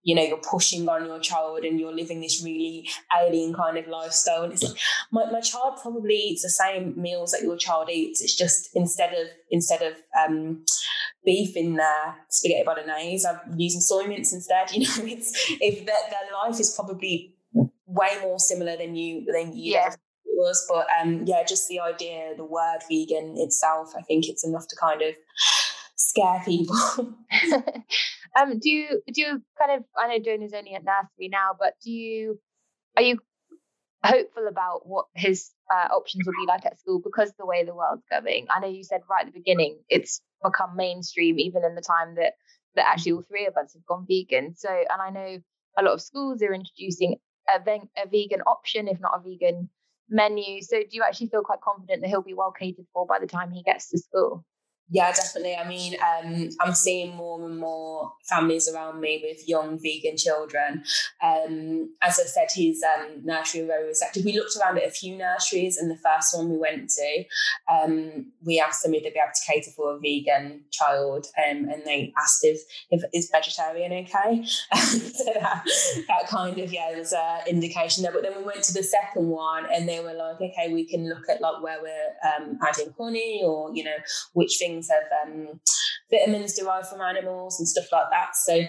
you 0.03 0.15
know, 0.15 0.23
you're 0.23 0.39
pushing 0.39 0.89
on 0.89 1.07
your 1.07 1.21
child 1.21 1.65
and 1.65 1.79
you're 1.79 1.95
living 1.95 2.21
this 2.21 2.43
really 2.45 2.89
alien 3.17 3.55
kind 3.55 3.79
of 3.79 3.87
lifestyle. 3.87 4.43
And 4.43 4.53
it's 4.53 4.63
like 4.63 4.77
my, 5.13 5.31
my 5.31 5.41
child 5.41 5.79
probably 5.81 6.15
eats 6.15 6.43
the 6.43 6.51
same 6.51 7.01
meals 7.01 7.31
that 7.31 7.43
your 7.43 7.57
child 7.57 7.89
eats. 7.91 8.21
It's 8.21 8.37
just 8.37 8.71
instead 8.75 9.13
of 9.13 9.29
instead 9.51 9.83
of 9.83 9.95
um, 10.19 10.65
beef 11.25 11.57
in 11.57 11.77
their 11.77 12.17
spaghetti 12.31 12.65
bolognese, 12.65 13.27
I'm 13.27 13.39
using 13.57 13.81
soy 13.81 14.07
mince 14.07 14.33
instead. 14.33 14.71
You 14.73 14.81
know, 14.81 15.13
it's 15.13 15.33
if 15.61 15.87
their, 15.87 15.95
their 16.11 16.33
life 16.45 16.59
is 16.59 16.75
probably 16.75 17.35
way 17.87 18.09
more 18.23 18.39
similar 18.39 18.77
than 18.77 18.97
you 18.97 19.25
than 19.33 19.57
you 19.57 19.75
yeah. 19.75 19.95
was. 20.27 20.67
But 20.69 20.87
um, 21.01 21.25
yeah, 21.27 21.45
just 21.45 21.69
the 21.69 21.79
idea, 21.79 22.35
the 22.37 22.45
word 22.45 22.81
vegan 22.91 23.35
itself, 23.37 23.93
I 23.97 24.03
think 24.03 24.29
it's 24.29 24.45
enough 24.45 24.67
to 24.69 24.77
kind 24.77 25.03
of 25.03 25.15
scare 25.95 26.43
people. 26.45 26.77
um, 28.39 28.59
do 28.59 28.71
you 28.71 29.03
do 29.13 29.21
you 29.21 29.43
kind 29.59 29.79
of? 29.79 29.85
I 29.97 30.09
know 30.09 30.25
Jonah's 30.25 30.55
only 30.55 30.75
at 30.75 30.85
nursery 30.85 31.29
now, 31.29 31.51
but 31.59 31.75
do 31.85 31.91
you 31.91 32.41
are 32.97 33.03
you 33.03 33.19
hopeful 34.05 34.49
about 34.49 34.87
what 34.87 35.07
his 35.15 35.51
uh, 35.73 35.89
options 35.95 36.27
will 36.27 36.33
be 36.33 36.49
like 36.49 36.67
at 36.67 36.79
school 36.79 37.01
because 37.03 37.33
the 37.39 37.47
way 37.47 37.65
the 37.65 37.75
world's 37.75 38.05
going? 38.11 38.47
I 38.51 38.61
know 38.61 38.69
you 38.69 38.85
said 38.85 39.03
right 39.09 39.27
at 39.27 39.33
the 39.33 39.39
beginning 39.39 39.81
it's 39.89 40.21
become 40.43 40.77
mainstream, 40.77 41.39
even 41.39 41.65
in 41.65 41.75
the 41.75 41.83
time 41.83 42.17
that 42.17 42.35
that 42.75 42.87
actually 42.87 43.13
all 43.13 43.23
three 43.23 43.47
of 43.47 43.57
us 43.57 43.75
have 43.75 43.87
gone 43.87 44.07
vegan. 44.09 44.55
So, 44.57 44.69
and 44.71 45.01
I 45.01 45.11
know 45.11 45.39
a 45.79 45.83
lot 45.83 45.95
of 45.95 46.03
schools 46.03 46.43
are 46.43 46.55
introducing 46.55 47.17
a, 47.49 47.59
a 47.59 48.09
vegan 48.09 48.41
option, 48.43 48.89
if 48.89 48.99
not 49.01 49.13
a 49.15 49.23
vegan 49.23 49.69
menu. 50.09 50.63
So, 50.63 50.79
do 50.81 50.89
you 50.91 51.03
actually 51.03 51.29
feel 51.29 51.43
quite 51.43 51.61
confident 51.61 52.03
that 52.03 52.09
he'll 52.09 52.23
be 52.23 52.35
well 52.35 52.53
catered 52.53 52.87
for 52.93 53.07
by 53.07 53.19
the 53.19 53.27
time 53.27 53.53
he 53.53 53.63
gets 53.63 53.91
to 53.91 53.99
school? 53.99 54.45
Yeah, 54.91 55.11
definitely. 55.11 55.57
I 55.57 55.67
mean, 55.67 55.95
um, 55.95 56.51
I'm 56.61 56.75
seeing 56.75 57.15
more 57.17 57.43
and 57.47 57.59
more 57.59 58.13
families 58.29 58.69
around 58.69 59.01
me 59.01 59.25
with 59.25 59.49
young 59.49 59.79
vegan 59.79 60.19
children. 60.19 60.85
Um, 61.23 61.95
as 62.03 62.21
I 62.21 62.25
said, 62.25 62.49
his 62.55 62.85
um, 62.85 63.25
nursery 63.25 63.63
very 63.63 63.87
receptive. 63.87 64.25
We 64.25 64.35
looked 64.35 64.55
around 64.57 64.77
at 64.77 64.87
a 64.87 64.91
few 64.91 65.17
nurseries, 65.17 65.79
and 65.79 65.91
the 65.91 65.97
first 65.97 66.37
one 66.37 66.51
we 66.51 66.59
went 66.59 66.91
to, 66.91 67.25
um, 67.73 68.33
we 68.45 68.61
asked 68.61 68.83
them 68.83 68.93
if 68.93 69.03
they'd 69.03 69.15
be 69.15 69.19
able 69.19 69.33
to 69.35 69.53
cater 69.53 69.71
for 69.71 69.97
a 69.97 69.99
vegan 69.99 70.65
child, 70.71 71.27
um, 71.39 71.69
and 71.71 71.83
they 71.87 72.13
asked 72.19 72.45
if, 72.45 72.61
if 72.91 73.03
is 73.15 73.31
vegetarian 73.33 73.93
okay. 73.93 74.45
so 74.75 75.33
that, 75.41 75.65
that 76.09 76.29
kind 76.29 76.59
of 76.59 76.73
yeah 76.73 76.91
there's 76.93 77.13
an 77.13 77.41
indication 77.47 78.03
there. 78.03 78.13
But 78.13 78.23
then 78.23 78.37
we 78.37 78.45
went 78.45 78.63
to 78.65 78.75
the 78.75 78.83
second 78.83 79.29
one, 79.29 79.65
and 79.73 79.89
they 79.89 80.01
were 80.01 80.13
like, 80.13 80.37
okay, 80.37 80.73
we 80.73 80.85
can 80.85 81.09
look 81.09 81.29
at 81.31 81.41
like 81.41 81.63
where 81.63 81.79
we're 81.81 82.37
um, 82.37 82.59
adding 82.67 82.93
honey, 82.99 83.41
or 83.43 83.75
you 83.75 83.85
know 83.85 83.97
which 84.35 84.57
things 84.59 84.72
things 84.73 84.89
of 84.91 85.29
um, 85.29 85.61
vitamins 86.11 86.59
derived 86.59 86.87
from 86.87 87.01
animals 87.01 87.59
and 87.59 87.69
stuff 87.69 87.87
like 87.93 88.11
that. 88.11 88.37
So 88.37 88.65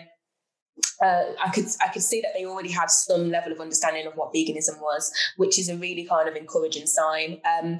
uh, 1.02 1.24
I 1.44 1.50
could 1.54 1.66
I 1.82 1.90
could 1.90 2.02
see 2.02 2.22
that 2.22 2.32
they 2.36 2.46
already 2.46 2.72
had 2.72 2.90
some 2.90 3.30
level 3.30 3.52
of 3.52 3.60
understanding 3.60 4.08
of 4.08 4.14
what 4.14 4.34
veganism 4.34 4.82
was, 4.82 5.12
which 5.38 5.60
is 5.60 5.70
a 5.70 5.78
really 5.78 6.06
kind 6.06 6.28
of 6.28 6.36
encouraging 6.36 6.88
sign. 6.88 7.40
Um, 7.46 7.78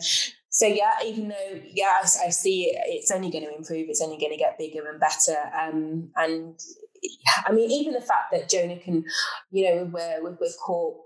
so 0.50 0.68
yeah, 0.68 0.94
even 1.04 1.30
though 1.30 1.62
yeah, 1.74 1.98
I, 2.02 2.02
I, 2.02 2.30
see 2.30 2.66
it, 2.66 2.82
it's 2.86 3.12
only 3.12 3.32
going 3.32 3.46
to 3.46 3.56
improve. 3.56 3.88
It's 3.90 4.02
only 4.02 4.20
going 4.20 4.32
to 4.32 4.38
get 4.38 4.60
bigger 4.60 4.88
and 4.88 5.00
better. 5.00 5.38
Um, 5.60 6.12
and 6.16 6.60
I 7.48 7.52
mean, 7.52 7.72
even 7.72 7.94
the 7.94 8.02
fact 8.02 8.32
that 8.32 8.50
Jonah 8.50 8.78
can, 8.78 9.04
you 9.52 9.66
know, 9.66 9.90
we're 9.92 10.24
we're, 10.24 10.50
caught 10.64 10.98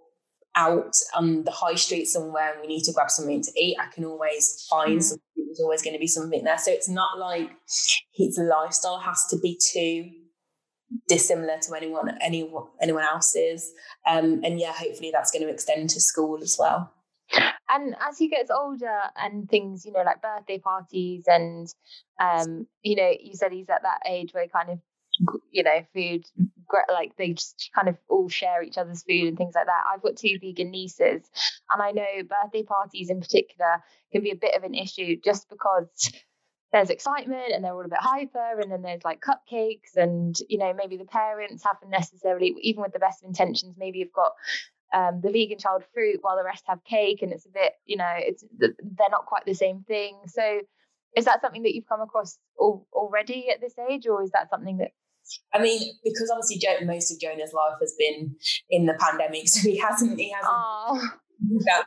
out 0.58 0.94
on 1.14 1.44
the 1.44 1.52
high 1.52 1.76
street 1.76 2.06
somewhere 2.06 2.52
and 2.52 2.62
we 2.62 2.68
need 2.68 2.84
to 2.84 2.92
grab 2.92 3.12
something 3.12 3.42
to 3.44 3.52
eat, 3.56 3.78
I 3.80 3.94
can 3.94 4.04
always 4.04 4.66
find 4.70 5.00
mm. 5.00 5.04
something. 5.04 5.24
There's 5.36 5.62
always 5.62 5.84
going 5.84 5.94
to 5.94 6.00
be 6.00 6.08
something 6.08 6.44
there. 6.44 6.58
So 6.58 6.72
it's 6.72 6.90
not 6.90 7.20
like 7.20 7.52
his 8.14 8.38
lifestyle 8.38 9.00
has 9.00 9.26
to 9.30 9.38
be 9.40 9.58
too 9.72 10.10
dissimilar 11.08 11.58
to 11.62 11.76
anyone 11.76 12.18
anyone 12.22 12.68
anyone 12.82 13.04
else's. 13.04 13.72
Um, 14.06 14.42
and 14.44 14.60
yeah, 14.60 14.74
hopefully 14.74 15.12
that's 15.14 15.32
going 15.32 15.44
to 15.44 15.52
extend 15.54 15.92
to 15.92 16.02
school 16.02 16.40
as 16.42 16.58
well. 16.60 16.92
And 17.70 17.96
as 18.08 18.18
he 18.18 18.30
gets 18.30 18.50
older 18.50 19.00
and 19.18 19.50
things, 19.50 19.86
you 19.86 19.92
know, 19.92 20.02
like 20.02 20.22
birthday 20.22 20.60
parties 20.60 21.26
and 21.28 21.68
um, 22.20 22.68
you 22.82 22.96
know, 22.96 23.14
you 23.22 23.36
said 23.36 23.52
he's 23.52 23.70
at 23.70 23.84
that 23.84 24.00
age 24.08 24.34
where 24.34 24.44
he 24.44 24.50
kind 24.50 24.70
of 24.70 24.80
you 25.52 25.64
know, 25.64 25.86
food, 25.94 26.26
like 26.92 27.16
they 27.18 27.34
just 27.34 27.70
kind 27.74 27.88
of 27.88 27.98
all 28.10 28.30
share 28.30 28.64
each 28.64 28.78
other's 28.78 29.04
food 29.04 29.28
and 29.28 29.38
things 29.38 29.56
like 29.56 29.66
that. 29.66 29.84
I've 29.92 30.02
got 30.02 30.18
two 30.18 30.38
vegan 30.40 30.72
nieces, 30.72 31.30
and 31.72 31.82
I 31.82 31.92
know 31.92 32.06
birthday 32.24 32.64
parties 32.64 33.10
in 33.10 33.20
particular 33.20 33.84
can 34.12 34.24
be 34.24 34.32
a 34.32 34.36
bit 34.36 34.56
of 34.56 34.64
an 34.64 34.74
issue 34.74 35.18
just 35.24 35.50
because 35.50 35.88
there's 36.72 36.90
excitement 36.90 37.54
and 37.54 37.64
they're 37.64 37.74
all 37.74 37.86
a 37.86 37.90
bit 37.90 38.00
hyper, 38.00 38.60
and 38.60 38.72
then 38.72 38.82
there's 38.82 39.04
like 39.04 39.22
cupcakes, 39.22 39.96
and 39.96 40.38
you 40.50 40.58
know, 40.58 40.74
maybe 40.74 40.98
the 40.98 41.06
parents 41.06 41.64
haven't 41.64 41.90
necessarily, 41.90 42.56
even 42.62 42.82
with 42.82 42.94
the 42.94 43.00
best 43.00 43.24
of 43.24 43.28
intentions, 43.28 43.76
maybe 43.78 44.00
you've 44.00 44.12
got 44.14 44.34
um, 44.94 45.22
the 45.22 45.32
vegan 45.32 45.60
child 45.60 45.84
fruit 45.94 46.20
while 46.22 46.38
the 46.38 46.44
rest 46.44 46.64
have 46.68 46.84
cake, 46.84 47.22
and 47.22 47.32
it's 47.32 47.46
a 47.46 47.50
bit, 47.50 47.74
you 47.86 47.98
know, 47.98 48.14
it's 48.18 48.44
they're 48.58 49.10
not 49.12 49.26
quite 49.26 49.46
the 49.46 49.54
same 49.54 49.84
thing. 49.88 50.18
So, 50.28 50.62
is 51.16 51.26
that 51.26 51.42
something 51.42 51.64
that 51.64 51.74
you've 51.74 51.88
come 51.88 52.02
across 52.02 52.38
already 52.58 53.50
at 53.50 53.62
this 53.62 53.74
age, 53.90 54.08
or 54.08 54.24
is 54.24 54.32
that 54.32 54.50
something 54.50 54.78
that 54.78 54.92
I 55.54 55.62
mean, 55.62 55.94
because 56.04 56.32
obviously 56.32 56.62
most 56.86 57.12
of 57.12 57.20
Jonah's 57.20 57.54
life 57.54 57.78
has 57.82 57.96
been 57.98 58.36
in 58.70 58.86
the 58.86 58.98
pandemic, 59.00 59.48
so 59.48 59.70
he 59.70 59.78
hasn't 59.78 60.20
he 60.20 60.32
hasn't 60.32 61.12
that 61.66 61.84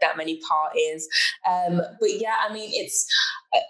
that 0.00 0.16
many 0.16 0.40
parties. 0.48 1.08
Um, 1.48 1.80
but 2.00 2.10
yeah, 2.20 2.36
I 2.48 2.52
mean, 2.52 2.70
it's 2.72 3.06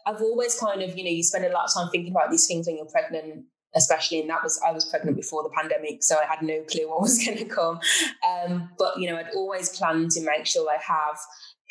I've 0.07 0.23
always 0.23 0.59
kind 0.59 0.83
of 0.83 0.97
you 0.97 1.05
know 1.05 1.11
you 1.11 1.23
spend 1.23 1.45
a 1.45 1.53
lot 1.53 1.67
of 1.67 1.75
time 1.75 1.91
thinking 1.91 2.13
about 2.13 2.31
these 2.31 2.47
things 2.47 2.67
when 2.67 2.77
you're 2.77 2.87
pregnant 2.87 3.45
especially 3.75 4.21
and 4.21 4.31
that 4.31 4.43
was 4.43 4.59
I 4.67 4.73
was 4.73 4.87
pregnant 4.87 5.19
before 5.19 5.43
the 5.43 5.51
pandemic 5.55 6.03
so 6.03 6.17
I 6.17 6.25
had 6.25 6.41
no 6.41 6.63
clue 6.63 6.89
what 6.89 7.03
was 7.03 7.19
going 7.25 7.39
to 7.39 7.45
come. 7.45 7.79
Um, 8.27 8.71
but 8.79 8.99
you 8.99 9.09
know 9.09 9.17
I'd 9.17 9.35
always 9.35 9.77
planned 9.77 10.11
to 10.13 10.23
make 10.23 10.47
sure 10.47 10.69
I 10.69 10.79
have 10.83 11.19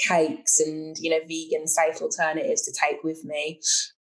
cakes 0.07 0.59
and 0.59 0.95
you 0.99 1.09
know 1.09 1.19
vegan 1.27 1.67
safe 1.67 2.01
alternatives 2.01 2.61
to 2.63 2.73
take 2.79 3.03
with 3.03 3.23
me 3.25 3.59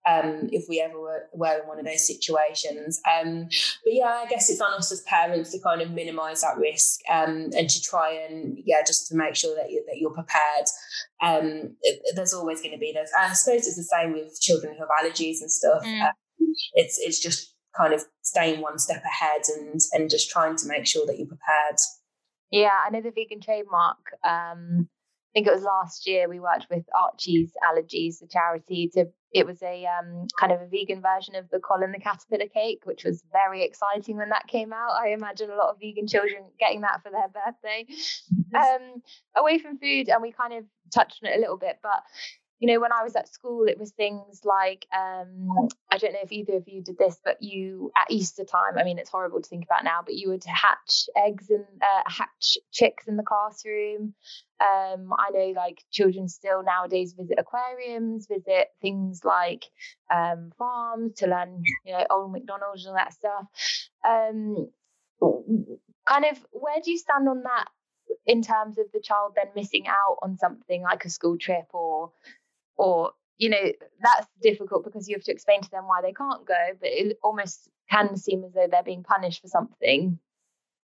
um, 0.08 0.48
if 0.52 0.64
we 0.68 0.80
ever 0.80 1.00
were, 1.00 1.28
were, 1.32 1.60
in 1.60 1.68
one 1.68 1.78
of 1.78 1.84
those 1.84 2.06
situations. 2.06 3.00
Um, 3.06 3.48
but 3.84 3.92
yeah, 3.92 4.22
I 4.24 4.26
guess 4.28 4.50
it's 4.50 4.60
on 4.60 4.72
us 4.72 4.90
as 4.90 5.02
parents 5.02 5.52
to 5.52 5.60
kind 5.60 5.80
of 5.80 5.90
minimise 5.90 6.42
that 6.42 6.58
risk 6.58 7.00
um, 7.10 7.50
and 7.56 7.68
to 7.68 7.82
try 7.82 8.12
and 8.28 8.58
yeah, 8.64 8.82
just 8.86 9.08
to 9.08 9.16
make 9.16 9.36
sure 9.36 9.54
that 9.56 9.70
you, 9.70 9.84
that 9.86 9.98
you're 9.98 10.10
prepared. 10.10 10.66
Um, 11.22 11.76
it, 11.82 12.02
there's 12.16 12.34
always 12.34 12.60
going 12.60 12.72
to 12.72 12.78
be 12.78 12.92
those. 12.92 13.08
I 13.18 13.32
suppose 13.32 13.66
it's 13.66 13.76
the 13.76 13.84
same 13.84 14.12
with 14.12 14.40
children 14.40 14.74
who 14.74 14.80
have 14.80 14.88
allergies 14.88 15.40
and 15.40 15.50
stuff. 15.50 15.84
Mm. 15.84 16.02
Um, 16.06 16.12
it's 16.74 16.98
it's 16.98 17.20
just 17.20 17.54
kind 17.76 17.94
of 17.94 18.04
staying 18.22 18.60
one 18.60 18.78
step 18.78 19.02
ahead 19.04 19.42
and 19.56 19.80
and 19.92 20.10
just 20.10 20.30
trying 20.30 20.56
to 20.56 20.66
make 20.66 20.86
sure 20.86 21.06
that 21.06 21.18
you're 21.18 21.28
prepared. 21.28 21.76
Yeah, 22.50 22.80
I 22.84 22.90
know 22.90 23.00
the 23.00 23.10
vegan 23.10 23.40
trademark. 23.40 23.98
I 25.32 25.38
think 25.38 25.46
it 25.46 25.54
was 25.54 25.62
last 25.62 26.06
year 26.06 26.28
we 26.28 26.40
worked 26.40 26.66
with 26.70 26.84
Archie's 26.94 27.52
Allergies, 27.66 28.18
the 28.20 28.26
charity, 28.26 28.90
to 28.94 29.06
it 29.32 29.46
was 29.46 29.62
a 29.62 29.86
um, 29.86 30.26
kind 30.38 30.52
of 30.52 30.60
a 30.60 30.66
vegan 30.66 31.00
version 31.00 31.34
of 31.36 31.48
the 31.48 31.58
Colin 31.58 31.90
the 31.90 31.98
Caterpillar 31.98 32.48
cake, 32.52 32.82
which 32.84 33.02
was 33.02 33.24
very 33.32 33.64
exciting 33.64 34.18
when 34.18 34.28
that 34.28 34.46
came 34.46 34.74
out. 34.74 34.90
I 34.92 35.08
imagine 35.08 35.50
a 35.50 35.56
lot 35.56 35.70
of 35.70 35.78
vegan 35.80 36.06
children 36.06 36.44
getting 36.60 36.82
that 36.82 37.02
for 37.02 37.10
their 37.10 37.28
birthday. 37.28 37.86
Um, 38.54 39.00
away 39.34 39.58
from 39.58 39.78
food, 39.78 40.10
and 40.10 40.20
we 40.20 40.30
kind 40.30 40.52
of 40.52 40.64
touched 40.92 41.24
on 41.24 41.32
it 41.32 41.36
a 41.36 41.40
little 41.40 41.56
bit, 41.56 41.78
but 41.82 42.02
you 42.62 42.68
know, 42.68 42.78
when 42.78 42.92
I 42.92 43.02
was 43.02 43.16
at 43.16 43.26
school, 43.26 43.64
it 43.66 43.76
was 43.76 43.90
things 43.90 44.42
like 44.44 44.86
um, 44.96 45.48
I 45.90 45.98
don't 45.98 46.12
know 46.12 46.20
if 46.22 46.30
either 46.30 46.58
of 46.58 46.68
you 46.68 46.80
did 46.80 46.96
this, 46.96 47.18
but 47.24 47.42
you 47.42 47.90
at 47.96 48.08
Easter 48.08 48.44
time. 48.44 48.78
I 48.78 48.84
mean, 48.84 49.00
it's 49.00 49.10
horrible 49.10 49.42
to 49.42 49.48
think 49.48 49.64
about 49.64 49.82
now, 49.82 49.98
but 50.04 50.14
you 50.14 50.28
would 50.28 50.44
hatch 50.44 51.08
eggs 51.16 51.50
and 51.50 51.64
uh, 51.82 52.08
hatch 52.08 52.58
chicks 52.70 53.08
in 53.08 53.16
the 53.16 53.24
classroom. 53.24 54.14
Um, 54.60 55.12
I 55.12 55.30
know 55.32 55.52
like 55.56 55.82
children 55.90 56.28
still 56.28 56.62
nowadays 56.62 57.14
visit 57.18 57.36
aquariums, 57.36 58.28
visit 58.28 58.68
things 58.80 59.24
like 59.24 59.64
um, 60.14 60.52
farms 60.56 61.14
to 61.14 61.26
learn, 61.26 61.64
you 61.84 61.94
know, 61.94 62.06
old 62.10 62.30
McDonald's 62.30 62.86
and 62.86 62.90
all 62.90 62.96
that 62.96 63.12
stuff. 63.12 63.44
Um, 64.08 64.70
kind 66.06 66.26
of, 66.26 66.38
where 66.52 66.80
do 66.80 66.92
you 66.92 66.98
stand 66.98 67.28
on 67.28 67.42
that 67.42 67.66
in 68.24 68.42
terms 68.42 68.78
of 68.78 68.86
the 68.92 69.00
child 69.00 69.32
then 69.34 69.50
missing 69.56 69.88
out 69.88 70.18
on 70.22 70.38
something 70.38 70.82
like 70.82 71.04
a 71.04 71.10
school 71.10 71.36
trip 71.36 71.66
or 71.72 72.12
or 72.76 73.12
you 73.38 73.48
know 73.48 73.72
that's 74.02 74.26
difficult 74.42 74.84
because 74.84 75.08
you 75.08 75.16
have 75.16 75.24
to 75.24 75.32
explain 75.32 75.60
to 75.60 75.70
them 75.70 75.84
why 75.86 76.00
they 76.02 76.12
can't 76.12 76.46
go 76.46 76.54
but 76.80 76.88
it 76.90 77.18
almost 77.22 77.70
can 77.90 78.16
seem 78.16 78.44
as 78.44 78.52
though 78.52 78.68
they're 78.70 78.82
being 78.82 79.02
punished 79.02 79.42
for 79.42 79.48
something. 79.48 80.18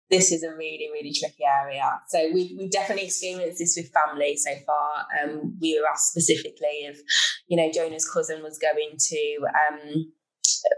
This 0.08 0.30
is 0.30 0.42
a 0.44 0.50
really 0.50 0.88
really 0.92 1.12
tricky 1.12 1.44
area. 1.44 2.00
So 2.08 2.30
we've, 2.32 2.56
we've 2.56 2.70
definitely 2.70 3.06
experienced 3.06 3.58
this 3.58 3.76
with 3.76 3.92
family 3.92 4.36
so 4.36 4.52
far. 4.64 5.06
Um, 5.20 5.58
we 5.60 5.78
were 5.78 5.88
asked 5.88 6.10
specifically 6.10 6.86
if 6.86 7.00
you 7.48 7.56
know 7.56 7.70
jonah's 7.72 8.08
cousin 8.08 8.42
was 8.42 8.58
going 8.58 8.96
to 8.98 9.38
um, 9.68 10.12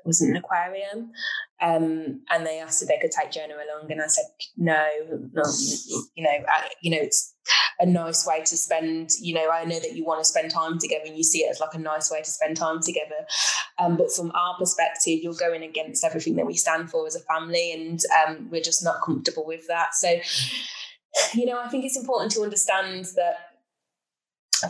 was 0.04 0.20
an 0.20 0.36
aquarium 0.36 1.10
um, 1.60 2.20
and 2.30 2.46
they 2.46 2.60
asked 2.60 2.82
if 2.82 2.88
they 2.88 2.98
could 2.98 3.10
take 3.10 3.30
jonah 3.30 3.54
along 3.54 3.90
and 3.90 4.00
i 4.00 4.06
said 4.06 4.24
no, 4.56 4.86
no 5.32 5.42
you 6.14 6.24
know 6.24 6.44
I, 6.48 6.68
you 6.82 6.90
know 6.90 6.98
it's 7.00 7.34
a 7.80 7.86
nice 7.86 8.26
way 8.26 8.40
to 8.40 8.56
spend 8.56 9.10
you 9.20 9.34
know 9.34 9.50
i 9.50 9.64
know 9.64 9.78
that 9.78 9.94
you 9.94 10.04
want 10.04 10.20
to 10.20 10.24
spend 10.24 10.50
time 10.50 10.78
together 10.78 11.04
and 11.06 11.16
you 11.16 11.22
see 11.22 11.40
it 11.40 11.50
as 11.50 11.60
like 11.60 11.74
a 11.74 11.78
nice 11.78 12.10
way 12.10 12.20
to 12.20 12.30
spend 12.30 12.56
time 12.56 12.80
together. 12.80 13.26
Um, 13.78 13.96
but 13.96 14.10
from 14.12 14.32
our 14.34 14.56
perspective 14.58 15.20
you're 15.22 15.34
going 15.34 15.62
against 15.62 16.04
everything 16.04 16.36
that 16.36 16.46
we 16.46 16.54
stand 16.54 16.90
for 16.90 17.06
as 17.06 17.14
a 17.14 17.20
family 17.20 17.72
and 17.72 18.00
um, 18.26 18.48
we're 18.50 18.62
just 18.62 18.84
not 18.84 19.00
comfortable 19.04 19.46
with 19.46 19.66
that. 19.68 19.94
So 19.94 20.18
you 21.34 21.46
know 21.46 21.58
i 21.60 21.68
think 21.68 21.84
it's 21.84 21.96
important 21.96 22.30
to 22.32 22.42
understand 22.42 23.06
that 23.16 23.47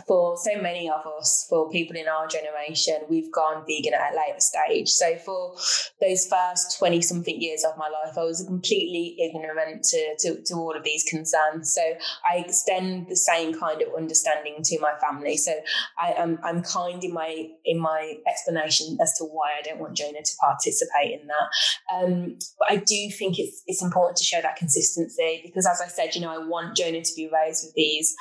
for 0.07 0.37
so 0.37 0.61
many 0.61 0.89
of 0.89 1.05
us, 1.17 1.45
for 1.49 1.69
people 1.69 1.95
in 1.95 2.07
our 2.07 2.27
generation, 2.27 2.95
we've 3.09 3.31
gone 3.31 3.63
vegan 3.67 3.93
at 3.93 4.13
a 4.13 4.15
later 4.15 4.39
stage. 4.39 4.89
So 4.89 5.15
for 5.17 5.55
those 6.01 6.27
first 6.27 6.77
20 6.77 7.01
something 7.01 7.41
years 7.41 7.63
of 7.63 7.77
my 7.77 7.87
life, 7.87 8.17
I 8.17 8.23
was 8.23 8.43
completely 8.43 9.15
ignorant 9.19 9.83
to, 9.83 10.15
to, 10.19 10.41
to, 10.43 10.53
all 10.55 10.75
of 10.75 10.83
these 10.83 11.03
concerns. 11.03 11.73
So 11.73 11.81
I 12.29 12.37
extend 12.37 13.07
the 13.07 13.15
same 13.15 13.57
kind 13.57 13.81
of 13.81 13.89
understanding 13.95 14.57
to 14.63 14.79
my 14.79 14.93
family. 14.99 15.37
So 15.37 15.53
I 15.97 16.13
am 16.13 16.39
I'm 16.43 16.61
kind 16.63 17.03
in 17.03 17.13
my 17.13 17.47
in 17.65 17.79
my 17.79 18.15
explanation 18.27 18.97
as 19.01 19.13
to 19.17 19.23
why 19.23 19.51
I 19.57 19.61
don't 19.61 19.79
want 19.79 19.95
Jonah 19.95 20.21
to 20.23 20.35
participate 20.39 21.19
in 21.19 21.27
that. 21.27 21.95
Um, 21.95 22.37
but 22.57 22.71
I 22.71 22.75
do 22.77 23.09
think 23.11 23.39
it's 23.39 23.63
it's 23.67 23.81
important 23.81 24.17
to 24.17 24.23
show 24.23 24.41
that 24.41 24.57
consistency 24.57 25.41
because 25.45 25.65
as 25.65 25.81
I 25.81 25.87
said, 25.87 26.15
you 26.15 26.21
know, 26.21 26.31
I 26.31 26.45
want 26.45 26.75
Jonah 26.75 27.01
to 27.01 27.15
be 27.15 27.29
raised 27.31 27.65
with 27.65 27.73
these 27.75 28.15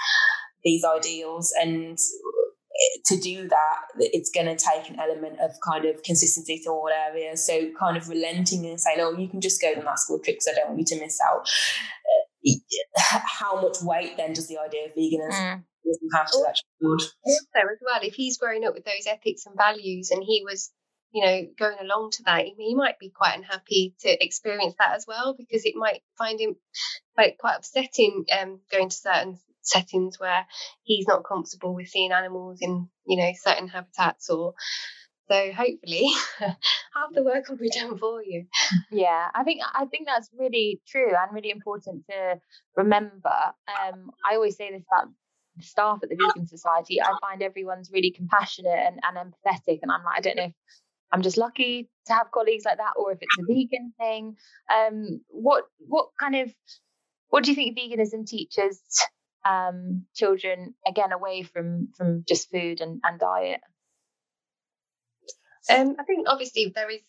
these 0.68 0.84
ideals 0.84 1.52
and 1.60 1.98
to 3.06 3.16
do 3.18 3.48
that 3.48 3.78
it's 3.98 4.30
going 4.30 4.46
to 4.46 4.54
take 4.54 4.88
an 4.88 5.00
element 5.00 5.40
of 5.40 5.50
kind 5.66 5.84
of 5.84 6.02
consistency 6.02 6.60
to 6.64 6.70
all 6.70 6.88
areas. 6.88 7.44
So 7.46 7.70
kind 7.78 7.96
of 7.96 8.08
relenting 8.08 8.66
and 8.66 8.80
saying 8.80 8.98
oh 9.00 9.16
you 9.16 9.28
can 9.28 9.40
just 9.40 9.60
go 9.60 9.72
on 9.72 9.84
that 9.84 9.98
school 9.98 10.20
trip 10.20 10.36
because 10.36 10.48
i 10.48 10.54
don't 10.54 10.68
want 10.68 10.78
you 10.78 10.96
to 10.96 11.00
miss 11.00 11.18
out. 11.20 11.48
Uh, 11.48 13.20
how 13.24 13.60
much 13.60 13.78
weight 13.82 14.16
then 14.16 14.32
does 14.32 14.48
the 14.48 14.58
idea 14.58 14.86
of 14.86 14.92
veganism 14.92 15.32
mm. 15.32 15.62
have 16.14 16.30
to 16.30 16.38
that 16.46 16.54
child 16.54 17.02
also 17.24 17.58
as 17.58 17.78
well 17.84 18.00
if 18.02 18.14
he's 18.14 18.38
growing 18.38 18.64
up 18.64 18.74
with 18.74 18.84
those 18.84 19.06
ethics 19.06 19.44
and 19.44 19.56
values 19.56 20.10
and 20.10 20.22
he 20.22 20.42
was 20.44 20.70
you 21.12 21.24
know 21.24 21.42
going 21.58 21.76
along 21.80 22.10
to 22.12 22.22
that 22.24 22.44
he 22.44 22.74
might 22.74 22.98
be 22.98 23.10
quite 23.10 23.36
unhappy 23.36 23.94
to 24.00 24.24
experience 24.24 24.74
that 24.78 24.94
as 24.94 25.04
well 25.06 25.34
because 25.36 25.64
it 25.64 25.74
might 25.76 26.00
find 26.16 26.40
him 26.40 26.54
like 27.16 27.36
quite 27.38 27.56
upsetting 27.56 28.24
um, 28.40 28.60
going 28.70 28.88
to 28.88 28.96
certain 28.96 29.38
settings 29.68 30.18
where 30.18 30.46
he's 30.82 31.06
not 31.06 31.24
comfortable 31.24 31.74
with 31.74 31.88
seeing 31.88 32.12
animals 32.12 32.58
in 32.60 32.88
you 33.06 33.16
know 33.16 33.30
certain 33.34 33.68
habitats 33.68 34.30
or 34.30 34.54
so 35.30 35.52
hopefully 35.52 36.10
half 36.38 37.12
the 37.12 37.22
work 37.22 37.48
will 37.48 37.56
be 37.56 37.68
done 37.68 37.98
for 37.98 38.22
you. 38.22 38.46
Yeah 38.90 39.26
i 39.34 39.44
think 39.44 39.60
i 39.74 39.84
think 39.86 40.06
that's 40.06 40.30
really 40.36 40.80
true 40.86 41.08
and 41.08 41.34
really 41.34 41.50
important 41.50 42.04
to 42.10 42.40
remember. 42.76 43.36
Um, 43.68 44.10
i 44.28 44.34
always 44.34 44.56
say 44.56 44.70
this 44.70 44.84
about 44.90 45.08
the 45.56 45.62
staff 45.64 45.98
at 46.02 46.08
the 46.08 46.16
vegan 46.16 46.46
society 46.46 47.02
i 47.02 47.12
find 47.20 47.42
everyone's 47.42 47.90
really 47.92 48.12
compassionate 48.12 48.78
and, 48.78 49.00
and 49.02 49.16
empathetic 49.16 49.80
and 49.82 49.90
i'm 49.90 50.04
like 50.04 50.18
i 50.18 50.20
don't 50.20 50.36
know 50.36 50.44
if 50.44 50.52
i'm 51.10 51.20
just 51.20 51.36
lucky 51.36 51.90
to 52.08 52.14
have 52.14 52.32
colleagues 52.32 52.64
like 52.64 52.78
that 52.78 52.94
or 52.96 53.12
if 53.12 53.18
it's 53.20 53.36
a 53.38 53.42
vegan 53.46 53.92
thing. 53.98 54.36
Um, 54.74 55.20
what 55.28 55.64
what 55.78 56.08
kind 56.18 56.34
of 56.34 56.52
what 57.28 57.44
do 57.44 57.50
you 57.50 57.54
think 57.54 57.78
veganism 57.78 58.26
teaches 58.26 58.82
um, 59.45 60.07
children 60.14 60.74
again 60.86 61.12
away 61.12 61.43
from 61.43 61.89
from 61.97 62.24
just 62.26 62.51
food 62.51 62.80
and, 62.80 63.01
and 63.05 63.20
diet? 63.20 63.61
Um, 65.70 65.97
I 65.99 66.05
think 66.05 66.28
obviously 66.28 66.72
there 66.74 66.91
is 66.91 67.03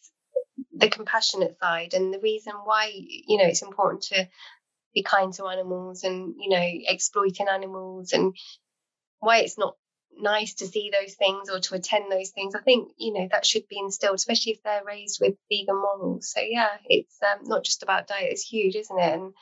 the 0.73 0.89
compassionate 0.89 1.57
side, 1.59 1.93
and 1.93 2.13
the 2.13 2.19
reason 2.19 2.53
why 2.63 2.91
you 2.93 3.37
know 3.37 3.45
it's 3.45 3.61
important 3.61 4.03
to 4.03 4.27
be 4.93 5.03
kind 5.03 5.33
to 5.33 5.47
animals 5.47 6.03
and 6.03 6.35
you 6.37 6.49
know 6.49 6.69
exploiting 6.87 7.47
animals 7.47 8.11
and 8.13 8.35
why 9.19 9.39
it's 9.39 9.57
not 9.57 9.75
nice 10.17 10.55
to 10.55 10.67
see 10.67 10.91
those 10.91 11.13
things 11.13 11.49
or 11.49 11.59
to 11.59 11.75
attend 11.75 12.11
those 12.11 12.29
things. 12.31 12.55
I 12.55 12.61
think 12.61 12.91
you 12.97 13.13
know 13.13 13.27
that 13.31 13.45
should 13.45 13.67
be 13.67 13.79
instilled, 13.79 14.15
especially 14.15 14.53
if 14.53 14.63
they're 14.63 14.83
raised 14.85 15.19
with 15.21 15.35
vegan 15.51 15.75
morals. 15.75 16.31
So 16.31 16.41
yeah, 16.41 16.69
it's 16.85 17.17
um, 17.21 17.47
not 17.47 17.63
just 17.63 17.83
about 17.83 18.07
diet; 18.07 18.31
it's 18.31 18.47
huge, 18.47 18.75
isn't 18.75 18.99
it? 18.99 19.13
And 19.13 19.33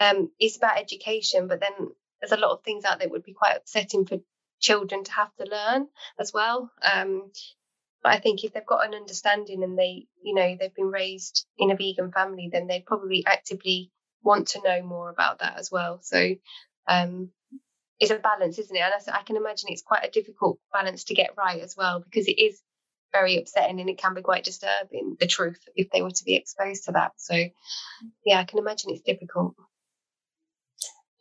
um, 0.00 0.30
it's 0.38 0.56
about 0.56 0.78
education, 0.78 1.46
but 1.48 1.60
then 1.60 1.90
there's 2.22 2.32
a 2.32 2.40
lot 2.40 2.52
of 2.52 2.62
things 2.62 2.84
out 2.84 2.98
there 2.98 3.08
that 3.08 3.12
would 3.12 3.24
be 3.24 3.34
quite 3.34 3.56
upsetting 3.56 4.06
for 4.06 4.18
children 4.60 5.02
to 5.02 5.12
have 5.12 5.34
to 5.34 5.44
learn 5.44 5.88
as 6.20 6.32
well. 6.32 6.70
Um, 6.82 7.32
but 8.02 8.12
I 8.12 8.20
think 8.20 8.42
if 8.42 8.52
they've 8.52 8.66
got 8.66 8.86
an 8.86 8.94
understanding 8.94 9.62
and 9.62 9.76
they, 9.76 10.06
you 10.22 10.34
know, 10.34 10.56
they've 10.58 10.74
been 10.74 10.90
raised 10.90 11.46
in 11.58 11.70
a 11.70 11.76
vegan 11.76 12.12
family, 12.12 12.48
then 12.50 12.68
they 12.68 12.80
probably 12.80 13.24
actively 13.26 13.90
want 14.22 14.48
to 14.48 14.62
know 14.62 14.82
more 14.82 15.10
about 15.10 15.40
that 15.40 15.58
as 15.58 15.70
well. 15.70 15.98
So 16.02 16.34
um, 16.88 17.30
it's 17.98 18.12
a 18.12 18.18
balance, 18.18 18.58
isn't 18.58 18.74
it? 18.74 18.80
And 18.80 18.94
I, 18.94 19.18
I 19.18 19.22
can 19.22 19.36
imagine 19.36 19.70
it's 19.70 19.82
quite 19.82 20.04
a 20.04 20.10
difficult 20.10 20.58
balance 20.72 21.04
to 21.04 21.14
get 21.14 21.34
right 21.36 21.60
as 21.60 21.76
well 21.76 22.00
because 22.00 22.28
it 22.28 22.40
is 22.40 22.60
very 23.12 23.36
upsetting 23.36 23.80
and 23.80 23.90
it 23.90 23.98
can 23.98 24.14
be 24.14 24.22
quite 24.22 24.44
disturbing 24.44 25.16
the 25.20 25.26
truth 25.26 25.60
if 25.74 25.90
they 25.90 26.02
were 26.02 26.10
to 26.10 26.24
be 26.24 26.34
exposed 26.34 26.84
to 26.84 26.92
that. 26.92 27.12
So 27.16 27.34
yeah, 28.24 28.38
I 28.38 28.44
can 28.44 28.58
imagine 28.58 28.90
it's 28.90 29.02
difficult 29.02 29.54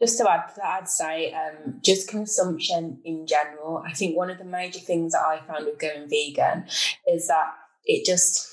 just 0.02 0.18
to 0.18 0.30
add 0.30 0.47
to 0.49 0.56
that, 0.58 0.80
I'd 0.82 0.89
say 0.89 1.34
um, 1.34 1.80
just 1.84 2.10
consumption 2.10 2.99
in 3.06 3.28
general. 3.28 3.84
I 3.86 3.93
think 3.93 4.18
one 4.18 4.30
of 4.30 4.39
the 4.39 4.43
major 4.45 4.80
things 4.80 5.14
that 5.14 5.22
I 5.22 5.41
found 5.45 5.66
with 5.66 5.80
going 5.80 6.10
vegan 6.10 6.66
is 7.08 7.28
that 7.28 7.54
it 7.86 8.06
just, 8.06 8.47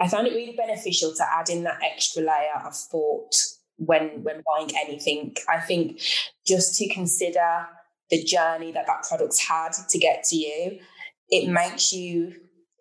I 0.00 0.08
found 0.08 0.26
it 0.26 0.34
really 0.34 0.54
beneficial 0.56 1.14
to 1.14 1.24
add 1.32 1.48
in 1.48 1.64
that 1.64 1.80
extra 1.82 2.22
layer 2.22 2.66
of 2.66 2.74
thought 2.74 3.34
when 3.76 4.22
when 4.22 4.42
buying 4.52 4.70
anything. 4.76 5.34
I 5.48 5.60
think 5.60 6.00
just 6.46 6.76
to 6.76 6.88
consider 6.92 7.66
the 8.10 8.22
journey 8.22 8.72
that 8.72 8.86
that 8.86 9.04
product's 9.08 9.40
had 9.46 9.72
to 9.88 9.98
get 9.98 10.24
to 10.24 10.36
you, 10.36 10.78
it 11.30 11.48
makes 11.48 11.92
you 11.92 12.34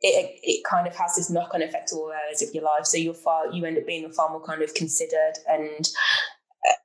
it, 0.03 0.39
it 0.41 0.63
kind 0.65 0.87
of 0.87 0.95
has 0.95 1.15
this 1.15 1.29
knock 1.29 1.53
on 1.53 1.61
effect 1.61 1.89
to 1.89 1.95
all 1.95 2.11
areas 2.11 2.41
of 2.41 2.53
your 2.53 2.63
life. 2.63 2.85
So 2.85 2.97
you're 2.97 3.13
far 3.13 3.51
you 3.51 3.65
end 3.65 3.77
up 3.77 3.85
being 3.85 4.05
a 4.05 4.11
far 4.11 4.29
more 4.29 4.43
kind 4.43 4.61
of 4.61 4.73
considered 4.73 5.33
and 5.47 5.89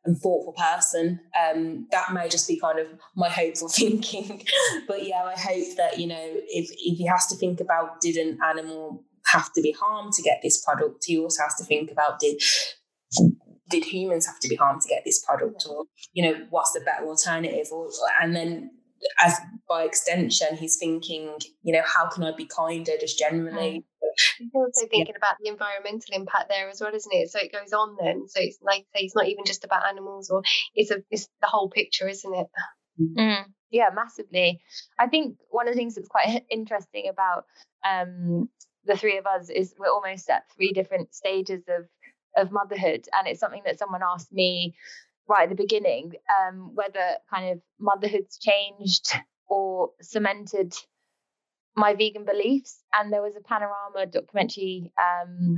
and 0.05 0.17
thoughtful 0.17 0.53
person. 0.53 1.21
Um, 1.39 1.87
that 1.91 2.13
may 2.13 2.29
just 2.29 2.49
be 2.49 2.59
kind 2.59 2.79
of 2.79 2.87
my 3.15 3.29
hopeful 3.29 3.69
thinking, 3.73 4.45
but 4.87 5.07
yeah, 5.07 5.25
I 5.25 5.39
hope 5.39 5.77
that 5.77 5.99
you 5.99 6.07
know 6.07 6.17
if 6.19 6.71
if 6.71 6.99
he 6.99 7.07
has 7.07 7.27
to 7.29 7.37
think 7.37 7.61
about 7.61 8.01
did 8.01 8.17
an 8.17 8.39
animal 8.45 9.05
have 9.27 9.53
to 9.55 9.61
be 9.61 9.73
harmed 9.73 10.13
to 10.15 10.23
get 10.23 10.41
this 10.43 10.65
product, 10.65 11.05
he 11.05 11.19
also 11.19 11.43
has 11.43 11.57
to 11.57 11.65
think 11.65 11.91
about 11.91 12.21
did 12.21 12.41
did 13.69 13.85
humans 13.85 14.27
have 14.27 14.39
to 14.41 14.49
be 14.49 14.55
harmed 14.55 14.83
to 14.83 14.89
get 14.89 15.03
this 15.05 15.25
product, 15.25 15.67
or 15.69 15.85
you 16.13 16.23
know 16.23 16.47
what's 16.51 16.73
the 16.73 16.81
better 16.81 17.07
alternative, 17.07 17.67
or 17.73 17.89
and 18.21 18.35
then 18.35 18.71
as 19.23 19.39
by 19.69 19.83
extension, 19.83 20.57
he's 20.57 20.77
thinking, 20.77 21.35
you 21.63 21.73
know, 21.73 21.83
how 21.85 22.09
can 22.09 22.23
I 22.23 22.33
be 22.33 22.47
kinder 22.47 22.93
just 22.99 23.19
generally? 23.19 23.85
Also 24.55 24.87
thinking 24.91 25.15
yeah. 25.15 25.19
about 25.19 25.37
the 25.43 25.49
environmental 25.49 26.13
impact 26.13 26.49
there 26.49 26.69
as 26.69 26.81
well, 26.81 26.95
isn't 26.95 27.15
it? 27.15 27.31
So 27.31 27.39
it 27.39 27.53
goes 27.53 27.73
on 27.73 27.97
then. 28.01 28.29
So 28.29 28.41
it's 28.41 28.59
like 28.63 28.87
say 28.95 29.05
it's 29.05 29.15
not 29.15 29.29
even 29.29 29.45
just 29.45 29.65
about 29.65 29.87
animals, 29.87 30.31
or 30.31 30.43
it's 30.75 30.91
a 30.91 31.03
it's 31.11 31.29
the 31.41 31.49
whole 31.49 31.71
picture, 31.71 32.09
isn't 32.09 32.35
it? 32.35 32.47
Mm. 33.01 33.45
Yeah, 33.71 33.89
massively. 33.95 34.61
I 34.99 35.09
think 35.09 35.37
one 35.51 35.69
of 35.69 35.75
the 35.75 35.79
things 35.79 35.95
that's 35.95 36.09
quite 36.09 36.45
interesting 36.51 37.09
about 37.11 37.45
um, 37.85 38.49
the 38.85 38.97
three 38.97 39.19
of 39.19 39.27
us 39.27 39.51
is 39.51 39.75
we're 39.79 39.91
almost 39.91 40.31
at 40.31 40.45
three 40.57 40.73
different 40.73 41.15
stages 41.15 41.63
of 41.69 41.87
of 42.37 42.53
motherhood, 42.53 43.07
and 43.13 43.27
it's 43.27 43.41
something 43.41 43.63
that 43.65 43.79
someone 43.79 44.03
asked 44.03 44.33
me 44.33 44.75
right 45.29 45.45
at 45.45 45.49
the 45.49 45.63
beginning 45.63 46.13
um, 46.39 46.71
whether 46.75 47.17
kind 47.31 47.53
of 47.53 47.61
motherhood's 47.81 48.39
changed 48.39 49.15
or 49.49 49.91
cemented 50.01 50.75
my 51.77 51.95
vegan 51.95 52.25
beliefs. 52.25 52.83
And 52.93 53.13
there 53.13 53.23
was 53.23 53.37
a 53.37 53.41
panorama 53.41 54.07
documentary 54.11 54.93
um, 54.99 55.57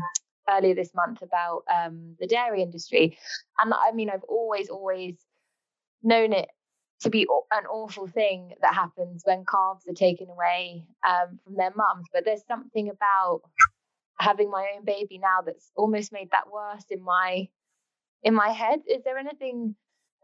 earlier 0.49 0.75
this 0.75 0.95
month 0.95 1.23
about 1.23 1.63
um, 1.75 2.17
the 2.19 2.27
dairy 2.27 2.63
industry. 2.63 3.19
And 3.59 3.73
I 3.73 3.93
mean, 3.93 4.11
I've 4.11 4.25
always, 4.25 4.69
always 4.69 5.17
known 6.03 6.33
it 6.33 6.49
to 7.01 7.11
be 7.11 7.27
an 7.53 7.67
awful 7.67 8.09
thing 8.09 8.55
that 8.61 8.75
happens 8.75 9.23
when 9.25 9.45
calves 9.45 9.87
are 9.89 9.95
taken 9.95 10.29
away 10.29 10.85
um, 11.07 11.39
from 11.45 11.55
their 11.57 11.73
mums. 11.77 12.07
But 12.13 12.25
there's 12.25 12.45
something 12.47 12.89
about 12.91 13.43
having 14.19 14.51
my 14.51 14.73
own 14.77 14.85
baby 14.85 15.19
now 15.19 15.43
that's 15.47 15.71
almost 15.77 16.13
made 16.13 16.31
that 16.33 16.51
worse 16.53 16.85
in 16.91 17.03
my 17.03 17.49
in 18.25 18.35
my 18.35 18.49
head. 18.49 18.81
Is 18.89 19.05
there 19.05 19.19
anything 19.19 19.77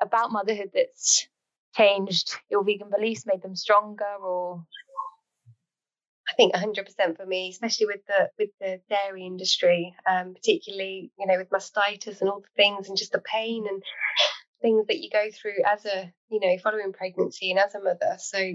about 0.03 0.33
motherhood 0.33 0.71
that's 0.75 1.29
changed 1.77 2.37
your 2.51 2.65
vegan 2.65 2.91
beliefs, 2.91 3.25
made 3.27 3.43
them 3.43 3.55
stronger, 3.55 4.17
or? 4.21 4.65
I 6.35 6.37
think 6.37 6.55
100% 6.55 7.17
for 7.17 7.25
me, 7.25 7.49
especially 7.51 7.87
with 7.87 8.05
the 8.09 8.29
with 8.39 8.51
the 8.61 8.81
dairy 8.91 9.25
industry, 9.25 9.95
um, 10.09 10.35
particularly 10.35 11.13
you 11.17 11.27
know 11.27 11.39
with 11.39 11.51
mastitis 11.51 12.21
and 12.21 12.29
all 12.29 12.41
the 12.41 12.49
things, 12.57 12.89
and 12.89 12.99
just 12.99 13.13
the 13.13 13.21
pain 13.21 13.67
and 13.69 13.83
things 14.61 14.87
that 14.89 14.99
you 14.99 15.11
go 15.11 15.27
through 15.31 15.63
as 15.65 15.87
a 15.87 16.13
you 16.31 16.41
know 16.41 16.59
following 16.59 16.93
pregnancy 16.93 17.53
and 17.53 17.61
as 17.61 17.77
a 17.77 17.81
mother. 17.81 18.17
So 18.19 18.55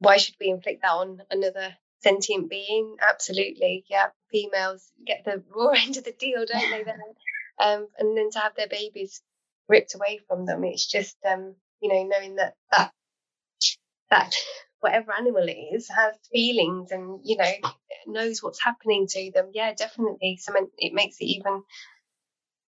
why 0.00 0.18
should 0.18 0.34
we 0.38 0.50
inflict 0.50 0.82
that 0.82 0.90
on 0.90 1.22
another 1.30 1.74
sentient 2.00 2.50
being? 2.50 2.96
Absolutely, 3.00 3.84
yeah. 3.88 4.08
Females 4.30 4.92
get 5.06 5.24
the 5.24 5.42
raw 5.56 5.70
end 5.70 5.96
of 5.96 6.04
the 6.04 6.12
deal, 6.12 6.44
don't 6.44 6.70
they? 6.70 6.82
Then 6.82 7.00
um, 7.60 7.88
and 7.98 8.14
then 8.14 8.30
to 8.32 8.40
have 8.40 8.54
their 8.56 8.68
babies 8.68 9.22
ripped 9.68 9.94
away 9.94 10.20
from 10.28 10.44
them, 10.44 10.64
it's 10.64 10.86
just 10.86 11.16
um, 11.26 11.54
you 11.80 11.88
know 11.88 12.02
knowing 12.02 12.36
that 12.36 12.56
that 12.72 12.92
that 14.10 14.34
whatever 14.80 15.12
animal 15.12 15.48
it 15.48 15.56
is 15.74 15.88
has 15.88 16.14
feelings 16.32 16.90
and 16.90 17.20
you 17.24 17.36
know 17.36 17.52
knows 18.06 18.42
what's 18.42 18.62
happening 18.62 19.06
to 19.08 19.30
them. 19.34 19.50
Yeah, 19.52 19.74
definitely. 19.74 20.38
So 20.40 20.52
it 20.78 20.92
makes 20.92 21.16
it 21.20 21.26
even 21.26 21.62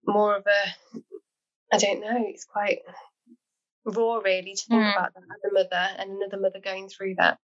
more 0.05 0.35
of 0.37 0.45
a 0.45 0.99
I 1.71 1.77
don't 1.77 2.01
know. 2.01 2.25
It's 2.27 2.45
quite 2.45 2.79
raw, 3.85 4.17
really, 4.17 4.53
to 4.53 4.63
think 4.69 4.81
mm. 4.81 4.91
about 4.91 5.13
that 5.13 5.21
as 5.21 5.51
a 5.51 5.53
mother 5.53 5.87
and 5.97 6.11
another 6.17 6.41
mother 6.41 6.59
going 6.63 6.89
through 6.89 7.15
that. 7.17 7.37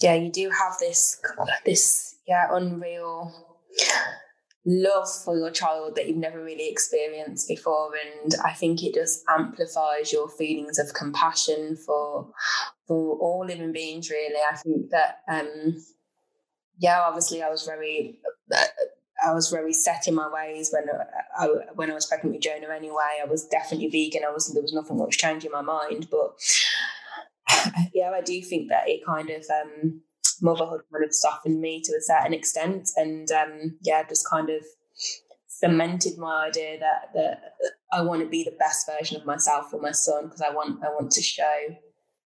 Yeah, 0.00 0.14
you 0.14 0.30
do 0.30 0.50
have 0.50 0.78
this 0.78 1.20
this 1.64 2.16
yeah 2.26 2.48
unreal 2.50 3.32
love 4.66 5.08
for 5.24 5.36
your 5.36 5.50
child 5.50 5.94
that 5.94 6.08
you've 6.08 6.16
never 6.16 6.42
really 6.42 6.70
experienced 6.70 7.46
before 7.46 7.92
and 8.22 8.34
i 8.44 8.52
think 8.52 8.82
it 8.82 8.94
just 8.94 9.22
amplifies 9.28 10.10
your 10.10 10.28
feelings 10.28 10.78
of 10.78 10.94
compassion 10.94 11.76
for 11.76 12.30
for 12.86 13.16
all 13.18 13.44
living 13.46 13.72
beings 13.72 14.10
really. 14.10 14.40
I 14.50 14.56
think 14.56 14.90
that 14.90 15.20
um 15.28 15.76
yeah 16.78 17.02
obviously 17.02 17.42
i 17.42 17.50
was 17.50 17.64
very 17.64 18.18
i 19.24 19.32
was 19.32 19.50
very 19.50 19.72
set 19.72 20.08
in 20.08 20.14
my 20.14 20.28
ways 20.28 20.72
when 20.72 20.84
I, 21.38 21.46
when 21.74 21.90
i 21.90 21.94
was 21.94 22.06
pregnant 22.06 22.34
with 22.34 22.42
jonah 22.42 22.74
anyway. 22.74 23.20
I 23.22 23.26
was 23.26 23.46
definitely 23.46 23.88
vegan. 23.88 24.22
I 24.26 24.32
was 24.32 24.52
there 24.52 24.62
was 24.62 24.72
nothing 24.72 24.98
much 24.98 25.18
changing 25.18 25.52
my 25.52 25.62
mind 25.62 26.08
but 26.10 26.36
yeah 27.94 28.10
i 28.10 28.22
do 28.22 28.40
think 28.42 28.70
that 28.70 28.88
it 28.88 29.04
kind 29.04 29.30
of 29.30 29.44
um 29.50 30.00
motherhood 30.44 30.82
kind 30.92 31.04
of 31.04 31.14
softened 31.14 31.60
me 31.60 31.80
to 31.80 31.92
a 31.92 32.00
certain 32.02 32.34
extent, 32.34 32.90
and 32.96 33.30
um, 33.32 33.78
yeah, 33.82 34.04
just 34.06 34.28
kind 34.28 34.50
of 34.50 34.62
cemented 35.48 36.18
my 36.18 36.46
idea 36.46 36.78
that 36.78 37.10
that 37.14 37.54
I 37.92 38.02
want 38.02 38.22
to 38.22 38.28
be 38.28 38.44
the 38.44 38.56
best 38.58 38.86
version 38.86 39.16
of 39.16 39.26
myself 39.26 39.70
for 39.70 39.80
my 39.80 39.92
son 39.92 40.24
because 40.24 40.42
I 40.42 40.50
want 40.50 40.84
I 40.84 40.88
want 40.88 41.10
to 41.12 41.22
show 41.22 41.76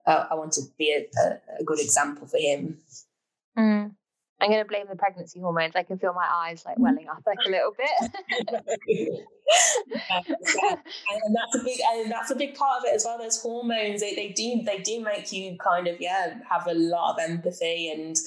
uh, 0.06 0.26
I 0.30 0.36
want 0.36 0.52
to 0.54 0.62
be 0.78 0.92
a, 0.92 1.30
a, 1.60 1.64
good 1.64 1.80
example 1.80 2.28
for 2.28 2.38
him. 2.38 2.78
Mm. 3.58 3.96
I'm 4.44 4.50
going 4.50 4.62
to 4.62 4.68
blame 4.68 4.86
the 4.90 4.98
pregnancy 4.98 5.40
hormones. 5.40 5.74
I 5.76 5.84
can 5.84 5.98
feel 5.98 6.14
my 6.14 6.28
eyes 6.30 6.64
like 6.66 6.78
welling 6.78 7.08
up 7.08 7.24
like 7.26 7.38
a 7.46 7.50
little 7.50 7.72
bit. 7.78 8.12
and 9.90 11.36
that's 11.36 11.56
a 11.56 11.64
big 11.64 11.80
and 11.94 12.12
that's 12.12 12.32
a 12.32 12.36
big 12.36 12.54
part 12.56 12.80
of 12.80 12.86
it 12.86 12.96
as 12.96 13.06
well. 13.06 13.18
Those 13.18 13.42
hormones, 13.42 14.02
they, 14.02 14.16
they 14.16 14.30
do 14.30 14.62
they 14.66 14.80
do 14.80 15.02
make 15.02 15.32
you 15.32 15.58
kind 15.64 15.88
of 15.88 16.02
yeah 16.02 16.40
have 16.50 16.68
a 16.68 16.74
lot 16.74 17.14
of 17.14 17.30
empathy 17.30 17.90
and 17.90 18.18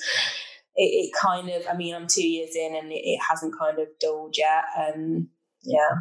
it, 0.74 0.82
it 0.82 1.12
kind 1.20 1.50
of. 1.50 1.62
I 1.70 1.76
mean, 1.76 1.94
I'm 1.94 2.06
two 2.06 2.26
years 2.26 2.56
in 2.56 2.74
and 2.74 2.90
it, 2.90 3.02
it 3.04 3.20
hasn't 3.28 3.58
kind 3.58 3.78
of 3.78 3.88
dulled 4.00 4.36
yet. 4.38 4.64
Um, 4.78 5.28
yeah, 5.62 6.00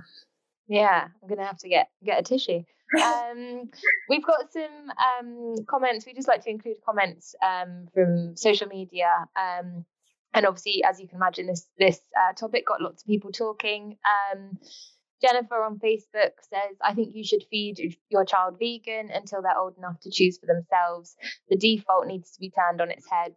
yeah. 0.67 1.07
I'm 1.21 1.29
gonna 1.29 1.45
have 1.45 1.59
to 1.59 1.69
get 1.69 1.89
get 2.05 2.19
a 2.19 2.23
tissue. 2.23 2.63
um, 3.03 3.69
we've 4.09 4.25
got 4.25 4.53
some 4.53 4.91
um, 5.19 5.55
comments. 5.67 6.05
We 6.05 6.13
just 6.13 6.29
like 6.29 6.43
to 6.45 6.49
include 6.49 6.77
comments 6.85 7.35
um, 7.43 7.87
from 7.93 8.37
social 8.37 8.67
media. 8.67 9.09
Um, 9.35 9.85
and 10.35 10.45
obviously, 10.45 10.83
as 10.83 10.99
you 10.99 11.07
can 11.07 11.15
imagine, 11.15 11.47
this 11.47 11.67
this 11.79 11.99
uh, 12.15 12.33
topic 12.33 12.67
got 12.67 12.81
lots 12.81 13.01
of 13.01 13.07
people 13.07 13.31
talking. 13.31 13.97
Um, 14.05 14.59
Jennifer 15.21 15.63
on 15.63 15.79
Facebook 15.79 16.33
says, 16.41 16.75
I 16.83 16.93
think 16.93 17.15
you 17.15 17.23
should 17.23 17.45
feed 17.49 17.97
your 18.09 18.25
child 18.25 18.59
vegan 18.59 19.09
until 19.11 19.41
they're 19.41 19.57
old 19.57 19.77
enough 19.77 19.99
to 20.01 20.11
choose 20.11 20.37
for 20.37 20.45
themselves. 20.45 21.15
The 21.49 21.55
default 21.55 22.05
needs 22.05 22.31
to 22.31 22.39
be 22.41 22.51
turned 22.51 22.81
on 22.81 22.91
its 22.91 23.09
head, 23.09 23.33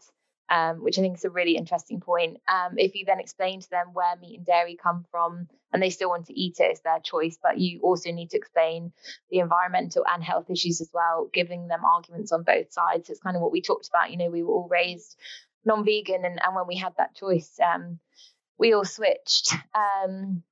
um, 0.50 0.82
which 0.82 0.98
I 0.98 1.02
think 1.02 1.16
is 1.16 1.24
a 1.24 1.30
really 1.30 1.56
interesting 1.56 2.00
point. 2.00 2.38
Um, 2.48 2.74
if 2.78 2.96
you 2.96 3.04
then 3.06 3.20
explain 3.20 3.60
to 3.60 3.70
them 3.70 3.92
where 3.92 4.16
meat 4.20 4.36
and 4.38 4.44
dairy 4.44 4.76
come 4.82 5.06
from 5.12 5.46
and 5.72 5.80
they 5.80 5.90
still 5.90 6.08
want 6.08 6.26
to 6.26 6.38
eat 6.38 6.56
it, 6.58 6.64
it's 6.64 6.80
their 6.80 6.98
choice. 6.98 7.38
But 7.40 7.58
you 7.58 7.80
also 7.80 8.10
need 8.10 8.30
to 8.30 8.38
explain 8.38 8.92
the 9.30 9.38
environmental 9.38 10.04
and 10.12 10.22
health 10.22 10.50
issues 10.50 10.80
as 10.80 10.90
well, 10.92 11.30
giving 11.32 11.68
them 11.68 11.84
arguments 11.84 12.32
on 12.32 12.42
both 12.42 12.72
sides. 12.72 13.08
It's 13.08 13.20
kind 13.20 13.36
of 13.36 13.42
what 13.42 13.52
we 13.52 13.62
talked 13.62 13.88
about. 13.88 14.10
You 14.10 14.18
know, 14.18 14.30
we 14.30 14.42
were 14.42 14.52
all 14.52 14.68
raised 14.68 15.16
non-vegan 15.68 16.24
and, 16.24 16.40
and 16.42 16.54
when 16.56 16.66
we 16.66 16.76
had 16.76 16.94
that 16.98 17.14
choice 17.14 17.56
um, 17.64 17.98
we 18.58 18.74
all 18.74 18.84
switched. 18.84 19.54
Um, 19.74 20.42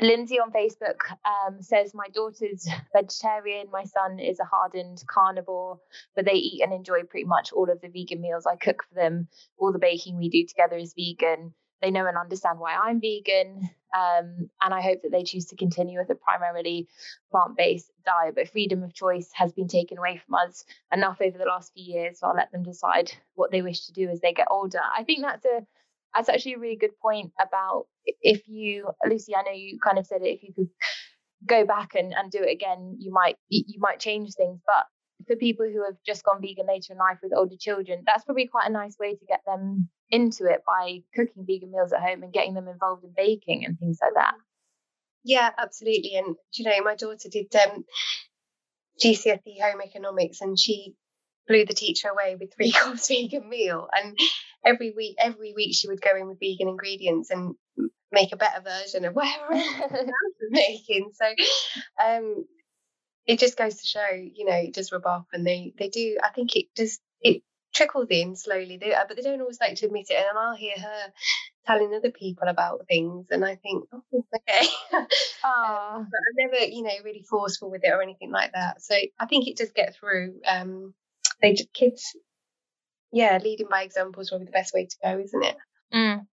lindsay 0.00 0.38
on 0.38 0.50
facebook 0.50 1.00
um, 1.26 1.60
says 1.60 1.92
my 1.94 2.06
daughter's 2.14 2.66
vegetarian 2.94 3.66
my 3.70 3.84
son 3.84 4.18
is 4.18 4.40
a 4.40 4.44
hardened 4.44 5.02
carnivore 5.06 5.78
but 6.16 6.24
they 6.24 6.32
eat 6.32 6.62
and 6.62 6.72
enjoy 6.72 7.02
pretty 7.02 7.26
much 7.26 7.52
all 7.52 7.68
of 7.70 7.80
the 7.82 7.88
vegan 7.88 8.20
meals 8.20 8.46
i 8.46 8.56
cook 8.56 8.82
for 8.88 8.94
them. 8.94 9.28
All 9.58 9.72
the 9.72 9.78
baking 9.78 10.16
we 10.16 10.30
do 10.30 10.46
together 10.46 10.76
is 10.76 10.94
vegan. 10.94 11.52
They 11.82 11.90
know 11.90 12.06
and 12.06 12.16
understand 12.16 12.58
why 12.58 12.76
i'm 12.76 13.00
vegan 13.00 13.68
um, 13.94 14.50
and 14.60 14.74
I 14.74 14.80
hope 14.80 15.02
that 15.02 15.12
they 15.12 15.22
choose 15.22 15.46
to 15.46 15.56
continue 15.56 15.98
with 15.98 16.10
a 16.10 16.14
primarily 16.14 16.88
plant 17.30 17.56
based 17.56 17.90
diet. 18.04 18.34
But 18.34 18.48
freedom 18.50 18.82
of 18.82 18.94
choice 18.94 19.30
has 19.34 19.52
been 19.52 19.68
taken 19.68 19.98
away 19.98 20.20
from 20.24 20.36
us 20.36 20.64
enough 20.92 21.18
over 21.20 21.36
the 21.36 21.44
last 21.44 21.72
few 21.74 21.84
years. 21.84 22.20
So 22.20 22.26
I'll 22.26 22.36
let 22.36 22.52
them 22.52 22.62
decide 22.62 23.12
what 23.34 23.50
they 23.50 23.62
wish 23.62 23.86
to 23.86 23.92
do 23.92 24.08
as 24.08 24.20
they 24.20 24.32
get 24.32 24.48
older. 24.50 24.80
I 24.96 25.04
think 25.04 25.22
that's 25.22 25.44
a 25.44 25.66
that's 26.14 26.28
actually 26.28 26.54
a 26.54 26.58
really 26.58 26.76
good 26.76 26.98
point 27.00 27.32
about 27.40 27.86
if 28.20 28.48
you 28.48 28.90
Lucy, 29.08 29.34
I 29.36 29.42
know 29.42 29.52
you 29.52 29.78
kind 29.78 29.98
of 29.98 30.06
said 30.06 30.22
it, 30.22 30.30
if 30.30 30.42
you 30.42 30.52
could 30.52 30.70
go 31.46 31.64
back 31.64 31.94
and, 31.94 32.12
and 32.14 32.30
do 32.30 32.42
it 32.42 32.50
again, 32.50 32.96
you 32.98 33.12
might 33.12 33.36
you 33.48 33.78
might 33.78 34.00
change 34.00 34.34
things. 34.34 34.60
But 34.66 34.86
for 35.26 35.36
people 35.36 35.66
who 35.66 35.84
have 35.84 35.96
just 36.06 36.24
gone 36.24 36.40
vegan 36.40 36.66
later 36.66 36.92
in 36.92 36.98
life 36.98 37.18
with 37.22 37.32
older 37.34 37.56
children, 37.58 38.02
that's 38.06 38.24
probably 38.24 38.46
quite 38.46 38.68
a 38.68 38.72
nice 38.72 38.98
way 38.98 39.14
to 39.14 39.24
get 39.26 39.40
them 39.46 39.88
into 40.10 40.46
it 40.46 40.62
by 40.66 41.02
cooking 41.14 41.46
vegan 41.46 41.70
meals 41.70 41.92
at 41.92 42.00
home 42.00 42.22
and 42.22 42.32
getting 42.32 42.54
them 42.54 42.68
involved 42.68 43.04
in 43.04 43.12
baking 43.16 43.64
and 43.64 43.78
things 43.78 43.98
like 44.00 44.14
that. 44.14 44.34
Yeah, 45.24 45.50
absolutely. 45.56 46.14
And 46.16 46.36
you 46.54 46.64
know, 46.64 46.82
my 46.82 46.94
daughter 46.94 47.28
did 47.30 47.54
um, 47.56 47.84
GCSE 49.02 49.60
home 49.60 49.80
economics, 49.84 50.40
and 50.40 50.58
she 50.58 50.94
blew 51.46 51.64
the 51.64 51.74
teacher 51.74 52.08
away 52.08 52.36
with 52.38 52.54
three 52.54 52.72
course 52.82 53.08
vegan 53.08 53.48
meal. 53.48 53.88
And 53.92 54.18
every 54.64 54.92
week, 54.96 55.16
every 55.18 55.52
week 55.54 55.74
she 55.74 55.88
would 55.88 56.00
go 56.00 56.16
in 56.16 56.28
with 56.28 56.40
vegan 56.40 56.68
ingredients 56.68 57.30
and 57.30 57.54
make 58.12 58.32
a 58.32 58.36
better 58.36 58.62
version 58.62 59.04
of 59.04 59.14
whatever 59.14 59.48
was 59.50 60.10
making. 60.50 61.10
So 61.14 61.26
um, 62.04 62.44
it 63.26 63.38
just 63.38 63.56
goes 63.58 63.76
to 63.76 63.86
show, 63.86 64.08
you 64.12 64.46
know, 64.46 64.56
it 64.56 64.74
does 64.74 64.92
rub 64.92 65.06
off, 65.06 65.26
and 65.32 65.46
they 65.46 65.72
they 65.78 65.88
do. 65.88 66.18
I 66.22 66.30
think 66.30 66.56
it 66.56 66.66
does 66.74 66.98
it 67.20 67.42
trickles 67.72 68.08
in 68.10 68.36
slowly, 68.36 68.76
they, 68.76 68.94
uh, 68.94 69.04
but 69.06 69.16
they 69.16 69.22
don't 69.22 69.40
always 69.40 69.60
like 69.60 69.76
to 69.76 69.86
admit 69.86 70.06
it. 70.10 70.24
And 70.28 70.38
I'll 70.38 70.56
hear 70.56 70.74
her 70.78 71.12
telling 71.66 71.94
other 71.94 72.10
people 72.10 72.48
about 72.48 72.86
things, 72.88 73.26
and 73.30 73.44
I 73.44 73.56
think, 73.56 73.84
oh, 73.92 74.02
okay. 74.12 74.66
um, 74.92 75.04
but 76.10 76.20
I'm 76.20 76.36
never, 76.36 76.64
you 76.64 76.82
know, 76.82 76.90
really 77.04 77.24
forceful 77.28 77.70
with 77.70 77.84
it 77.84 77.92
or 77.92 78.02
anything 78.02 78.30
like 78.30 78.52
that. 78.52 78.82
So 78.82 78.94
I 79.18 79.26
think 79.26 79.46
it 79.46 79.56
does 79.56 79.70
get 79.70 79.94
through. 79.94 80.40
Um, 80.46 80.94
they 81.40 81.54
just, 81.54 81.72
kids, 81.72 82.16
yeah, 83.12 83.38
leading 83.42 83.68
by 83.70 83.82
example 83.82 84.22
is 84.22 84.30
probably 84.30 84.46
the 84.46 84.52
best 84.52 84.74
way 84.74 84.86
to 84.86 84.96
go, 85.02 85.18
isn't 85.18 85.44
it? 85.44 85.56
Mm. 85.92 86.26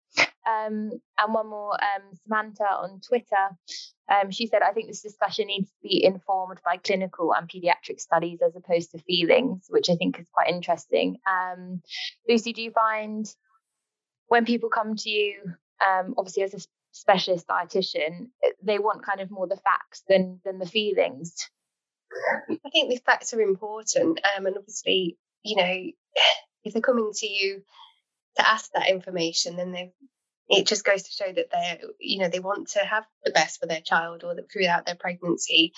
Um, 0.48 0.92
and 1.18 1.34
one 1.34 1.50
more, 1.50 1.74
um, 1.74 2.04
Samantha 2.24 2.64
on 2.64 3.02
Twitter. 3.02 3.50
Um, 4.10 4.32
she 4.32 4.48
said, 4.48 4.62
I 4.62 4.72
think 4.72 4.88
this 4.88 5.02
discussion 5.02 5.48
needs 5.48 5.70
to 5.70 5.78
be 5.84 6.04
informed 6.04 6.60
by 6.64 6.78
clinical 6.78 7.34
and 7.34 7.50
pediatric 7.50 8.00
studies 8.00 8.40
as 8.46 8.56
opposed 8.56 8.92
to 8.92 9.00
feelings, 9.00 9.66
which 9.70 9.90
I 9.90 9.96
think 9.96 10.20
is 10.20 10.28
quite 10.32 10.50
interesting. 10.50 11.18
Um, 11.30 11.82
Lucy, 12.30 12.54
do 12.54 12.62
you 12.62 12.72
find 12.72 13.26
when 14.28 14.46
people 14.46 14.70
come 14.70 14.96
to 14.96 15.10
you, 15.10 15.42
um, 15.86 16.14
obviously 16.18 16.44
as 16.44 16.54
a 16.54 16.60
specialist 16.92 17.48
dietitian, 17.48 18.28
they 18.64 18.80
want 18.80 19.06
kind 19.06 19.20
of 19.20 19.30
more 19.30 19.48
the 19.48 19.58
facts 19.58 20.04
than 20.08 20.40
than 20.46 20.60
the 20.60 20.66
feelings? 20.66 21.50
I 22.50 22.70
think 22.70 22.90
the 22.90 23.02
facts 23.06 23.34
are 23.34 23.42
important, 23.42 24.20
um, 24.38 24.46
and 24.46 24.58
obviously, 24.58 25.18
you 25.44 25.58
know, 25.58 25.92
if 26.64 26.74
they're 26.74 26.82
coming 26.82 27.12
to 27.14 27.28
you 27.28 27.62
to 28.38 28.48
ask 28.50 28.72
that 28.72 28.90
information, 28.90 29.58
then 29.58 29.72
they 29.72 29.92
it 30.50 30.68
just 30.68 30.86
goes 30.86 31.04
to 31.04 31.12
show 31.12 31.32
that 31.32 31.50
they're 31.52 31.80
you 32.00 32.20
know 32.20 32.30
they 32.30 32.40
want 32.40 32.70
to 32.70 32.80
have 32.80 33.06
the 33.24 33.32
best 33.32 33.60
for 33.60 33.68
their 33.68 33.82
child 33.82 34.24
or 34.24 34.36
throughout 34.52 34.86
their 34.86 34.96
pregnancy. 34.96 35.74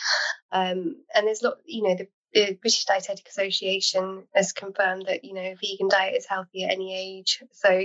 Um, 0.51 0.95
and 1.13 1.27
there's 1.27 1.43
lot 1.43 1.57
you 1.65 1.83
know 1.83 1.95
the, 1.95 2.07
the 2.33 2.57
british 2.61 2.85
dietetic 2.85 3.27
association 3.27 4.23
has 4.33 4.51
confirmed 4.51 5.05
that 5.07 5.23
you 5.23 5.33
know 5.33 5.53
vegan 5.61 5.89
diet 5.89 6.15
is 6.15 6.25
healthy 6.27 6.63
at 6.63 6.71
any 6.71 6.95
age. 6.95 7.43
So 7.53 7.83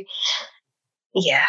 yeah 1.14 1.46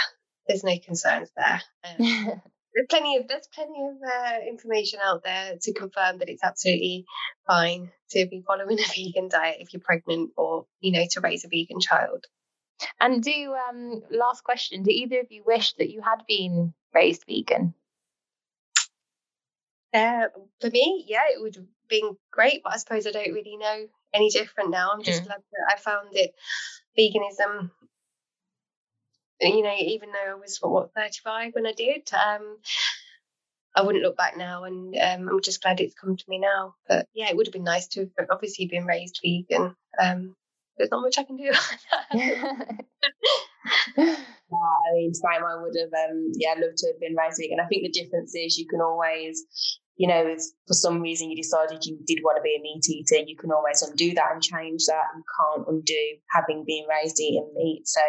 there's 0.48 0.64
no 0.64 0.78
concerns 0.86 1.30
there. 1.36 1.62
Um, 1.84 2.42
there's 2.74 2.88
plenty 2.90 3.18
of 3.18 3.28
there's 3.28 3.48
plenty 3.54 3.82
of 3.82 3.96
uh, 4.06 4.38
information 4.48 5.00
out 5.04 5.24
there 5.24 5.56
to 5.62 5.74
confirm 5.74 6.20
that 6.20 6.30
it's 6.30 6.44
absolutely 6.44 7.06
fine 7.48 7.92
to 8.12 8.28
be 8.28 8.44
following 8.46 8.80
a 8.80 8.84
vegan 8.96 9.30
diet 9.30 9.58
if 9.60 9.74
you're 9.74 9.82
pregnant 9.82 10.32
or 10.38 10.66
you 10.80 10.92
know 10.92 11.06
to 11.12 11.22
raise 11.22 11.46
a 11.46 11.48
vegan 11.48 11.80
child 11.80 12.26
and 13.00 13.24
do 13.24 13.56
um 13.70 14.02
last 14.12 14.44
question, 14.44 14.84
do 14.84 14.92
either 14.92 15.20
of 15.20 15.32
you 15.32 15.44
wish 15.46 15.74
that 15.74 15.90
you 15.90 16.02
had 16.02 16.24
been 16.28 16.74
raised 16.94 17.24
vegan? 17.28 17.74
Uh, 19.94 20.28
for 20.60 20.70
me, 20.70 21.06
yeah, 21.08 21.24
it 21.30 21.42
would 21.42 21.56
have 21.56 21.66
been 21.88 22.18
great, 22.32 22.62
but 22.64 22.74
I 22.74 22.78
suppose 22.78 23.08
I 23.08 23.12
don't 23.12 23.34
really 23.34 23.56
know 23.56 23.88
any 24.14 24.30
different 24.30 24.72
now. 24.72 24.92
I'm 24.92 25.04
just 25.04 25.24
mm. 25.24 25.28
glad 25.28 25.38
that 25.40 25.74
I 25.74 25.80
found 25.80 26.10
it 26.12 26.36
veganism. 26.98 27.72
You 29.40 29.62
know, 29.64 29.76
even 29.78 30.12
though 30.12 30.32
I 30.32 30.36
was 30.36 30.58
what 30.62 30.94
35 30.94 31.54
when 31.54 31.66
I 31.68 31.74
did, 31.74 32.10
um, 32.14 32.58
I 33.76 33.82
wouldn't 33.84 34.04
look 34.04 34.18
back 34.18 34.38
now, 34.38 34.64
and 34.64 34.96
um, 34.96 35.30
I'm 35.30 35.42
just 35.42 35.62
glad 35.62 35.80
it's 35.80 35.96
come 35.96 36.16
to 36.16 36.26
me 36.28 36.40
now. 36.40 36.76
But 36.88 37.08
yeah, 37.14 37.30
it 37.30 37.38
would 37.38 37.48
have 37.48 37.54
been 37.54 37.64
nice 37.64 37.88
to 37.90 38.10
have 38.18 38.28
obviously 38.30 38.68
been 38.68 38.86
raised 38.86 39.20
vegan. 39.24 39.76
Um, 40.02 40.36
there's 40.78 40.92
not 40.92 41.02
much 41.02 41.18
I 41.18 41.24
can 41.24 41.38
do. 41.38 41.52
yeah, 42.14 42.54
I 44.56 44.94
mean, 44.94 45.14
same. 45.14 45.44
I 45.44 45.62
would 45.62 45.76
have, 45.80 46.10
um, 46.10 46.32
yeah, 46.36 46.54
loved 46.54 46.78
to 46.78 46.88
have 46.88 47.00
been 47.00 47.16
raised 47.16 47.40
vegan. 47.40 47.60
I 47.60 47.68
think 47.68 47.84
the 47.84 48.00
difference 48.00 48.34
is 48.36 48.58
you 48.58 48.68
can 48.68 48.82
always, 48.82 49.44
you 49.98 50.08
know, 50.08 50.28
if 50.28 50.42
for 50.68 50.74
some 50.74 51.02
reason 51.02 51.30
you 51.30 51.36
decided 51.36 51.86
you 51.86 51.98
did 52.06 52.20
want 52.24 52.38
to 52.38 52.44
be 52.44 52.56
a 52.58 52.62
meat 52.62 52.88
eater, 52.90 53.24
you 53.26 53.36
can 53.36 53.52
always 53.52 53.82
undo 53.82 54.14
that 54.14 54.32
and 54.32 54.42
change 54.42 54.86
that. 54.88 55.06
You 55.16 55.24
can't 55.40 55.68
undo 55.68 56.04
having 56.32 56.64
been 56.66 56.86
raised 56.90 57.20
eating 57.20 57.52
meat. 57.56 57.88
So, 57.88 58.02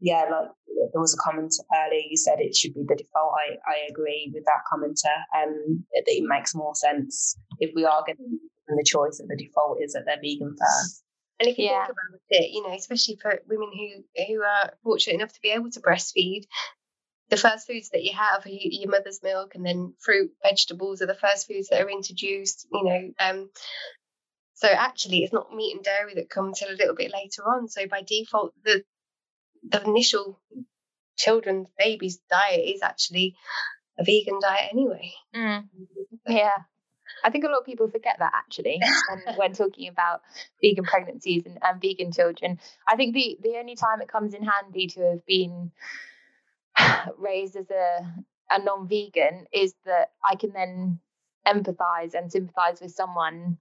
yeah, 0.00 0.24
like 0.30 0.50
there 0.92 1.00
was 1.00 1.14
a 1.14 1.22
comment 1.22 1.54
earlier. 1.74 2.02
You 2.08 2.16
said 2.16 2.38
it 2.38 2.54
should 2.54 2.74
be 2.74 2.84
the 2.86 2.96
default. 2.96 3.32
I, 3.34 3.56
I 3.70 3.86
agree 3.90 4.30
with 4.34 4.44
that 4.44 4.66
commenter. 4.70 5.16
Um, 5.36 5.84
that 5.94 6.04
it 6.06 6.24
makes 6.26 6.54
more 6.54 6.74
sense 6.74 7.36
if 7.60 7.70
we 7.74 7.84
are 7.84 8.04
getting 8.06 8.38
the 8.68 8.84
choice 8.84 9.16
that 9.18 9.28
the 9.28 9.36
default 9.36 9.78
is 9.82 9.92
that 9.94 10.04
they're 10.04 10.20
vegan 10.20 10.54
first. 10.58 11.02
And 11.40 11.48
if 11.48 11.58
you 11.58 11.66
yeah. 11.66 11.86
think 11.86 11.90
about 11.90 12.20
it, 12.30 12.50
you 12.50 12.62
know, 12.62 12.74
especially 12.74 13.16
for 13.20 13.40
women 13.46 13.70
who 13.72 14.24
who 14.26 14.42
are 14.42 14.72
fortunate 14.82 15.14
enough 15.14 15.32
to 15.32 15.40
be 15.40 15.50
able 15.50 15.70
to 15.70 15.80
breastfeed, 15.80 16.46
the 17.30 17.36
first 17.36 17.66
foods 17.66 17.90
that 17.90 18.02
you 18.02 18.12
have 18.12 18.44
are 18.44 18.50
your 18.50 18.90
mother's 18.90 19.22
milk, 19.22 19.54
and 19.54 19.64
then 19.64 19.94
fruit, 20.00 20.32
vegetables 20.42 21.00
are 21.02 21.06
the 21.06 21.14
first 21.14 21.46
foods 21.46 21.68
that 21.68 21.80
are 21.80 21.90
introduced. 21.90 22.66
You 22.72 22.84
know, 22.84 23.12
um, 23.20 23.50
so 24.54 24.68
actually, 24.68 25.22
it's 25.22 25.32
not 25.32 25.54
meat 25.54 25.74
and 25.76 25.84
dairy 25.84 26.14
that 26.14 26.30
come 26.30 26.52
till 26.52 26.70
a 26.70 26.76
little 26.76 26.96
bit 26.96 27.12
later 27.12 27.42
on. 27.42 27.68
So 27.68 27.86
by 27.86 28.02
default, 28.02 28.54
the 28.64 28.82
the 29.62 29.82
initial 29.84 30.40
children's 31.16 31.68
babies 31.78 32.18
diet 32.30 32.64
is 32.64 32.82
actually 32.82 33.36
a 33.98 34.04
vegan 34.04 34.38
diet 34.40 34.70
anyway. 34.72 35.12
Mm. 35.34 35.68
Yeah, 36.26 36.52
I 37.24 37.30
think 37.30 37.44
a 37.44 37.48
lot 37.48 37.60
of 37.60 37.66
people 37.66 37.88
forget 37.88 38.16
that 38.18 38.32
actually 38.34 38.80
when, 39.10 39.22
um, 39.28 39.36
when 39.36 39.52
talking 39.52 39.88
about 39.88 40.22
vegan 40.62 40.84
pregnancies 40.84 41.44
and, 41.46 41.58
and 41.62 41.80
vegan 41.80 42.12
children. 42.12 42.58
I 42.86 42.96
think 42.96 43.14
the 43.14 43.38
the 43.42 43.56
only 43.58 43.76
time 43.76 44.00
it 44.00 44.08
comes 44.08 44.34
in 44.34 44.42
handy 44.42 44.86
to 44.88 45.00
have 45.10 45.26
been 45.26 45.72
raised 47.18 47.56
as 47.56 47.70
a 47.70 48.24
a 48.50 48.62
non-vegan 48.62 49.46
is 49.52 49.74
that 49.84 50.12
I 50.24 50.36
can 50.36 50.52
then 50.52 51.00
empathize 51.46 52.14
and 52.14 52.32
sympathize 52.32 52.80
with 52.80 52.92
someone 52.92 53.58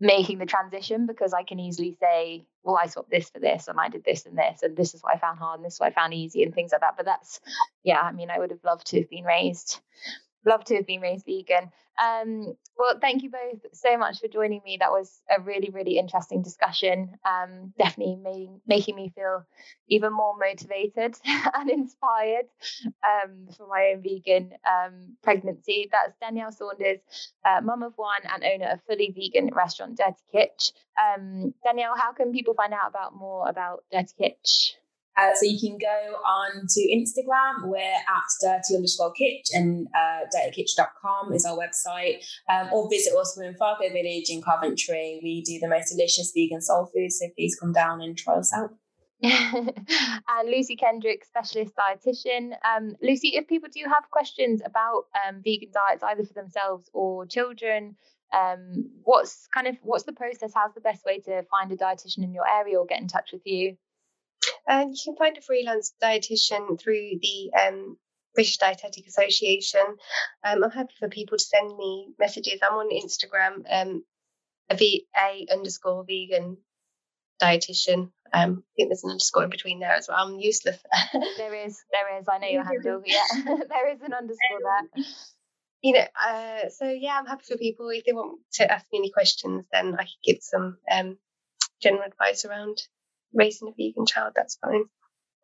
making 0.00 0.38
the 0.38 0.46
transition 0.46 1.06
because 1.06 1.32
I 1.32 1.44
can 1.44 1.60
easily 1.60 1.96
say, 2.00 2.44
well, 2.64 2.78
I 2.80 2.88
swapped 2.88 3.10
this 3.10 3.30
for 3.30 3.38
this 3.38 3.68
and 3.68 3.78
I 3.78 3.88
did 3.88 4.04
this 4.04 4.26
and 4.26 4.36
this 4.36 4.62
and 4.62 4.76
this 4.76 4.94
is 4.94 5.02
what 5.02 5.14
I 5.14 5.18
found 5.18 5.38
hard 5.38 5.60
and 5.60 5.64
this 5.64 5.74
is 5.74 5.80
what 5.80 5.92
I 5.92 5.94
found 5.94 6.12
easy 6.12 6.42
and 6.42 6.52
things 6.52 6.72
like 6.72 6.80
that. 6.80 6.96
But 6.96 7.06
that's 7.06 7.40
yeah, 7.84 8.00
I 8.00 8.12
mean, 8.12 8.30
I 8.30 8.38
would 8.38 8.50
have 8.50 8.64
loved 8.64 8.86
to 8.88 8.98
have 9.00 9.10
been 9.10 9.24
raised 9.24 9.80
love 10.44 10.64
to 10.64 10.76
have 10.76 10.86
been 10.86 11.00
raised 11.00 11.26
vegan. 11.26 11.70
Um, 12.02 12.54
well, 12.78 12.98
thank 13.00 13.22
you 13.22 13.30
both 13.30 13.60
so 13.74 13.96
much 13.98 14.20
for 14.20 14.28
joining 14.28 14.62
me. 14.64 14.78
That 14.80 14.90
was 14.90 15.22
a 15.30 15.40
really, 15.40 15.70
really 15.70 15.98
interesting 15.98 16.42
discussion. 16.42 17.16
Um, 17.24 17.72
definitely 17.78 18.16
made, 18.16 18.48
making 18.66 18.96
me 18.96 19.12
feel 19.14 19.44
even 19.88 20.12
more 20.12 20.34
motivated 20.38 21.16
and 21.54 21.70
inspired 21.70 22.46
um, 23.04 23.48
for 23.56 23.66
my 23.68 23.92
own 23.94 24.02
vegan 24.02 24.52
um, 24.66 25.16
pregnancy. 25.22 25.88
That's 25.92 26.16
Danielle 26.20 26.52
Saunders, 26.52 27.00
uh, 27.44 27.60
mum 27.62 27.82
of 27.82 27.92
one 27.96 28.22
and 28.32 28.42
owner 28.42 28.72
of 28.72 28.80
fully 28.88 29.12
vegan 29.14 29.50
restaurant 29.54 29.98
Dirty 29.98 30.22
Kitch. 30.32 30.72
Um, 30.98 31.54
Danielle, 31.64 31.96
how 31.96 32.12
can 32.12 32.32
people 32.32 32.54
find 32.54 32.72
out 32.72 32.88
about 32.88 33.14
more 33.14 33.48
about 33.48 33.84
Dirty 33.92 34.14
Kitch? 34.18 34.76
Uh, 35.16 35.30
so 35.34 35.44
you 35.44 35.60
can 35.60 35.78
go 35.78 36.16
on 36.24 36.66
to 36.68 36.80
Instagram. 36.94 37.68
We're 37.68 37.78
at 37.78 38.28
dirty 38.40 38.76
underscore 38.76 39.12
kitch 39.12 39.48
and 39.52 39.86
uh, 39.94 40.26
dirtykitch.com 40.34 41.32
is 41.32 41.44
our 41.44 41.56
website. 41.56 42.24
Um, 42.48 42.68
or 42.72 42.88
visit 42.88 43.14
us. 43.14 43.38
In 43.42 43.54
Fargo 43.54 43.88
Village 43.88 44.28
in 44.28 44.42
Coventry. 44.42 45.20
We 45.22 45.42
do 45.42 45.58
the 45.58 45.68
most 45.68 45.90
delicious 45.90 46.32
vegan 46.34 46.60
soul 46.60 46.90
food. 46.94 47.12
So 47.12 47.26
please 47.34 47.56
come 47.58 47.72
down 47.72 48.00
and 48.00 48.16
try 48.16 48.34
us 48.34 48.52
out. 48.52 48.70
and 49.22 49.72
Lucy 50.46 50.76
Kendrick, 50.76 51.24
specialist 51.24 51.74
dietitian. 51.76 52.54
Um, 52.64 52.96
Lucy, 53.00 53.28
if 53.36 53.46
people 53.46 53.68
do 53.72 53.82
have 53.84 54.10
questions 54.10 54.60
about 54.64 55.04
um, 55.26 55.40
vegan 55.44 55.70
diets, 55.72 56.02
either 56.02 56.24
for 56.24 56.34
themselves 56.34 56.90
or 56.92 57.24
children, 57.26 57.96
um, 58.32 58.90
what's 59.04 59.46
kind 59.54 59.68
of 59.68 59.76
what's 59.82 60.04
the 60.04 60.12
process? 60.12 60.52
How's 60.54 60.74
the 60.74 60.80
best 60.80 61.04
way 61.04 61.20
to 61.20 61.42
find 61.44 61.70
a 61.70 61.76
dietitian 61.76 62.24
in 62.24 62.34
your 62.34 62.48
area 62.48 62.78
or 62.78 62.86
get 62.86 63.00
in 63.00 63.08
touch 63.08 63.30
with 63.32 63.42
you? 63.44 63.76
And 64.66 64.94
you 64.94 65.00
can 65.04 65.16
find 65.16 65.36
a 65.36 65.40
freelance 65.40 65.92
dietitian 66.02 66.80
through 66.80 67.10
the 67.20 67.50
um, 67.60 67.96
British 68.34 68.58
Dietetic 68.58 69.06
Association. 69.06 69.82
Um, 70.44 70.64
I'm 70.64 70.70
happy 70.70 70.94
for 70.98 71.08
people 71.08 71.38
to 71.38 71.44
send 71.44 71.76
me 71.76 72.08
messages. 72.18 72.60
I'm 72.62 72.76
on 72.76 72.90
Instagram, 72.90 73.64
um, 73.70 74.04
a 74.70 74.76
v 74.76 75.06
a 75.16 75.46
underscore 75.52 76.04
vegan 76.04 76.56
dietitian. 77.40 78.10
Um, 78.34 78.64
I 78.64 78.72
think 78.76 78.88
there's 78.88 79.04
an 79.04 79.10
underscore 79.10 79.44
in 79.44 79.50
between 79.50 79.80
there 79.80 79.92
as 79.92 80.08
well. 80.08 80.18
I'm 80.18 80.40
useless. 80.40 80.78
there 81.36 81.54
is, 81.54 81.78
there 81.92 82.18
is. 82.18 82.26
I 82.30 82.38
know 82.38 82.48
your 82.48 82.64
handle. 82.70 83.02
Yeah, 83.04 83.24
there 83.44 83.92
is 83.92 84.00
an 84.00 84.14
underscore 84.14 84.60
there. 84.94 85.04
You 85.82 85.94
know, 85.94 86.06
uh, 86.26 86.68
so 86.70 86.88
yeah, 86.88 87.18
I'm 87.18 87.26
happy 87.26 87.44
for 87.46 87.56
people 87.58 87.90
if 87.90 88.04
they 88.04 88.12
want 88.12 88.40
to 88.54 88.72
ask 88.72 88.86
me 88.92 89.00
any 89.00 89.10
questions, 89.10 89.66
then 89.72 89.94
I 89.94 90.04
can 90.04 90.20
give 90.24 90.38
some 90.40 90.78
um, 90.90 91.18
general 91.82 92.04
advice 92.06 92.44
around 92.44 92.78
raising 93.34 93.68
a 93.68 93.72
vegan 93.72 94.06
child, 94.06 94.32
that's 94.36 94.56
fine. 94.56 94.84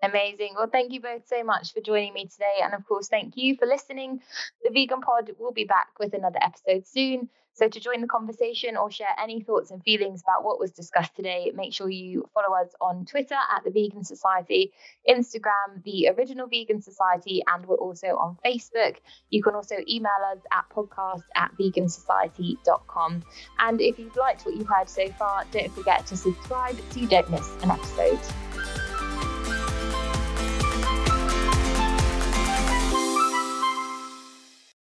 Amazing. 0.03 0.55
Well, 0.57 0.69
thank 0.71 0.93
you 0.93 1.01
both 1.01 1.27
so 1.27 1.43
much 1.43 1.73
for 1.73 1.81
joining 1.81 2.15
me 2.15 2.27
today. 2.27 2.59
And 2.63 2.73
of 2.73 2.87
course, 2.87 3.09
thank 3.09 3.37
you 3.37 3.57
for 3.57 3.67
listening. 3.67 4.21
The 4.63 4.71
Vegan 4.71 5.01
Pod 5.01 5.31
will 5.39 5.53
be 5.53 5.65
back 5.65 5.89
with 5.99 6.15
another 6.15 6.39
episode 6.41 6.87
soon. 6.87 7.29
So, 7.59 7.69
to 7.69 7.81
join 7.81 8.01
the 8.01 8.07
conversation 8.07 8.77
or 8.77 8.89
share 8.89 9.17
any 9.21 9.41
thoughts 9.41 9.73
and 9.73 9.83
feelings 9.83 10.23
about 10.23 10.45
what 10.45 10.61
was 10.61 10.71
discussed 10.71 11.17
today, 11.17 11.51
make 11.53 11.73
sure 11.73 11.91
you 11.91 12.29
follow 12.33 12.57
us 12.57 12.73
on 12.81 13.05
Twitter 13.05 13.35
at 13.35 13.65
The 13.65 13.73
Vegan 13.73 14.05
Society, 14.05 14.73
Instagram, 15.09 15.83
The 15.83 16.09
Original 16.17 16.47
Vegan 16.47 16.81
Society, 16.81 17.43
and 17.49 17.67
we're 17.67 17.75
also 17.75 18.07
on 18.17 18.39
Facebook. 18.47 18.99
You 19.31 19.43
can 19.43 19.57
also 19.57 19.75
email 19.89 20.13
us 20.31 20.39
at 20.53 20.67
podcast 20.73 21.25
at 21.35 21.51
vegansociety.com. 21.61 23.25
And 23.59 23.81
if 23.81 23.99
you've 23.99 24.15
liked 24.15 24.47
what 24.47 24.55
you've 24.55 24.69
heard 24.69 24.89
so 24.89 25.09
far, 25.19 25.45
don't 25.51 25.73
forget 25.73 26.07
to 26.07 26.17
subscribe 26.17 26.77
so 26.91 27.01
you 27.01 27.09
don't 27.09 27.29
miss 27.29 27.51
an 27.65 27.73
episode. 27.73 28.21